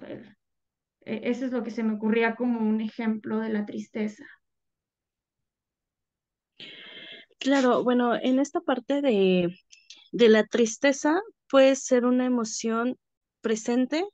e, 1.07 1.21
eso 1.31 1.47
es 1.47 1.53
lo 1.53 1.63
que 1.63 1.71
se 1.71 1.83
me 1.83 1.95
ocurría 1.95 2.35
como 2.35 2.61
un 2.61 2.81
ejemplo 2.81 3.39
de 3.39 3.51
la 3.51 3.65
tristeza. 3.65 4.25
Claro, 7.39 7.85
bueno, 7.85 8.17
en 8.17 8.39
esta 8.41 8.61
parte 8.61 9.01
de, 9.03 9.55
la 10.13 10.45
tristeza 10.45 11.21
puede 11.49 11.77
ser 11.77 12.05
una 12.05 12.27
emoción 12.27 12.97
presente 13.41 14.05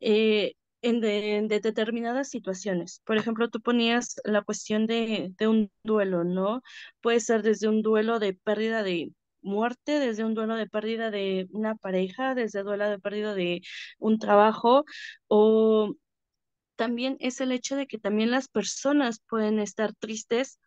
eh, 0.00 0.54
en, 0.82 1.00
de, 1.00 1.60
determinadas 1.60 2.30
situaciones. 2.30 3.02
Por 3.04 3.18
ejemplo, 3.18 3.50
tú 3.50 3.60
ponías 3.60 4.16
la 4.24 4.42
cuestión 4.42 4.86
de, 4.86 5.34
un 5.40 5.70
duelo, 5.82 6.24
¿no? 6.24 6.62
Puede 7.00 7.20
ser 7.20 7.42
desde 7.42 7.68
un 7.68 7.82
duelo 7.82 8.18
de 8.18 8.34
pérdida 8.34 8.82
de, 8.82 9.12
muerte, 9.42 10.00
desde 10.00 10.24
un 10.24 10.34
duelo 10.34 10.56
de 10.56 10.68
pérdida 10.68 11.10
de 11.10 11.48
una 11.52 11.74
pareja, 11.76 12.34
desde 12.34 12.62
duelo 12.62 12.88
de 12.90 12.98
pérdida 12.98 13.34
de 13.34 13.62
un 13.98 14.18
trabajo 14.18 14.84
o 15.28 15.94
también 16.76 17.16
es 17.20 17.40
el 17.40 17.52
hecho 17.52 17.76
de 17.76 17.86
que 17.86 17.98
también 17.98 18.30
las 18.30 18.48
personas 18.48 19.20
pueden 19.28 19.58
estar 19.58 19.94
tristes 19.94 20.60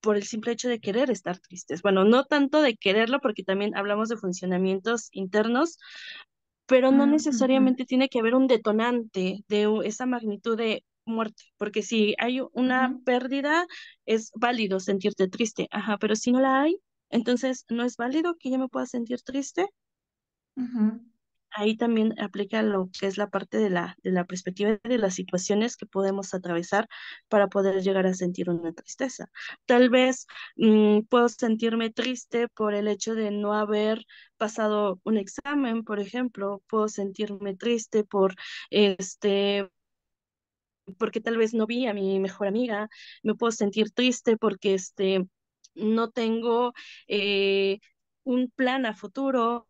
por 0.00 0.16
el 0.16 0.24
simple 0.24 0.52
hecho 0.52 0.68
de 0.68 0.80
querer 0.80 1.10
estar 1.10 1.38
tristes. 1.40 1.82
Bueno, 1.82 2.04
no 2.04 2.24
tanto 2.24 2.62
de 2.62 2.76
quererlo, 2.76 3.20
porque 3.20 3.44
también 3.44 3.76
hablamos 3.76 4.08
de 4.10 4.16
funcionamientos 4.18 5.08
internos, 5.12 5.78
pero 6.66 6.92
no 6.92 7.06
ujú, 7.06 7.06
necesariamente 7.06 7.84
tiene 7.84 8.08
que 8.08 8.20
haber 8.20 8.34
un 8.34 8.46
detonante 8.46 9.44
de 9.48 9.68
esa 9.84 10.06
magnitud 10.06 10.56
de 10.56 10.84
muerte, 11.06 11.44
porque 11.58 11.82
si 11.82 12.14
hay 12.18 12.40
una 12.52 12.98
pérdida, 13.04 13.66
es 14.06 14.30
válido 14.34 14.80
sentirte 14.80 15.28
triste, 15.28 15.68
ajá, 15.70 15.98
pero 15.98 16.16
si 16.16 16.32
no 16.32 16.40
la 16.40 16.62
hay, 16.62 16.78
entonces 17.14 17.64
no 17.70 17.84
es 17.84 17.96
válido 17.96 18.36
que 18.38 18.50
yo 18.50 18.58
me 18.58 18.68
pueda 18.68 18.86
sentir 18.86 19.22
triste. 19.22 19.68
Ahí 21.56 21.76
también 21.76 22.18
aplica 22.20 22.62
lo 22.62 22.90
que 22.98 23.06
es 23.06 23.16
la 23.16 23.30
parte 23.30 23.58
de 23.58 23.70
la, 23.70 23.96
de 24.02 24.10
la 24.10 24.24
perspectiva 24.24 24.78
de 24.82 24.98
las 24.98 25.14
situaciones 25.14 25.76
que 25.76 25.86
podemos 25.86 26.34
atravesar 26.34 26.88
para 27.28 27.46
poder 27.48 27.80
llegar 27.82 28.06
a 28.06 28.14
sentir 28.14 28.50
una 28.50 28.72
tristeza. 28.72 29.30
Tal 29.64 29.88
vez 29.88 30.26
mm, 30.56 31.02
puedo 31.02 31.28
sentirme 31.28 31.90
triste 31.90 32.48
por 32.48 32.74
el 32.74 32.88
hecho 32.88 33.14
de 33.14 33.30
no 33.30 33.52
haber 33.54 34.04
pasado 34.36 35.00
un 35.04 35.16
examen, 35.16 35.84
por 35.84 36.00
ejemplo. 36.00 36.62
Puedo 36.66 36.88
sentirme 36.88 37.54
triste 37.56 38.02
por 38.04 38.34
este 38.70 39.70
porque 40.98 41.20
tal 41.20 41.36
vez 41.36 41.54
no 41.54 41.66
vi 41.66 41.86
a 41.86 41.94
mi 41.94 42.18
mejor 42.20 42.46
amiga, 42.48 42.88
me 43.22 43.34
puedo 43.34 43.52
sentir 43.52 43.90
triste 43.92 44.36
porque 44.36 44.74
este, 44.74 45.26
no 45.74 46.10
tengo 46.10 46.74
eh, 47.08 47.80
un 48.24 48.50
plan 48.50 48.86
a 48.86 48.94
futuro. 48.94 49.66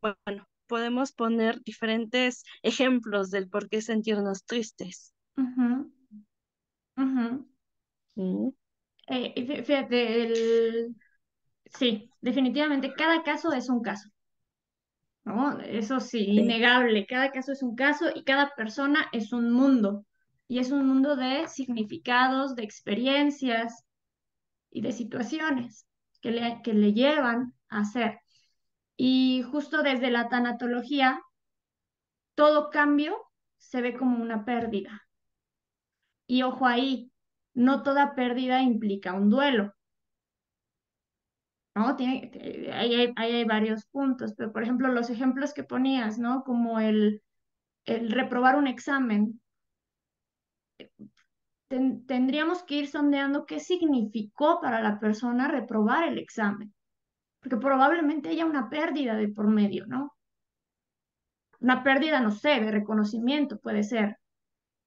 Bueno, 0.00 0.48
podemos 0.66 1.12
poner 1.12 1.62
diferentes 1.62 2.44
ejemplos 2.62 3.30
del 3.30 3.48
por 3.48 3.68
qué 3.68 3.80
sentirnos 3.82 4.44
tristes. 4.44 5.14
ujú. 6.96 7.46
Mm, 8.16 8.50
Eh, 9.06 9.62
fíjate, 9.64 10.22
el... 10.24 10.96
sí, 11.66 12.12
definitivamente 12.22 12.94
cada 12.96 13.22
caso 13.24 13.52
es 13.52 13.68
un 13.70 13.82
caso, 13.82 14.10
¿no? 15.24 15.58
Eso 15.60 16.00
sí, 16.00 16.24
Sí, 16.36 16.40
innegable, 16.40 17.06
cada 17.06 17.30
caso 17.32 17.52
es 17.52 17.62
un 17.62 17.74
caso 17.76 18.06
y 18.14 18.24
cada 18.24 18.54
persona 18.56 19.06
es 19.12 19.32
un 19.32 19.52
mundo. 19.52 20.04
Y 20.48 20.58
es 20.58 20.70
un 20.70 20.86
mundo 20.86 21.16
de 21.16 21.48
significados, 21.48 22.54
de 22.54 22.64
experiencias 22.64 23.84
y 24.74 24.82
de 24.82 24.92
situaciones 24.92 25.86
que 26.20 26.32
le, 26.32 26.60
que 26.62 26.74
le 26.74 26.92
llevan 26.92 27.54
a 27.68 27.84
ser. 27.84 28.18
Y 28.96 29.44
justo 29.50 29.82
desde 29.82 30.10
la 30.10 30.28
tanatología, 30.28 31.22
todo 32.34 32.70
cambio 32.70 33.16
se 33.56 33.80
ve 33.80 33.96
como 33.96 34.20
una 34.20 34.44
pérdida. 34.44 35.06
Y 36.26 36.42
ojo 36.42 36.66
ahí, 36.66 37.12
no 37.54 37.84
toda 37.84 38.16
pérdida 38.16 38.62
implica 38.62 39.12
un 39.14 39.30
duelo. 39.30 39.72
¿no? 41.76 41.94
Tiene, 41.96 42.30
ahí 42.72 42.94
hay, 42.94 43.12
ahí 43.16 43.32
hay 43.32 43.44
varios 43.44 43.84
puntos, 43.86 44.34
pero 44.36 44.52
por 44.52 44.62
ejemplo, 44.64 44.88
los 44.88 45.10
ejemplos 45.10 45.54
que 45.54 45.64
ponías, 45.64 46.18
¿no? 46.18 46.42
Como 46.44 46.80
el, 46.80 47.22
el 47.84 48.10
reprobar 48.10 48.56
un 48.56 48.66
examen, 48.66 49.40
ten- 51.68 52.06
tendríamos 52.06 52.62
que 52.64 52.76
ir 52.76 52.88
sondeando 52.88 53.46
qué 53.46 53.60
significó 53.60 54.60
para 54.60 54.82
la 54.82 54.98
persona 55.00 55.48
reprobar 55.48 56.04
el 56.08 56.18
examen, 56.18 56.74
porque 57.40 57.58
probablemente 57.58 58.30
haya 58.30 58.46
una 58.46 58.70
pérdida 58.70 59.16
de 59.16 59.28
por 59.28 59.48
medio, 59.48 59.86
¿no? 59.86 60.14
Una 61.60 61.82
pérdida, 61.82 62.20
no 62.20 62.30
sé, 62.30 62.60
de 62.60 62.70
reconocimiento 62.70 63.58
puede 63.58 63.82
ser, 63.82 64.18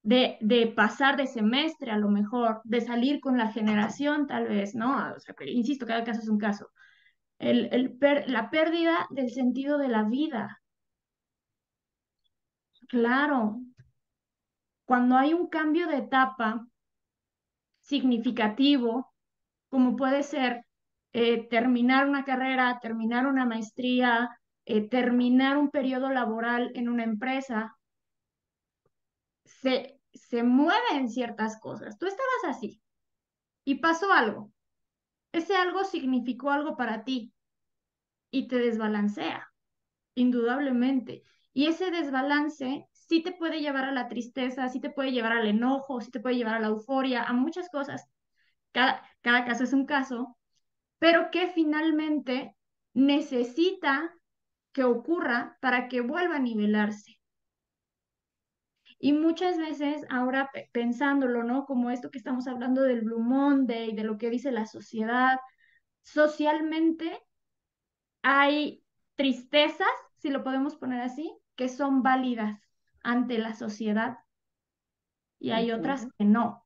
de, 0.03 0.37
de 0.41 0.67
pasar 0.67 1.17
de 1.17 1.27
semestre 1.27 1.91
a 1.91 1.97
lo 1.97 2.09
mejor, 2.09 2.61
de 2.65 2.81
salir 2.81 3.19
con 3.21 3.37
la 3.37 3.51
generación 3.53 4.27
tal 4.27 4.47
vez, 4.47 4.75
¿no? 4.75 5.13
O 5.15 5.19
sea, 5.21 5.35
insisto, 5.47 5.85
cada 5.87 6.03
caso 6.05 6.21
es 6.21 6.29
un 6.29 6.39
caso. 6.39 6.69
El, 7.39 7.69
el 7.73 7.97
per- 7.97 8.29
la 8.29 8.49
pérdida 8.51 9.07
del 9.11 9.31
sentido 9.31 9.77
de 9.79 9.89
la 9.89 10.03
vida, 10.03 10.61
claro, 12.89 13.61
cuando 14.87 15.17
hay 15.17 15.33
un 15.33 15.47
cambio 15.47 15.87
de 15.87 15.97
etapa 15.97 16.65
significativo, 17.81 19.13
como 19.69 19.97
puede 19.97 20.23
ser 20.23 20.65
eh, 21.11 21.45
terminar 21.49 22.07
una 22.07 22.23
carrera, 22.23 22.79
terminar 22.81 23.27
una 23.27 23.45
maestría, 23.45 24.39
eh, 24.65 24.87
terminar 24.87 25.57
un 25.57 25.71
periodo 25.71 26.09
laboral 26.09 26.71
en 26.73 26.87
una 26.87 27.03
empresa, 27.03 27.77
se, 29.43 29.99
se 30.13 30.43
mueven 30.43 31.09
ciertas 31.09 31.59
cosas. 31.59 31.97
Tú 31.97 32.05
estabas 32.05 32.55
así 32.57 32.81
y 33.65 33.75
pasó 33.75 34.13
algo. 34.13 34.53
Ese 35.33 35.55
algo 35.55 35.83
significó 35.83 36.51
algo 36.51 36.77
para 36.77 37.03
ti 37.03 37.33
y 38.31 38.47
te 38.47 38.57
desbalancea, 38.57 39.47
indudablemente. 40.15 41.23
Y 41.53 41.67
ese 41.67 41.91
desbalance 41.91 42.87
sí 43.07 43.23
te 43.23 43.31
puede 43.31 43.61
llevar 43.61 43.85
a 43.85 43.91
la 43.91 44.07
tristeza, 44.07 44.69
sí 44.69 44.79
te 44.79 44.89
puede 44.89 45.11
llevar 45.11 45.33
al 45.33 45.47
enojo, 45.47 46.01
sí 46.01 46.11
te 46.11 46.19
puede 46.19 46.35
llevar 46.37 46.55
a 46.55 46.59
la 46.59 46.67
euforia, 46.67 47.23
a 47.23 47.33
muchas 47.33 47.69
cosas 47.69 48.09
cada, 48.71 49.01
cada 49.21 49.45
caso 49.45 49.63
es 49.63 49.73
un 49.73 49.85
caso, 49.85 50.37
pero 50.99 51.31
que 51.31 51.47
finalmente 51.47 52.55
necesita 52.93 54.13
que 54.71 54.83
ocurra 54.83 55.57
para 55.61 55.87
que 55.87 56.01
vuelva 56.01 56.35
a 56.35 56.39
nivelarse. 56.39 57.19
Y 58.99 59.13
muchas 59.13 59.57
veces, 59.57 60.05
ahora 60.09 60.51
pensándolo, 60.71 61.43
¿no? 61.43 61.65
Como 61.65 61.91
esto 61.91 62.09
que 62.11 62.17
estamos 62.19 62.47
hablando 62.47 62.81
del 62.83 63.01
Blue 63.01 63.19
Monday, 63.19 63.95
de 63.95 64.03
lo 64.03 64.17
que 64.17 64.29
dice 64.29 64.51
la 64.51 64.65
sociedad, 64.65 65.39
socialmente 66.01 67.19
hay 68.21 68.83
tristezas, 69.15 69.87
si 70.17 70.29
lo 70.29 70.43
podemos 70.43 70.75
poner 70.75 71.01
así, 71.01 71.31
que 71.55 71.69
son 71.69 72.03
válidas 72.03 72.59
ante 73.03 73.37
la 73.37 73.53
sociedad 73.53 74.17
y 75.39 75.51
hay 75.51 75.71
otras 75.71 76.07
que 76.17 76.25
no. 76.25 76.65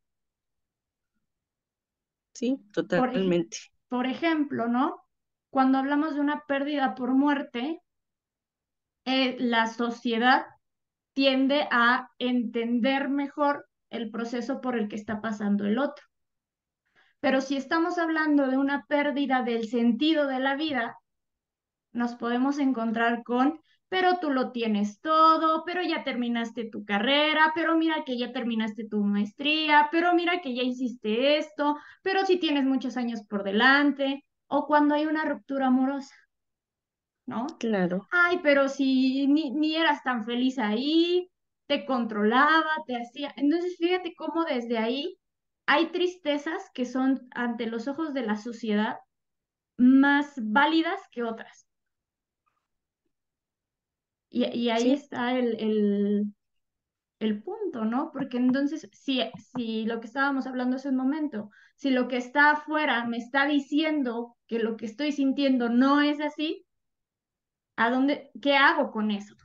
Sí, 2.34 2.58
Por, 2.74 2.88
totalmente. 2.88 3.58
por 3.88 4.08
ejemplo, 4.08 4.68
¿no? 4.68 5.04
Cuando 5.50 5.78
hablamos 5.78 6.16
de 6.16 6.22
una 6.22 6.46
pérdida 6.48 6.96
por 6.96 7.14
muerte, 7.14 7.82
eh, 9.06 9.36
la 9.40 9.68
sociedad 9.68 10.46
tiende 11.14 11.68
a 11.72 12.10
entender 12.20 13.10
mejor 13.10 13.68
el 13.90 14.10
proceso 14.10 14.62
por 14.62 14.78
el 14.78 14.88
que 14.88 14.96
está 14.96 15.22
pasando 15.22 15.66
el 15.66 15.78
otro. 15.78 16.06
Pero 17.20 17.42
si 17.42 17.58
estamos 17.58 17.98
hablando 17.98 18.48
de 18.48 18.58
una 18.58 18.86
pérdida 18.86 19.44
del 19.44 19.68
sentido 19.68 20.28
de 20.28 20.40
la 20.40 20.56
vida, 20.56 20.98
nos 21.92 22.16
podemos 22.16 22.58
encontrar 22.58 23.24
con, 23.24 23.60
pero 23.92 24.20
tú 24.22 24.30
lo 24.32 24.54
tienes 24.54 25.02
todo, 25.02 25.66
pero 25.66 25.84
ya 25.84 26.06
terminaste 26.06 26.70
tu 26.70 26.86
carrera, 26.86 27.52
pero 27.54 27.76
mira 27.76 28.06
que 28.06 28.18
ya 28.18 28.32
terminaste 28.32 28.88
tu 28.88 29.04
maestría, 29.04 29.90
pero 29.92 30.14
mira 30.14 30.40
que 30.42 30.56
ya 30.56 30.64
hiciste 30.64 31.38
esto, 31.38 31.76
pero 32.02 32.26
si 32.26 32.38
tienes 32.40 32.64
muchos 32.64 32.96
años 32.96 33.22
por 33.28 33.44
delante, 33.44 34.24
o 34.48 34.66
cuando 34.66 34.96
hay 34.96 35.06
una 35.08 35.26
ruptura 35.26 35.68
amorosa. 35.68 36.16
¿no? 37.26 37.48
Claro. 37.60 38.08
Ay, 38.12 38.40
pero 38.42 38.70
si 38.70 39.28
ni, 39.28 39.52
ni 39.52 39.76
eras 39.76 40.02
tan 40.04 40.24
feliz 40.24 40.58
ahí, 40.58 41.30
te 41.68 41.86
controlaba, 41.86 42.72
te 42.88 42.96
hacía. 42.96 43.34
Entonces, 43.36 43.76
fíjate 43.78 44.14
cómo 44.16 44.46
desde 44.46 44.78
ahí 44.78 45.20
hay 45.66 45.88
tristezas 45.92 46.70
que 46.74 46.86
son 46.86 47.28
ante 47.32 47.66
los 47.66 47.90
ojos 47.90 48.14
de 48.14 48.22
la 48.22 48.38
sociedad 48.38 49.00
más 49.76 50.36
válidas 50.38 51.02
que 51.12 51.24
otras. 51.24 51.68
Y, 54.32 54.46
y 54.58 54.72
ahí 54.72 54.92
Sí. 54.92 54.96
está 54.96 55.38
el, 55.38 55.56
el, 55.62 56.26
el 57.20 57.44
punto, 57.44 57.86
¿no? 57.86 58.12
Porque 58.14 58.38
entonces, 58.38 58.90
si, 58.94 59.22
si 59.56 59.86
lo 59.86 60.02
que 60.02 60.08
estábamos 60.08 60.48
hablando 60.48 60.78
hace 60.78 60.90
un 60.90 60.98
momento, 60.98 61.52
si 61.78 61.92
lo 61.92 62.08
que 62.10 62.18
está 62.18 62.52
afuera 62.52 63.06
me 63.08 63.18
está 63.18 63.48
diciendo 63.48 64.38
que 64.48 64.60
lo 64.60 64.78
que 64.78 64.88
estoy 64.88 65.12
sintiendo 65.14 65.70
no 65.70 66.02
es 66.02 66.22
así, 66.22 66.66
¿a 67.76 67.90
dónde, 67.90 68.32
qué 68.42 68.56
hago 68.56 68.92
con 68.92 69.12
eso? 69.12 69.36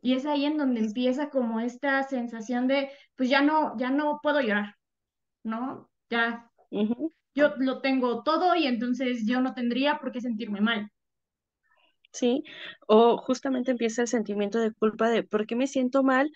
Y 0.00 0.14
es 0.14 0.24
ahí 0.26 0.44
en 0.44 0.56
donde 0.58 0.80
empieza 0.80 1.30
como 1.30 1.60
esta 1.60 2.02
sensación 2.04 2.68
de, 2.68 2.90
pues 3.16 3.28
ya 3.30 3.42
no, 3.42 3.76
ya 3.78 3.90
no 3.90 4.20
puedo 4.22 4.40
llorar, 4.40 4.76
¿no? 5.44 5.90
Ya, 6.10 6.50
yo 7.34 7.54
lo 7.58 7.80
tengo 7.82 8.22
todo 8.24 8.56
y 8.56 8.66
entonces 8.66 9.26
yo 9.26 9.40
no 9.42 9.54
tendría 9.54 9.98
por 10.00 10.12
qué 10.12 10.20
sentirme 10.22 10.60
mal. 10.62 10.90
Sí. 12.18 12.44
O 12.86 13.18
justamente 13.18 13.70
empieza 13.72 14.02
el 14.02 14.08
sentimiento 14.08 14.58
de 14.60 14.72
culpa 14.72 15.10
de 15.10 15.22
¿por 15.22 15.46
qué 15.46 15.56
me 15.56 15.66
siento 15.66 16.02
mal 16.02 16.30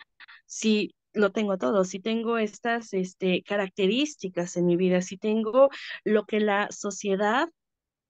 si 0.46 0.94
lo 1.12 1.32
tengo 1.32 1.58
todo, 1.58 1.84
si 1.84 2.00
tengo 2.00 2.38
estas 2.38 2.92
este, 2.92 3.42
características 3.42 4.56
en 4.56 4.66
mi 4.66 4.76
vida, 4.76 5.00
si 5.02 5.16
tengo 5.18 5.70
lo 6.04 6.24
que 6.26 6.40
la 6.40 6.68
sociedad 6.70 7.48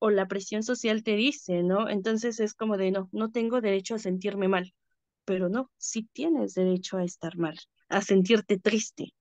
o 0.01 0.11
la 0.11 0.29
presión 0.29 0.62
social 0.64 1.03
te 1.05 1.16
dice, 1.16 1.62
¿no? 1.64 1.89
Entonces 1.91 2.41
es 2.41 2.55
como 2.55 2.77
de, 2.79 2.91
no, 2.93 3.09
no 3.12 3.31
tengo 3.33 3.61
derecho 3.62 3.95
a 3.97 3.99
sentirme 4.01 4.49
mal, 4.49 4.75
pero 5.27 5.49
no, 5.51 5.71
sí 5.79 6.09
tienes 6.12 6.55
derecho 6.55 6.99
a 6.99 7.05
estar 7.05 7.37
mal, 7.39 7.59
a 7.89 8.03
sentirte 8.03 8.59
triste, 8.59 9.14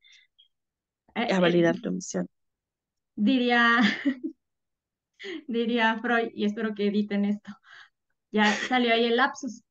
Eh, 1.15 1.27
a 1.35 1.39
eh, 1.43 1.43
validar 1.43 1.75
tu 1.81 1.89
emoción. 1.89 2.27
diría, 3.15 3.81
diría 5.47 5.99
Freud, 6.01 6.29
y 6.33 6.45
espero 6.45 6.73
que 6.75 6.87
editen 6.87 7.25
esto, 7.25 7.51
ya 8.31 8.61
salió 8.67 8.93
ahí 8.93 9.05
el 9.05 9.17
lapsus, 9.17 9.63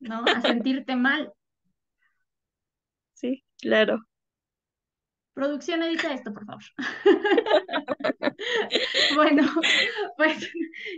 ¿no? 0.00 0.30
A 0.32 0.42
sentirte 0.42 0.96
mal. 0.96 1.32
Sí, 3.12 3.44
claro. 3.60 4.00
Producción, 5.34 5.82
edita 5.82 6.12
esto, 6.12 6.32
por 6.34 6.44
favor. 6.44 6.64
Bueno, 9.08 9.42
pues 10.16 10.50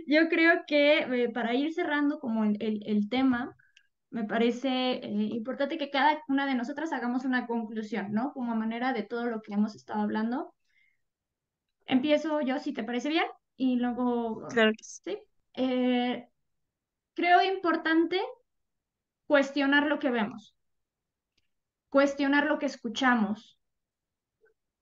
yo 0.07 0.29
creo 0.29 0.63
que 0.67 0.99
eh, 0.99 1.29
para 1.29 1.53
ir 1.55 1.73
cerrando 1.73 2.19
como 2.19 2.43
el, 2.43 2.57
el- 2.61 2.83
el 2.87 3.09
tema, 3.09 3.55
me 4.11 4.25
parece 4.25 4.69
eh, 4.69 5.01
importante 5.33 5.77
que 5.77 5.89
cada 5.91 6.21
una 6.29 6.45
de 6.47 6.55
nosotras 6.55 6.93
hagamos 6.93 7.25
una 7.25 7.47
conclusión, 7.47 8.13
¿no? 8.13 8.33
Como 8.33 8.55
manera 8.55 8.93
de 8.93 9.03
todo 9.03 9.25
lo 9.27 9.41
que 9.41 9.53
hemos 9.53 9.75
estado 9.75 10.01
hablando. 10.01 10.53
Empiezo 11.85 12.41
yo, 12.41 12.59
si 12.59 12.73
te 12.73 12.83
parece 12.83 13.09
bien, 13.09 13.25
y 13.57 13.75
luego, 13.77 14.47
Claro 14.47 14.71
que 14.77 14.83
sí. 14.83 15.01
¿sí? 15.05 15.17
Eh, 15.55 16.27
creo 17.13 17.43
importante 17.43 18.19
cuestionar 19.27 19.87
lo 19.87 19.99
que 19.99 20.09
vemos, 20.09 20.55
cuestionar 21.89 22.45
lo 22.45 22.59
que 22.59 22.65
escuchamos 22.65 23.59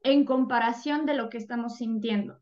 en 0.01 0.25
comparación 0.25 1.05
de 1.05 1.13
lo 1.13 1.29
que 1.29 1.37
estamos 1.37 1.77
sintiendo. 1.77 2.39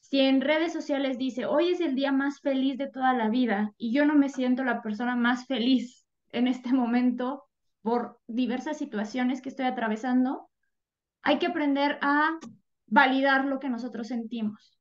Si 0.00 0.20
en 0.20 0.40
redes 0.40 0.72
sociales 0.72 1.18
dice, 1.18 1.46
hoy 1.46 1.70
es 1.70 1.80
el 1.80 1.94
día 1.94 2.12
más 2.12 2.40
feliz 2.40 2.76
de 2.78 2.90
toda 2.90 3.14
la 3.14 3.28
vida 3.28 3.72
y 3.76 3.92
yo 3.92 4.04
no 4.04 4.14
me 4.14 4.28
siento 4.28 4.62
la 4.64 4.82
persona 4.82 5.16
más 5.16 5.46
feliz 5.46 6.06
en 6.32 6.48
este 6.48 6.72
momento 6.72 7.44
por 7.82 8.18
diversas 8.26 8.78
situaciones 8.78 9.42
que 9.42 9.50
estoy 9.50 9.66
atravesando, 9.66 10.48
hay 11.22 11.38
que 11.38 11.46
aprender 11.46 11.98
a 12.00 12.38
validar 12.86 13.44
lo 13.44 13.60
que 13.60 13.68
nosotros 13.68 14.08
sentimos, 14.08 14.78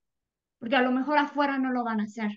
porque 0.59 0.75
a 0.75 0.81
lo 0.81 0.91
mejor 0.91 1.17
afuera 1.17 1.57
no 1.57 1.71
lo 1.71 1.83
van 1.83 1.99
a 1.99 2.03
hacer. 2.03 2.31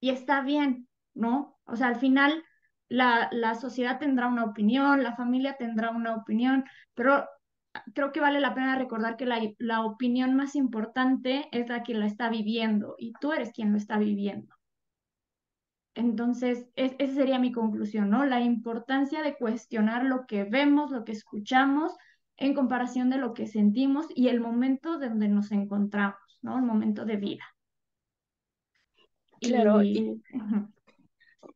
Y 0.00 0.10
está 0.10 0.42
bien, 0.42 0.88
¿no? 1.14 1.58
O 1.66 1.76
sea, 1.76 1.88
al 1.88 1.96
final 1.96 2.44
la, 2.88 3.28
la 3.32 3.54
sociedad 3.54 3.98
tendrá 3.98 4.28
una 4.28 4.44
opinión, 4.44 5.02
la 5.02 5.16
familia 5.16 5.56
tendrá 5.58 5.90
una 5.90 6.14
opinión, 6.16 6.64
pero 6.94 7.26
creo 7.94 8.12
que 8.12 8.20
vale 8.20 8.40
la 8.40 8.54
pena 8.54 8.76
recordar 8.78 9.16
que 9.16 9.26
la, 9.26 9.40
la 9.58 9.82
opinión 9.84 10.34
más 10.36 10.54
importante 10.56 11.48
es 11.52 11.68
la 11.68 11.82
que 11.82 11.94
la 11.94 12.06
está 12.06 12.28
viviendo 12.30 12.94
y 12.98 13.12
tú 13.20 13.32
eres 13.32 13.52
quien 13.52 13.72
lo 13.72 13.78
está 13.78 13.98
viviendo. 13.98 14.54
Entonces, 15.94 16.68
es, 16.76 16.94
esa 16.98 17.14
sería 17.14 17.38
mi 17.38 17.52
conclusión, 17.52 18.10
¿no? 18.10 18.24
La 18.24 18.40
importancia 18.40 19.22
de 19.22 19.36
cuestionar 19.36 20.04
lo 20.04 20.26
que 20.26 20.44
vemos, 20.44 20.90
lo 20.90 21.04
que 21.04 21.12
escuchamos, 21.12 21.92
en 22.36 22.54
comparación 22.54 23.10
de 23.10 23.18
lo 23.18 23.32
que 23.34 23.46
sentimos 23.46 24.06
y 24.14 24.28
el 24.28 24.40
momento 24.40 24.98
donde 24.98 25.28
nos 25.28 25.52
encontramos, 25.52 26.18
¿no? 26.42 26.58
El 26.58 26.64
momento 26.64 27.04
de 27.04 27.16
vida. 27.16 27.44
Claro, 29.40 29.82
Y, 29.82 29.98
y 29.98 30.20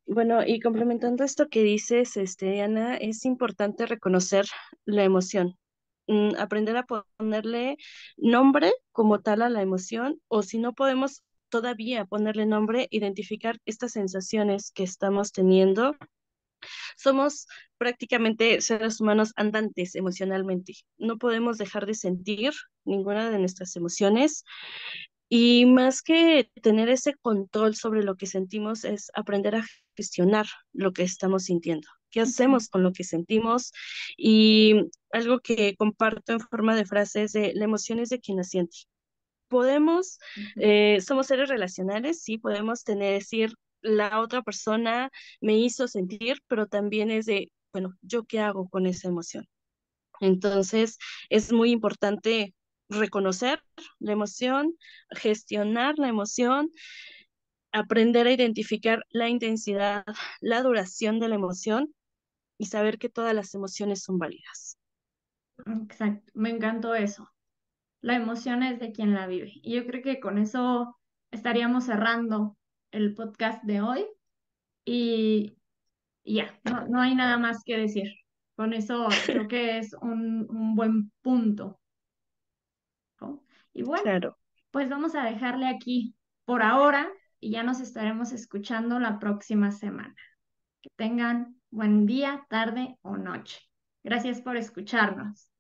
bueno, 0.09 0.41
y 0.45 0.59
complementando 0.61 1.23
esto 1.23 1.49
que 1.49 1.63
dices, 1.63 2.17
este, 2.17 2.63
Ana, 2.63 2.97
es 2.97 3.25
importante 3.27 3.85
reconocer 3.87 4.47
la 4.87 5.05
emoción, 5.05 5.59
mm, 6.07 6.31
aprender 6.39 6.77
a 6.79 6.87
ponerle 6.87 7.77
nombre 8.17 8.73
como 8.93 9.21
tal 9.21 9.43
a 9.43 9.51
la 9.51 9.61
emoción, 9.61 10.21
o 10.29 10.43
si 10.43 10.59
no 10.59 10.73
podemos 10.73 11.23
todavía 11.51 12.07
ponerle 12.07 12.47
nombre, 12.47 12.89
identificar 12.91 13.59
estas 13.67 13.93
sensaciones 13.93 14.71
que 14.73 14.83
estamos 14.83 15.33
teniendo. 15.33 15.95
Somos 16.97 17.47
prácticamente 17.77 18.61
seres 18.63 19.01
humanos 19.01 19.33
andantes 19.37 19.95
emocionalmente. 19.95 20.75
No 20.97 21.19
podemos 21.19 21.59
dejar 21.59 21.87
de 21.87 21.95
sentir 21.95 22.55
ninguna 22.85 23.31
de 23.31 23.39
nuestras 23.39 23.77
emociones 23.77 24.45
y 25.29 25.67
más 25.67 26.03
que 26.03 26.51
tener 26.63 26.89
ese 26.89 27.15
control 27.15 27.75
sobre 27.75 28.03
lo 28.03 28.17
que 28.17 28.27
sentimos, 28.27 28.85
es 28.85 29.11
aprender 29.15 29.57
a 29.57 29.67
gestionar 29.97 30.47
lo 30.73 30.93
que 30.93 31.03
estamos 31.03 31.45
sintiendo. 31.45 31.89
¿Qué 32.11 32.21
hacemos 32.21 32.69
con 32.69 32.83
lo 32.83 32.93
que 32.93 33.05
sentimos? 33.05 33.73
Y 34.17 34.87
algo 35.13 35.41
que 35.41 35.77
comparto 35.77 36.33
en 36.33 36.41
forma 36.41 36.75
de 36.75 36.87
frase 36.87 37.25
es 37.25 37.33
de 37.33 37.53
la 37.55 37.65
emoción 37.65 37.99
es 37.99 38.09
de 38.09 38.21
quien 38.21 38.39
la 38.39 38.45
siente. 38.45 38.77
Podemos, 39.49 40.19
eh, 40.57 41.01
somos 41.01 41.27
seres 41.27 41.49
relacionales, 41.49 42.23
sí, 42.23 42.39
podemos 42.39 42.85
tener, 42.85 43.15
decir, 43.15 43.53
la 43.81 44.21
otra 44.21 44.43
persona 44.43 45.11
me 45.41 45.57
hizo 45.59 45.89
sentir, 45.89 46.39
pero 46.49 46.67
también 46.67 47.11
es 47.11 47.27
de, 47.27 47.51
bueno, 47.73 47.95
¿yo 48.03 48.25
qué 48.25 48.41
hago 48.41 48.69
con 48.69 48.87
esa 48.87 49.09
emoción? 49.09 49.47
Entonces, 50.21 50.99
es 51.31 51.53
muy 51.53 51.71
importante 51.71 52.55
reconocer 52.89 53.63
la 53.99 54.13
emoción, 54.13 54.75
gestionar 55.11 55.99
la 55.99 56.09
emoción, 56.09 56.71
aprender 57.73 58.27
a 58.27 58.33
identificar 58.33 59.05
la 59.11 59.29
intensidad, 59.29 60.05
la 60.41 60.63
duración 60.63 61.21
de 61.21 61.29
la 61.29 61.35
emoción 61.35 61.95
y 62.59 62.67
saber 62.67 62.99
que 62.99 63.09
todas 63.09 63.35
las 63.35 63.55
emociones 63.55 64.03
son 64.03 64.19
válidas. 64.19 64.79
Exacto, 65.67 66.33
me 66.35 66.51
encantó 66.51 66.95
eso. 66.95 67.29
La 68.01 68.17
emoción 68.17 68.63
es 68.63 68.79
de 68.79 68.93
quien 68.93 69.15
la 69.15 69.27
vive. 69.27 69.53
Y 69.55 69.75
yo 69.75 69.87
creo 69.87 70.03
que 70.03 70.21
con 70.21 70.39
eso 70.39 70.97
estaríamos 71.31 71.85
cerrando 71.85 72.57
el 72.91 73.15
podcast 73.15 73.63
de 73.65 73.81
hoy 73.81 74.07
y, 74.85 75.57
ya, 76.25 76.59
no, 76.89 77.01
hay 77.01 77.15
nada 77.15 77.39
más 77.39 77.63
que 77.65 77.77
decir. 77.77 78.11
Con 78.57 78.73
eso 78.73 79.09
creo 79.27 79.47
que 79.47 79.79
es 79.79 79.95
un 80.01 80.75
buen 80.75 81.13
punto. 81.23 81.79
Y 83.79 83.83
bueno, 83.85 84.03
Claro, 84.03 84.37
pues 84.73 84.89
vamos 84.89 85.15
a 85.15 85.23
dejarle 85.23 85.69
aquí 85.69 86.17
por 86.45 86.65
ahora 86.65 87.09
y 87.39 87.53
ya 87.53 87.63
nos 87.63 87.79
estaremos 87.79 88.33
escuchando 88.33 88.99
la 88.99 89.21
próxima 89.21 89.71
semana. 89.71 90.17
Que 90.83 90.91
tengan 90.97 91.61
buen 91.71 92.05
día, 92.05 92.45
tarde 92.49 92.99
o 93.03 93.17
noche. 93.17 93.61
Gracias 94.03 94.41
por 94.41 94.57
escucharnos. 94.57 95.53